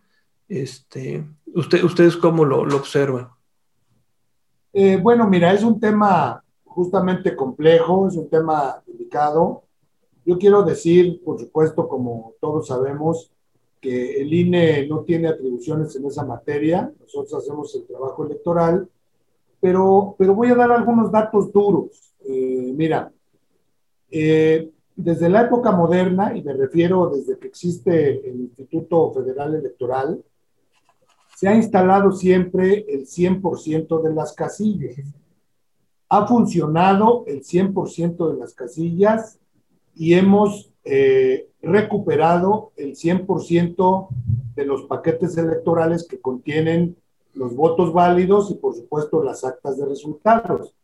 Este, 0.49 1.25
usted, 1.55 1.83
¿Ustedes 1.83 2.17
cómo 2.17 2.45
lo, 2.45 2.65
lo 2.67 2.77
observan? 2.77 3.31
Eh, 4.73 4.97
bueno, 4.97 5.29
mira, 5.29 5.53
es 5.53 5.63
un 5.63 5.79
tema 5.79 6.43
justamente 6.65 7.37
complejo, 7.37 8.09
es 8.09 8.17
un 8.17 8.29
tema 8.29 8.83
delicado. 8.87 9.65
Yo 10.25 10.39
quiero 10.39 10.63
decir, 10.63 11.23
por 11.25 11.39
supuesto, 11.39 11.89
como 11.89 12.35
todos 12.41 12.69
sabemos, 12.69 13.31
que 13.83 14.23
el 14.23 14.33
INE 14.33 14.87
no 14.87 15.01
tiene 15.01 15.27
atribuciones 15.27 15.95
en 15.97 16.07
esa 16.07 16.25
materia, 16.25 16.91
nosotros 17.01 17.35
hacemos 17.35 17.75
el 17.75 17.85
trabajo 17.85 18.25
electoral, 18.25 18.89
pero, 19.61 20.15
pero 20.17 20.37
voy 20.37 20.51
a 20.51 20.55
dar 20.55 20.71
algunos 20.71 21.11
datos 21.11 21.53
duros. 21.53 22.15
Eh, 22.25 22.73
mira, 22.77 23.13
eh, 24.09 24.71
desde 24.95 25.29
la 25.29 25.43
época 25.43 25.73
moderna, 25.73 26.37
y 26.37 26.45
me 26.45 26.53
refiero 26.53 27.11
desde 27.11 27.37
que 27.39 27.49
existe 27.49 28.29
el 28.31 28.43
Instituto 28.43 29.13
Federal 29.13 29.57
Electoral, 29.57 30.23
se 31.37 31.49
ha 31.49 31.55
instalado 31.57 32.13
siempre 32.13 32.85
el 32.89 33.05
100% 33.05 34.01
de 34.01 34.15
las 34.15 34.33
casillas. 34.33 34.95
Ha 36.09 36.25
funcionado 36.29 37.25
el 37.27 37.43
100% 37.43 38.33
de 38.33 38.39
las 38.39 38.55
casillas 38.55 39.41
y 39.97 40.15
hemos 40.15 40.72
eh, 40.85 41.49
recuperado 41.63 42.73
el 42.77 42.97
100% 42.97 44.09
de 44.55 44.65
los 44.65 44.83
paquetes 44.83 45.37
electorales 45.39 46.07
que 46.09 46.21
contienen 46.21 46.97
los 47.35 47.55
votos 47.55 47.93
válidos 47.93 48.51
y 48.51 48.55
por 48.55 48.75
supuesto 48.75 49.23
las 49.23 49.45
actas 49.45 49.79
de 49.79 49.87
resultados. 49.87 50.75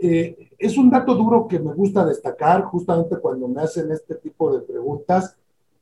Eh, 0.00 0.50
es 0.58 0.76
un 0.76 0.90
dato 0.90 1.14
duro 1.14 1.48
que 1.48 1.58
me 1.58 1.72
gusta 1.72 2.04
destacar 2.04 2.64
justamente 2.64 3.16
cuando 3.18 3.48
me 3.48 3.62
hacen 3.62 3.90
este 3.90 4.14
tipo 4.16 4.54
de 4.54 4.60
preguntas, 4.60 5.36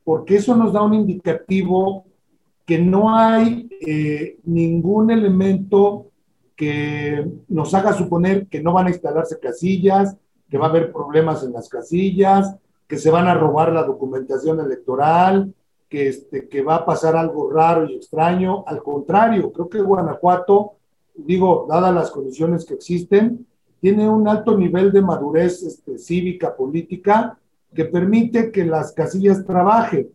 porque 0.05 0.37
eso 0.37 0.55
nos 0.55 0.73
da 0.73 0.83
un 0.83 0.95
indicativo 0.95 2.05
que 2.65 2.79
no 2.79 3.15
hay 3.15 3.69
eh, 3.87 4.39
ningún 4.45 5.11
elemento 5.11 6.07
que 6.57 7.29
nos 7.49 7.75
haga 7.75 7.93
suponer 7.93 8.47
que 8.47 8.63
no 8.63 8.73
van 8.73 8.87
a 8.87 8.91
instalarse 8.91 9.41
casillas, 9.41 10.17
que 10.49 10.59
va 10.59 10.67
a 10.67 10.71
haber 10.71 10.93
problemas 10.93 11.43
en 11.43 11.53
las 11.53 11.69
casillas, 11.69 12.55
que 12.87 12.99
se 12.99 13.11
van 13.11 13.27
a 13.27 13.35
robar 13.35 13.73
la 13.73 13.85
documentación 13.85 14.61
electoral, 14.61 15.55
que, 15.89 16.09
este, 16.09 16.49
que 16.49 16.63
va 16.63 16.77
a 16.77 16.87
pasar 16.87 17.17
algo 17.17 17.51
raro 17.51 17.89
y 17.89 17.97
extraño. 17.97 18.65
Al 18.67 18.83
contrario, 18.83 19.53
creo 19.53 19.69
que 19.69 19.81
Guanajuato, 19.81 20.75
digo, 21.15 21.67
dadas 21.69 21.95
las 21.95 22.11
condiciones 22.11 22.65
que 22.65 22.75
existen, 22.75 23.47
tiene 23.81 24.09
un 24.09 24.27
alto 24.27 24.57
nivel 24.57 24.93
de 24.93 25.03
madurez 25.03 25.63
este, 25.63 25.99
cívica, 25.99 26.57
política, 26.57 27.39
que 27.75 27.85
permite 27.85 28.51
que 28.51 28.65
las 28.65 28.93
casillas 28.93 29.45
trabajen. 29.45 30.09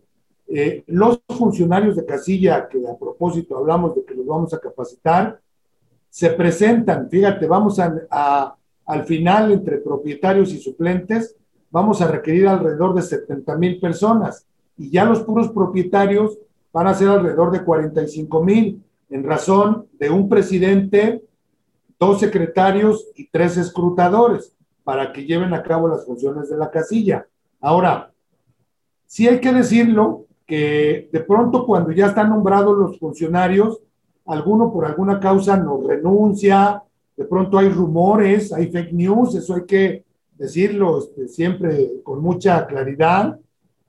Eh, 0.47 0.83
los 0.87 1.21
funcionarios 1.27 1.95
de 1.95 2.05
casilla, 2.05 2.67
que 2.67 2.79
a 2.87 2.97
propósito 2.97 3.57
hablamos 3.57 3.95
de 3.95 4.03
que 4.03 4.15
los 4.15 4.25
vamos 4.25 4.53
a 4.53 4.59
capacitar, 4.59 5.39
se 6.09 6.31
presentan, 6.31 7.07
fíjate, 7.09 7.45
vamos 7.45 7.79
a, 7.79 8.55
al 8.85 9.03
final 9.05 9.51
entre 9.51 9.77
propietarios 9.77 10.51
y 10.51 10.59
suplentes, 10.59 11.35
vamos 11.71 12.01
a 12.01 12.07
requerir 12.07 12.47
alrededor 12.47 12.93
de 12.93 13.01
70 13.01 13.57
mil 13.57 13.79
personas 13.79 14.45
y 14.77 14.89
ya 14.89 15.05
los 15.05 15.21
puros 15.21 15.49
propietarios 15.49 16.37
van 16.71 16.87
a 16.87 16.93
ser 16.93 17.09
alrededor 17.09 17.51
de 17.51 17.63
45 17.63 18.43
mil 18.43 18.83
en 19.09 19.23
razón 19.23 19.87
de 19.99 20.09
un 20.09 20.29
presidente, 20.29 21.23
dos 21.99 22.19
secretarios 22.19 23.07
y 23.15 23.27
tres 23.29 23.57
escrutadores 23.57 24.55
para 24.83 25.11
que 25.11 25.25
lleven 25.25 25.53
a 25.53 25.63
cabo 25.63 25.87
las 25.87 26.05
funciones 26.05 26.49
de 26.49 26.57
la 26.57 26.71
casilla. 26.71 27.27
Ahora, 27.59 28.11
sí 29.05 29.27
hay 29.27 29.39
que 29.39 29.51
decirlo, 29.51 30.25
que 30.49 31.09
de 31.13 31.19
pronto 31.19 31.63
cuando 31.63 31.91
ya 31.91 32.07
están 32.07 32.31
nombrados 32.31 32.75
los 32.75 32.97
funcionarios, 32.97 33.79
alguno 34.25 34.73
por 34.73 34.83
alguna 34.83 35.19
causa 35.19 35.55
nos 35.55 35.85
renuncia, 35.85 36.81
de 37.15 37.25
pronto 37.25 37.59
hay 37.59 37.69
rumores, 37.69 38.51
hay 38.51 38.71
fake 38.71 38.91
news, 38.91 39.35
eso 39.35 39.53
hay 39.53 39.65
que 39.65 40.05
decirlo 40.39 40.99
este, 40.99 41.27
siempre 41.27 42.01
con 42.03 42.21
mucha 42.21 42.65
claridad, 42.65 43.37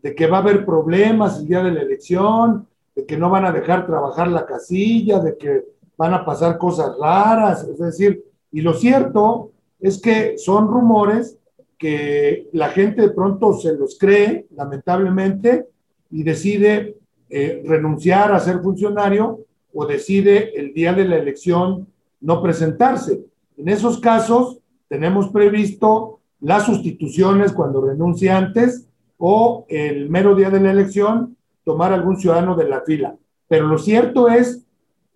de 0.02 0.14
que 0.14 0.26
va 0.26 0.38
a 0.38 0.40
haber 0.40 0.66
problemas 0.66 1.38
el 1.38 1.46
día 1.46 1.62
de 1.62 1.70
la 1.70 1.82
elección, 1.82 2.66
de 2.94 3.06
que 3.06 3.16
no 3.16 3.30
van 3.30 3.46
a 3.46 3.52
dejar 3.52 3.86
trabajar 3.86 4.28
la 4.28 4.44
casilla, 4.44 5.20
de 5.20 5.38
que 5.38 5.64
van 5.96 6.12
a 6.12 6.24
pasar 6.24 6.58
cosas 6.58 6.96
raras, 7.00 7.64
es 7.64 7.78
decir, 7.78 8.24
y 8.52 8.62
lo 8.62 8.74
cierto 8.74 9.52
es 9.78 10.00
que 10.00 10.36
son 10.38 10.66
rumores 10.66 11.38
que 11.78 12.48
la 12.52 12.68
gente 12.68 13.02
de 13.02 13.10
pronto 13.10 13.54
se 13.54 13.74
los 13.74 13.96
cree, 13.98 14.46
lamentablemente, 14.54 15.66
y 16.10 16.24
decide 16.24 16.96
eh, 17.28 17.62
renunciar 17.64 18.32
a 18.32 18.40
ser 18.40 18.60
funcionario 18.60 19.40
o 19.72 19.86
decide 19.86 20.58
el 20.58 20.74
día 20.74 20.92
de 20.92 21.04
la 21.04 21.16
elección 21.16 21.86
no 22.20 22.42
presentarse. 22.42 23.20
En 23.56 23.68
esos 23.68 24.00
casos 24.00 24.58
tenemos 24.88 25.28
previsto 25.28 26.19
las 26.40 26.64
sustituciones 26.64 27.52
cuando 27.52 27.80
renuncie 27.80 28.30
antes 28.30 28.86
o 29.18 29.66
el 29.68 30.08
mero 30.08 30.34
día 30.34 30.50
de 30.50 30.60
la 30.60 30.70
elección 30.70 31.36
tomar 31.64 31.92
algún 31.92 32.18
ciudadano 32.18 32.56
de 32.56 32.68
la 32.68 32.80
fila. 32.80 33.16
Pero 33.48 33.66
lo 33.66 33.78
cierto 33.78 34.28
es 34.28 34.64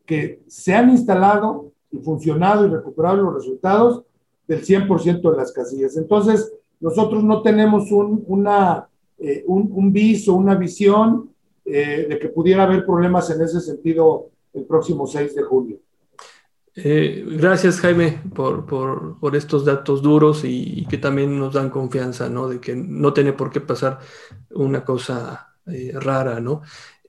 que 0.07 0.43
se 0.47 0.75
han 0.75 0.91
instalado 0.91 1.73
y 1.91 1.99
funcionado 1.99 2.67
y 2.67 2.71
recuperado 2.71 3.17
los 3.17 3.35
resultados 3.35 4.03
del 4.47 4.65
100% 4.65 5.31
de 5.31 5.37
las 5.37 5.53
casillas. 5.53 5.97
Entonces, 5.97 6.53
nosotros 6.81 7.25
no 7.25 7.41
tenemos 7.41 7.91
un, 7.91 8.23
una 8.27 8.89
eh, 9.19 9.45
un, 9.47 9.93
viso, 9.93 10.35
una 10.35 10.57
visión 10.57 11.31
eh, 11.65 12.07
de 12.09 12.19
que 12.19 12.29
pudiera 12.29 12.65
haber 12.65 12.85
problemas 12.85 13.31
en 13.31 13.41
ese 13.43 13.61
sentido 13.61 14.31
el 14.53 14.65
próximo 14.65 15.07
6 15.07 15.35
de 15.35 15.43
julio. 15.43 15.79
Eh, 16.77 17.25
gracias 17.39 17.81
Jaime 17.81 18.21
por, 18.35 18.67
por, 18.67 19.21
por, 19.21 19.37
estos 19.37 19.65
datos 19.65 20.03
duros 20.03 20.43
y, 20.45 20.85
que 20.87 20.99
también 20.99 21.39
nos 21.39 21.55
dan 21.55 21.71
confianza, 21.71 22.29
¿no? 22.29 22.49
De 22.49 22.61
que 22.61 22.75
no 22.75 23.13
tiene 23.13 23.33
por 23.33 23.51
qué 23.51 23.61
pasar 23.61 24.01
una 24.51 24.85
cosa 24.85 25.55
rara, 25.95 26.41
¿no? 26.41 26.63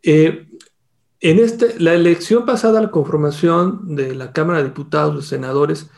en 0.03 1.39
este, 1.39 1.79
la 1.79 1.93
elección 1.93 2.45
pasada, 2.45 2.79
la 2.79 2.91
conformación 2.91 3.95
de 3.95 4.13
la 4.13 4.31
Cámara 4.31 4.59
de 4.59 4.65
Diputados, 4.65 5.25
y 5.25 5.27
senadores, 5.27 5.89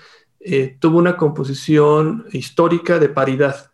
tuvo 0.80 0.98
una 0.98 1.18
composición 1.18 2.26
histórica 2.32 3.00
de 3.00 3.10
paridad. 3.10 3.72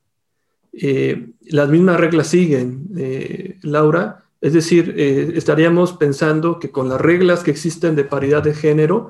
Eh, 0.73 1.29
las 1.41 1.69
mismas 1.69 1.99
reglas 1.99 2.27
siguen, 2.27 2.87
eh, 2.97 3.59
Laura, 3.61 4.25
Es 4.41 4.51
decir, 4.51 4.95
eh, 4.97 5.31
estaríamos 5.35 5.93
pensando 5.93 6.59
que 6.59 6.69
con 6.69 6.89
las 6.89 6.99
reglas 6.99 7.43
que 7.43 7.51
existen 7.51 7.95
de 7.95 8.03
paridad 8.03 8.43
de 8.43 8.53
género, 8.53 9.09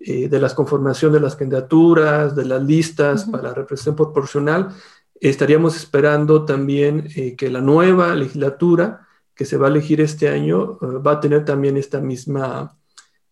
eh, 0.00 0.28
de 0.28 0.40
las 0.40 0.54
conformación 0.54 1.12
de 1.12 1.20
las 1.20 1.36
candidaturas, 1.36 2.34
de 2.34 2.44
las 2.44 2.62
listas 2.62 3.24
para 3.24 3.44
la 3.44 3.54
representación 3.54 3.96
proporcional, 3.96 4.68
estaríamos 5.20 5.76
esperando 5.76 6.44
también 6.44 7.08
que 7.36 7.50
la 7.50 7.60
nueva 7.60 8.14
legislatura 8.14 9.06
que 9.34 9.44
se 9.44 9.56
va 9.56 9.66
a 9.66 9.70
elegir 9.70 10.00
este 10.00 10.28
año 10.28 10.78
va 10.80 11.12
a 11.12 11.20
tener 11.20 11.44
también 11.44 11.76
esta 11.76 12.00
misma 12.00 12.76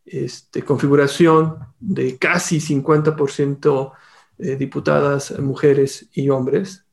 este, 0.04 0.64
configuración 0.64 1.58
de 1.78 2.18
casi 2.18 2.58
50% 2.58 3.92
eh, 4.38 4.56
diputadas 4.56 5.38
mujeres 5.38 6.08
y 6.12 6.28
hombres. 6.28 6.84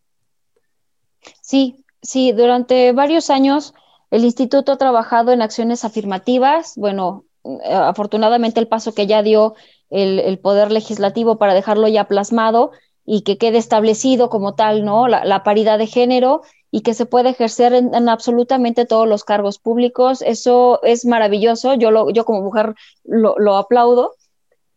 Sí, 1.42 1.84
sí, 2.02 2.32
durante 2.32 2.92
varios 2.92 3.30
años 3.30 3.74
el 4.12 4.24
instituto 4.24 4.72
ha 4.72 4.78
trabajado 4.78 5.32
en 5.32 5.42
acciones 5.42 5.84
afirmativas. 5.86 6.74
Bueno, 6.76 7.26
eh, 7.26 7.29
afortunadamente 7.66 8.60
el 8.60 8.68
paso 8.68 8.94
que 8.94 9.08
ya 9.08 9.24
dio 9.24 9.56
el, 9.90 10.38
Poder 10.40 10.72
Legislativo 10.72 11.38
para 11.38 11.54
dejarlo 11.54 11.88
ya 11.88 12.08
plasmado 12.08 12.72
y 13.06 13.22
que 13.22 13.38
quede 13.38 13.58
establecido 13.58 14.30
como 14.30 14.56
tal, 14.56 14.86
¿no? 14.86 15.08
La, 15.08 15.44
paridad 15.44 15.80
de 15.80 15.88
género 15.88 16.42
y 16.72 16.82
que 16.82 16.94
se 16.94 17.06
puede 17.06 17.30
ejercer 17.30 17.74
en, 17.74 18.10
absolutamente 18.10 18.86
todos 18.86 19.08
los 19.08 19.24
cargos 19.24 19.58
públicos. 19.58 20.22
Eso 20.22 20.80
es 20.84 21.06
maravilloso. 21.06 21.74
Yo, 21.74 21.92
lo, 21.92 22.12
yo 22.12 22.26
como 22.26 22.42
mujer 22.42 22.76
lo 23.04 23.58
aplaudo 23.58 24.14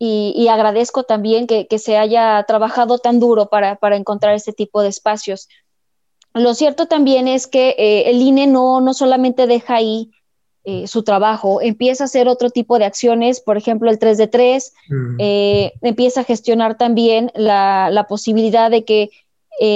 y, 0.04 0.48
agradezco 0.48 1.04
también 1.04 1.46
que, 1.46 1.78
se 1.78 1.96
haya 1.96 2.44
trabajado 2.48 2.98
tan 2.98 3.20
duro 3.20 3.48
para, 3.48 3.78
encontrar 3.92 4.34
este 4.34 4.52
tipo 4.52 4.82
de 4.82 4.88
espacios. 4.88 5.48
Lo 6.34 6.54
cierto 6.54 6.86
también 6.86 7.28
es 7.28 7.46
que 7.46 7.76
eh, 7.78 8.10
el 8.10 8.20
INE 8.20 8.48
no, 8.48 8.80
no 8.80 8.94
solamente 8.94 9.46
deja 9.46 9.76
ahí 9.76 10.10
eh, 10.64 10.86
su 10.86 11.02
trabajo, 11.02 11.60
empieza 11.60 12.04
a 12.04 12.06
hacer 12.06 12.28
otro 12.28 12.50
tipo 12.50 12.78
de 12.78 12.84
acciones, 12.84 13.40
por 13.40 13.56
ejemplo, 13.56 13.90
el 13.90 13.98
3 13.98 14.18
de 14.18 14.26
3, 14.28 14.72
mm. 14.88 15.16
eh, 15.18 15.72
empieza 15.82 16.20
a 16.20 16.24
gestionar 16.24 16.76
también 16.76 17.30
la, 17.34 18.06
posibilidad 18.08 18.70
de 18.70 18.84
que 18.84 19.10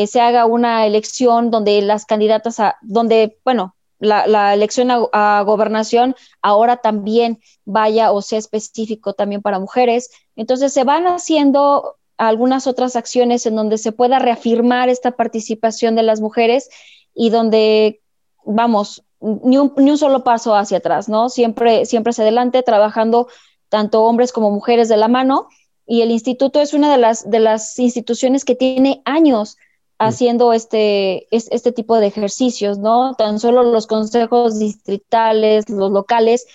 se 0.06 0.20
haga 0.20 0.46
una 0.46 0.86
elección 0.86 1.50
donde 1.50 1.80
las 1.82 2.06
candidatas, 2.06 2.58
a, 2.58 2.76
donde, 2.82 3.38
bueno, 3.44 3.76
la, 3.98 4.54
elección 4.54 4.90
a, 4.90 5.42
gobernación 5.42 6.14
ahora 6.42 6.78
también 6.78 7.40
vaya 7.64 8.12
o 8.12 8.22
sea 8.22 8.38
específico 8.38 9.14
también 9.14 9.42
para 9.42 9.58
mujeres. 9.58 10.10
Entonces 10.34 10.72
se 10.72 10.84
van 10.84 11.06
haciendo 11.06 11.96
algunas 12.18 12.66
otras 12.66 12.96
acciones 12.96 13.46
en 13.46 13.56
donde 13.56 13.78
se 13.78 13.92
pueda 13.92 14.18
reafirmar 14.18 14.88
esta 14.88 15.12
participación 15.12 15.96
de 15.96 16.02
las 16.02 16.20
mujeres 16.20 16.68
y 17.14 17.30
donde, 17.30 18.00
vamos, 18.44 19.02
ni 19.20 19.58
un, 19.58 19.72
ni 19.76 19.90
un 19.90 19.98
solo 19.98 20.24
paso 20.24 20.54
hacia 20.54 20.78
atrás, 20.78 21.08
¿no? 21.08 21.28
Siempre, 21.28 21.86
siempre 21.86 22.10
hacia 22.10 22.22
adelante, 22.22 22.62
trabajando 22.62 23.28
tanto 23.68 24.04
hombres 24.04 24.32
como 24.32 24.50
mujeres 24.50 24.88
de 24.88 24.96
la 24.96 25.08
mano. 25.08 25.48
Y 25.86 26.02
el 26.02 26.10
instituto 26.10 26.60
es 26.60 26.74
una 26.74 26.90
de 26.90 26.98
las, 26.98 27.30
de 27.30 27.40
las 27.40 27.78
instituciones 27.78 28.44
que 28.44 28.54
tiene 28.54 29.02
años 29.04 29.56
haciendo 29.98 30.52
este, 30.52 31.26
este 31.34 31.72
tipo 31.72 31.98
de 31.98 32.06
ejercicios, 32.06 32.78
¿no? 32.78 33.14
Tan 33.14 33.38
solo 33.38 33.62
los 33.62 33.86
consejos 33.86 34.58
distritales, 34.58 35.70
los 35.70 35.90
locales. 35.90 36.46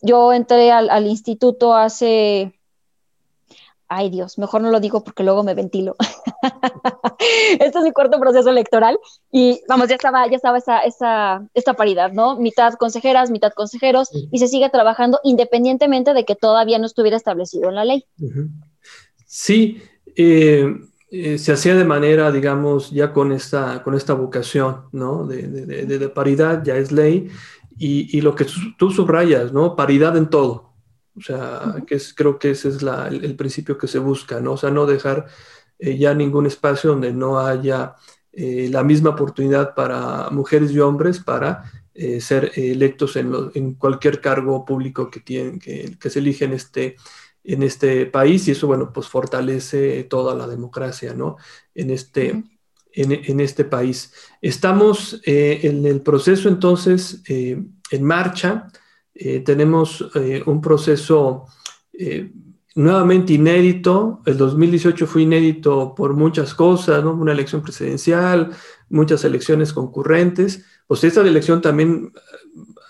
Yo 0.00 0.32
entré 0.32 0.72
al, 0.72 1.06
instituto 1.06 1.74
hace, 1.74 2.52
ay 3.96 4.10
Dios, 4.10 4.38
mejor 4.38 4.62
no 4.62 4.70
lo 4.70 4.80
digo 4.80 5.04
porque 5.04 5.22
luego 5.22 5.42
me 5.42 5.54
ventilo. 5.54 5.96
este 7.60 7.78
es 7.78 7.84
mi 7.84 7.92
cuarto 7.92 8.18
proceso 8.18 8.50
electoral 8.50 8.98
y 9.30 9.60
vamos, 9.68 9.88
ya 9.88 9.96
estaba, 9.96 10.26
ya 10.28 10.36
estaba 10.36 10.58
esa, 10.58 10.80
esa, 10.80 11.46
esta 11.54 11.74
paridad, 11.74 12.12
¿no? 12.12 12.36
Mitad 12.38 12.74
consejeras, 12.74 13.30
mitad 13.30 13.52
consejeros 13.52 14.10
y 14.30 14.38
se 14.38 14.48
sigue 14.48 14.70
trabajando 14.70 15.20
independientemente 15.24 16.14
de 16.14 16.24
que 16.24 16.36
todavía 16.36 16.78
no 16.78 16.86
estuviera 16.86 17.16
establecido 17.16 17.68
en 17.68 17.74
la 17.74 17.84
ley. 17.84 18.06
Sí, 19.26 19.82
eh, 20.16 20.66
eh, 21.10 21.38
se 21.38 21.52
hacía 21.52 21.74
de 21.74 21.84
manera, 21.84 22.32
digamos, 22.32 22.90
ya 22.90 23.12
con 23.12 23.32
esta, 23.32 23.82
con 23.82 23.94
esta 23.94 24.14
vocación, 24.14 24.84
¿no? 24.92 25.26
De, 25.26 25.46
de, 25.46 26.08
paridad, 26.08 26.62
ya 26.64 26.76
es 26.76 26.90
ley, 26.90 27.28
y, 27.78 28.16
y, 28.16 28.20
lo 28.22 28.34
que 28.34 28.46
tú 28.78 28.90
subrayas, 28.90 29.52
¿no? 29.52 29.76
Paridad 29.76 30.16
en 30.16 30.30
todo. 30.30 30.71
O 31.16 31.20
sea, 31.20 31.76
que 31.86 31.96
es, 31.96 32.14
creo 32.14 32.38
que 32.38 32.50
ese 32.52 32.68
es 32.68 32.82
la, 32.82 33.08
el, 33.08 33.36
principio 33.36 33.76
que 33.76 33.86
se 33.86 33.98
busca, 33.98 34.40
¿no? 34.40 34.52
O 34.52 34.56
sea, 34.56 34.70
no 34.70 34.86
dejar 34.86 35.26
eh, 35.78 35.98
ya 35.98 36.14
ningún 36.14 36.46
espacio 36.46 36.90
donde 36.90 37.12
no 37.12 37.38
haya 37.40 37.96
eh, 38.32 38.68
la 38.70 38.82
misma 38.82 39.10
oportunidad 39.10 39.74
para 39.74 40.30
mujeres 40.30 40.70
y 40.72 40.80
hombres 40.80 41.20
para 41.20 41.70
ser 42.20 42.52
electos 42.56 43.16
en, 43.16 43.30
en, 43.52 43.74
cualquier 43.74 44.22
cargo 44.22 44.64
público 44.64 45.10
que, 45.10 45.20
tienen, 45.20 45.58
que, 45.58 45.94
que 46.00 46.08
se 46.08 46.20
elige 46.20 46.46
en 46.46 46.54
este 46.54 46.96
en 47.44 47.62
este 47.62 48.06
país 48.06 48.46
y 48.46 48.52
eso, 48.52 48.66
bueno, 48.66 48.92
pues 48.92 49.08
fortalece 49.08 50.04
toda 50.04 50.34
la 50.34 50.46
democracia, 50.46 51.14
¿no? 51.14 51.36
En 51.74 51.90
este, 51.90 52.44
en, 52.92 53.40
este 53.40 53.64
país. 53.64 54.12
Estamos 54.40 55.20
eh, 55.24 55.60
en 55.62 55.86
el 55.86 56.02
proceso 56.02 56.48
entonces 56.48 57.22
eh, 57.28 57.62
en 57.90 58.02
marcha. 58.02 58.68
Eh, 59.14 59.40
tenemos 59.40 60.04
un 60.46 60.60
proceso 60.60 61.46
nuevamente 62.74 63.34
inédito. 63.34 64.22
El 64.24 64.38
2018 64.38 65.06
fue 65.06 65.22
inédito 65.22 65.94
por 65.94 66.14
muchas 66.14 66.54
cosas, 66.54 67.04
¿no? 67.04 67.12
Una 67.12 67.32
elección 67.32 67.62
presidencial, 67.62 68.50
muchas 68.88 69.24
elecciones 69.24 69.72
concurrentes. 69.72 70.64
Pues 70.86 71.04
esta 71.04 71.20
elección 71.20 71.60
también 71.60 72.12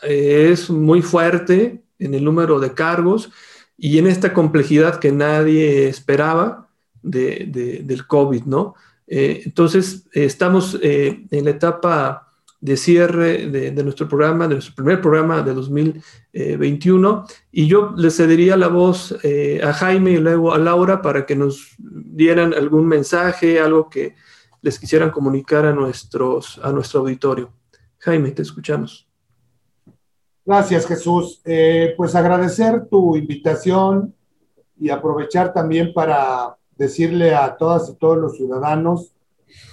es 0.02 0.70
muy 0.70 1.02
fuerte 1.02 1.82
en 1.98 2.14
el 2.14 2.24
número 2.24 2.60
de 2.60 2.72
cargos 2.74 3.30
y 3.76 3.98
en 3.98 4.06
esta 4.06 4.32
complejidad 4.32 4.98
que 5.00 5.12
nadie 5.12 5.88
esperaba 5.88 6.68
del 7.02 8.06
COVID, 8.06 8.44
¿no? 8.44 8.74
Eh, 9.06 9.42
entonces, 9.44 10.06
estamos 10.12 10.78
eh, 10.82 11.26
en 11.30 11.44
la 11.44 11.50
etapa 11.50 12.31
de 12.62 12.76
cierre 12.76 13.48
de, 13.48 13.82
nuestro 13.82 14.08
programa, 14.08 14.46
de 14.46 14.54
nuestro 14.54 14.76
primer 14.76 15.00
programa 15.00 15.42
de 15.42 15.52
2021, 15.52 17.26
y 17.50 17.66
yo 17.66 17.92
le 17.96 18.08
cedería 18.12 18.56
la 18.56 18.68
voz 18.68 19.18
eh, 19.24 19.60
a 19.64 19.72
Jaime 19.72 20.12
y 20.12 20.18
luego 20.18 20.54
a 20.54 20.58
Laura 20.58 21.02
para 21.02 21.26
que 21.26 21.34
nos 21.34 21.74
dieran 21.78 22.54
algún 22.54 22.86
mensaje, 22.86 23.58
algo 23.58 23.90
que 23.90 24.14
les 24.60 24.78
quisieran 24.78 25.10
comunicar 25.10 25.66
a, 25.66 25.72
nuestros, 25.72 26.60
a 26.62 26.70
nuestro 26.70 27.00
auditorio. 27.00 27.52
Jaime, 27.98 28.30
te 28.30 28.42
escuchamos. 28.42 29.08
Gracias, 30.46 30.86
Jesús. 30.86 31.42
Eh, 31.44 31.94
pues 31.96 32.14
agradecer 32.14 32.86
tu 32.88 33.16
invitación 33.16 34.14
y 34.78 34.88
aprovechar 34.88 35.52
también 35.52 35.92
para 35.92 36.56
decirle 36.76 37.34
a 37.34 37.56
todas 37.56 37.88
y 37.88 37.96
todos 37.96 38.18
los 38.18 38.36
ciudadanos 38.36 39.12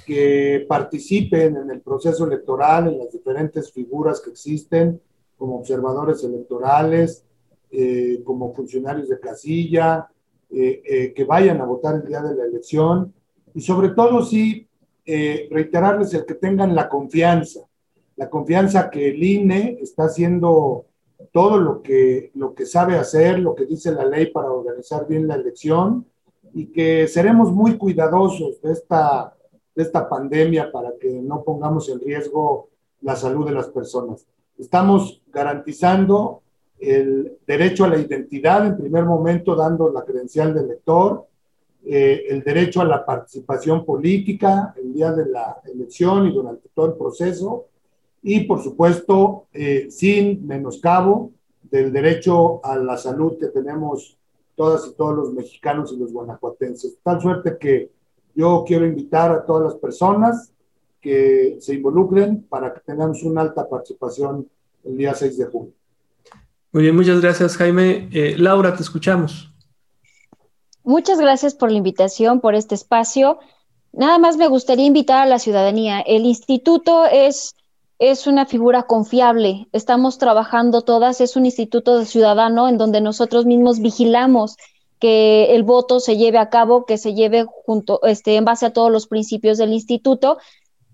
que 0.05 0.65
participen 0.67 1.57
en 1.57 1.71
el 1.71 1.81
proceso 1.81 2.25
electoral, 2.25 2.87
en 2.87 2.99
las 2.99 3.11
diferentes 3.11 3.71
figuras 3.71 4.21
que 4.21 4.31
existen, 4.31 5.01
como 5.37 5.57
observadores 5.57 6.23
electorales, 6.23 7.25
eh, 7.71 8.21
como 8.23 8.53
funcionarios 8.53 9.09
de 9.09 9.19
casilla, 9.19 10.07
eh, 10.51 11.13
que 11.15 11.23
vayan 11.23 11.61
a 11.61 11.65
votar 11.65 11.95
el 11.95 12.07
día 12.07 12.21
de 12.21 12.35
la 12.35 12.45
elección. 12.45 13.13
Y 13.53 13.61
sobre 13.61 13.89
todo 13.89 14.23
sí 14.23 14.65
reiterarles 15.05 16.13
el 16.13 16.23
que 16.23 16.35
tengan 16.35 16.75
la 16.75 16.87
confianza 16.87 17.61
la 18.19 18.29
confianza 18.29 18.89
que 18.89 19.11
el 19.11 19.23
INE 19.23 19.79
está 19.81 20.03
haciendo 20.03 20.87
todo 21.31 21.57
lo 21.57 21.81
que, 21.81 22.31
lo 22.35 22.53
que 22.53 22.65
sabe 22.65 22.97
hacer, 22.97 23.39
lo 23.39 23.55
que 23.55 23.65
dice 23.65 23.93
la 23.93 24.03
ley 24.03 24.29
para 24.33 24.51
organizar 24.51 25.07
bien 25.07 25.25
la 25.25 25.35
elección 25.35 26.05
y 26.53 26.65
que 26.65 27.07
seremos 27.07 27.53
muy 27.53 27.77
cuidadosos 27.77 28.61
de 28.61 28.73
esta, 28.73 29.33
de 29.79 29.83
esta 29.83 30.09
pandemia 30.09 30.73
para 30.73 30.91
que 30.99 31.09
no 31.09 31.41
pongamos 31.41 31.87
en 31.87 32.01
riesgo 32.01 32.67
la 32.99 33.15
salud 33.15 33.45
de 33.45 33.53
las 33.53 33.69
personas. 33.69 34.27
Estamos 34.57 35.21
garantizando 35.31 36.41
el 36.77 37.37
derecho 37.47 37.85
a 37.85 37.87
la 37.87 37.97
identidad 37.97 38.67
en 38.67 38.75
primer 38.75 39.05
momento, 39.05 39.55
dando 39.55 39.89
la 39.89 40.03
credencial 40.03 40.53
del 40.53 40.65
elector, 40.65 41.27
eh, 41.85 42.25
el 42.27 42.43
derecho 42.43 42.81
a 42.81 42.85
la 42.85 43.05
participación 43.05 43.85
política 43.85 44.73
el 44.75 44.93
día 44.93 45.13
de 45.13 45.27
la 45.27 45.61
elección 45.63 46.27
y 46.27 46.33
durante 46.33 46.67
todo 46.75 46.87
el 46.87 46.93
proceso, 46.95 47.67
y 48.21 48.41
por 48.41 48.61
supuesto 48.61 49.45
eh, 49.53 49.87
sin 49.89 50.45
menoscabo 50.45 51.31
del 51.71 51.93
derecho 51.93 52.59
a 52.65 52.75
la 52.75 52.97
salud 52.97 53.37
que 53.39 53.47
tenemos 53.47 54.17
todas 54.55 54.85
y 54.87 54.93
todos 54.95 55.15
los 55.15 55.33
mexicanos 55.33 55.93
y 55.93 55.97
los 55.97 56.11
guanajuatenses. 56.11 56.97
Tal 57.01 57.21
suerte 57.21 57.57
que 57.57 57.98
yo 58.39 58.63
quiero 58.65 58.85
invitar 58.85 59.33
a 59.33 59.45
todas 59.45 59.63
las 59.63 59.75
personas 59.75 60.53
que 61.01 61.57
se 61.59 61.73
involucren 61.73 62.43
para 62.43 62.73
que 62.73 62.79
tengamos 62.79 63.21
una 63.23 63.41
alta 63.41 63.67
participación 63.67 64.47
el 64.85 64.95
día 64.95 65.13
6 65.13 65.37
de 65.37 65.45
junio. 65.47 65.73
Muy 66.71 66.83
bien, 66.83 66.95
muchas 66.95 67.19
gracias 67.19 67.57
Jaime. 67.57 68.07
Eh, 68.13 68.35
Laura, 68.37 68.73
te 68.77 68.81
escuchamos. 68.81 69.53
Muchas 70.85 71.19
gracias 71.19 71.53
por 71.53 71.69
la 71.69 71.79
invitación, 71.79 72.39
por 72.39 72.55
este 72.55 72.75
espacio. 72.75 73.39
Nada 73.91 74.17
más 74.19 74.37
me 74.37 74.47
gustaría 74.47 74.85
invitar 74.85 75.21
a 75.21 75.25
la 75.25 75.39
ciudadanía. 75.39 75.99
El 75.99 76.25
instituto 76.25 77.07
es 77.11 77.55
es 77.99 78.27
una 78.27 78.45
figura 78.45 78.83
confiable. 78.83 79.67
Estamos 79.73 80.17
trabajando 80.17 80.83
todas, 80.83 81.19
es 81.19 81.35
un 81.35 81.45
instituto 81.45 81.99
de 81.99 82.05
ciudadano 82.05 82.69
en 82.69 82.77
donde 82.77 83.01
nosotros 83.01 83.45
mismos 83.45 83.81
vigilamos 83.81 84.55
que 84.99 85.55
el 85.55 85.63
voto 85.63 85.99
se 85.99 86.17
lleve 86.17 86.37
a 86.37 86.49
cabo, 86.49 86.85
que 86.85 86.97
se 86.97 87.13
lleve 87.13 87.45
junto, 87.65 88.01
este, 88.03 88.35
en 88.35 88.45
base 88.45 88.65
a 88.65 88.73
todos 88.73 88.91
los 88.91 89.07
principios 89.07 89.57
del 89.57 89.73
instituto. 89.73 90.37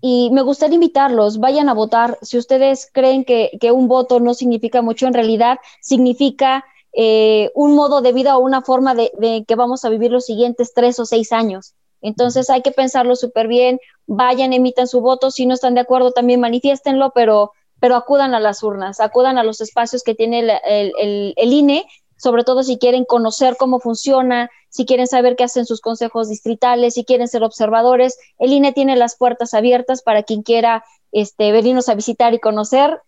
Y 0.00 0.30
me 0.32 0.42
gustaría 0.42 0.74
invitarlos, 0.74 1.38
vayan 1.38 1.68
a 1.68 1.74
votar. 1.74 2.18
Si 2.22 2.38
ustedes 2.38 2.88
creen 2.92 3.24
que, 3.24 3.58
un 3.72 3.88
voto 3.88 4.20
no 4.20 4.34
significa 4.34 4.82
mucho, 4.82 5.06
en 5.06 5.14
realidad 5.14 5.58
significa 5.80 6.64
eh, 6.92 7.50
un 7.54 7.74
modo 7.74 8.00
de 8.02 8.12
vida 8.12 8.36
o 8.36 8.40
una 8.40 8.62
forma 8.62 8.94
de, 8.94 9.44
que 9.46 9.54
vamos 9.54 9.84
a 9.84 9.88
vivir 9.88 10.12
los 10.12 10.24
siguientes 10.26 10.72
tres 10.74 10.98
o 11.00 11.06
seis 11.06 11.32
años. 11.32 11.74
Entonces 12.02 12.50
hay 12.50 12.62
que 12.62 12.70
pensarlo 12.70 13.16
súper 13.16 13.48
bien, 13.48 13.80
vayan, 14.06 14.52
emitan 14.52 14.86
su 14.86 15.00
voto, 15.00 15.30
si 15.30 15.46
no 15.46 15.54
están 15.54 15.74
de 15.74 15.80
acuerdo 15.80 16.12
también 16.12 16.40
manifiéstenlo, 16.40 17.10
pero, 17.14 17.52
pero 17.80 17.96
acudan 17.96 18.34
a 18.34 18.40
las 18.40 18.62
urnas, 18.62 19.00
acudan 19.00 19.38
a 19.38 19.42
los 19.42 19.60
espacios 19.60 20.02
que 20.02 20.14
tiene 20.14 20.40
el, 20.40 20.92
el, 21.36 21.52
INE, 21.52 21.84
sobre 22.16 22.44
todo 22.44 22.62
si 22.62 22.78
quieren 22.78 23.04
conocer 23.04 23.56
cómo 23.58 23.80
funciona, 23.80 24.50
si 24.68 24.86
quieren 24.86 25.06
saber 25.06 25.36
qué 25.36 25.44
hacen 25.44 25.66
sus 25.66 25.80
consejos 25.80 26.28
distritales, 26.28 26.94
si 26.94 27.04
quieren 27.04 27.28
ser 27.28 27.42
observadores, 27.42 28.18
el 28.38 28.52
INE 28.52 28.72
tiene 28.72 28.96
las 28.96 29.16
puertas 29.16 29.54
abiertas 29.54 30.02
para 30.02 30.22
quien 30.22 30.42
quiera 30.42 30.84
este, 31.12 31.52
venirnos 31.52 31.88
a 31.88 31.94
visitar 31.94 32.34
y 32.34 32.40
conocer, 32.40 32.98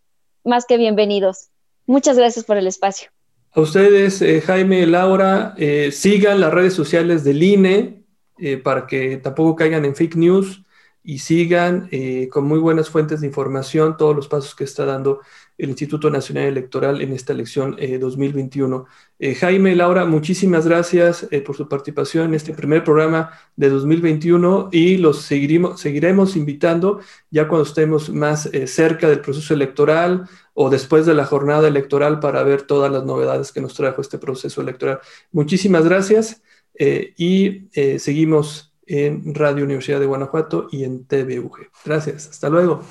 más 0.44 0.64
que 0.66 0.76
bienvenidos. 0.76 1.48
Muchas 1.86 2.16
gracias 2.16 2.44
por 2.44 2.56
el 2.56 2.66
espacio. 2.66 3.10
A 3.52 3.60
ustedes, 3.60 4.20
eh, 4.22 4.42
Jaime, 4.42 4.86
Laura, 4.86 5.54
eh, 5.56 5.90
sigan 5.90 6.40
las 6.40 6.52
redes 6.52 6.74
sociales 6.74 7.24
del 7.24 7.42
INE, 7.42 8.04
eh, 8.38 8.56
para 8.58 8.86
que 8.86 9.16
tampoco 9.16 9.56
caigan 9.56 9.84
en 9.84 9.96
fake 9.96 10.16
news 10.16 10.62
y 11.02 11.20
sigan 11.20 11.88
con 12.30 12.44
muy 12.44 12.58
buenas 12.58 12.90
fuentes 12.90 13.22
de 13.22 13.26
información 13.26 13.96
todos 13.96 14.14
los 14.14 14.28
pasos 14.28 14.54
que 14.54 14.64
está 14.64 14.84
dando 14.84 15.20
el 15.58 15.70
Instituto 15.70 16.08
Nacional 16.08 16.44
Electoral 16.44 17.02
en 17.02 17.12
esta 17.12 17.32
elección 17.32 17.76
2021. 17.76 18.86
Eh, 19.18 19.34
Jaime, 19.34 19.74
Laura, 19.74 20.04
muchísimas 20.04 20.66
gracias 20.66 21.26
por 21.44 21.56
su 21.56 21.68
participación 21.68 22.26
en 22.26 22.34
este 22.34 22.54
primer 22.54 22.84
programa 22.84 23.32
de 23.56 23.68
2021 23.68 24.70
y 24.72 24.96
los 24.96 25.22
seguiremos, 25.22 25.80
seguiremos 25.80 26.36
invitando 26.36 27.00
ya 27.30 27.48
cuando 27.48 27.66
estemos 27.66 28.08
más 28.10 28.48
cerca 28.66 29.08
del 29.08 29.20
proceso 29.20 29.52
electoral 29.52 30.28
o 30.54 30.70
después 30.70 31.06
de 31.06 31.14
la 31.14 31.24
jornada 31.24 31.68
electoral 31.68 32.20
para 32.20 32.42
ver 32.44 32.62
todas 32.62 32.90
las 32.90 33.04
novedades 33.04 33.52
que 33.52 33.60
nos 33.60 33.74
trajo 33.74 34.00
este 34.00 34.18
proceso 34.18 34.60
electoral. 34.60 35.00
Muchísimas 35.32 35.84
gracias. 35.84 36.40
Eh, 36.78 37.12
y 37.16 37.68
eh, 37.72 37.98
seguimos 37.98 38.72
en 38.86 39.34
Radio 39.34 39.64
Universidad 39.64 40.00
de 40.00 40.06
Guanajuato 40.06 40.68
y 40.70 40.84
en 40.84 41.04
TVUG. 41.04 41.70
Gracias, 41.84 42.28
hasta 42.28 42.48
luego. 42.48 42.82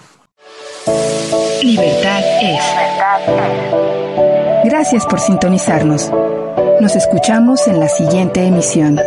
Libertad 1.63 2.21
es. 2.41 2.63
Gracias 4.65 5.05
por 5.05 5.19
sintonizarnos. 5.19 6.11
Nos 6.79 6.95
escuchamos 6.95 7.67
en 7.67 7.79
la 7.79 7.87
siguiente 7.87 8.43
emisión. 8.43 8.99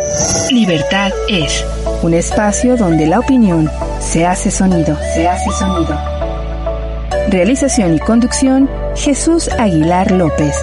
Libertad 0.49 1.11
es 1.29 1.65
un 2.01 2.13
espacio 2.13 2.77
donde 2.77 3.07
la 3.07 3.19
opinión 3.19 3.69
se 3.99 4.25
hace 4.25 4.51
sonido. 4.51 4.97
Se 5.13 5.27
hace 5.27 5.51
sonido. 5.51 5.97
Realización 7.29 7.95
y 7.95 7.99
conducción 7.99 8.69
Jesús 8.95 9.49
Aguilar 9.57 10.11
López. 10.11 10.55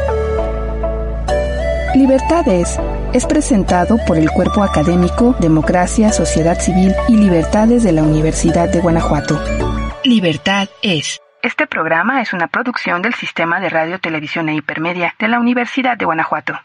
Libertad 1.94 2.46
es 2.48 2.78
es 3.12 3.24
presentado 3.24 3.98
por 4.06 4.18
el 4.18 4.30
Cuerpo 4.30 4.62
Académico 4.62 5.34
Democracia, 5.40 6.12
Sociedad 6.12 6.60
Civil 6.60 6.94
y 7.08 7.16
Libertades 7.16 7.82
de 7.82 7.92
la 7.92 8.02
Universidad 8.02 8.68
de 8.68 8.80
Guanajuato. 8.80 9.40
Libertad 10.04 10.68
es. 10.82 11.18
Este 11.40 11.68
programa 11.68 12.20
es 12.20 12.32
una 12.32 12.48
producción 12.48 13.00
del 13.00 13.14
Sistema 13.14 13.60
de 13.60 13.68
Radio, 13.68 14.00
Televisión 14.00 14.48
e 14.48 14.56
Hipermedia 14.56 15.14
de 15.20 15.28
la 15.28 15.38
Universidad 15.38 15.96
de 15.96 16.04
Guanajuato. 16.04 16.58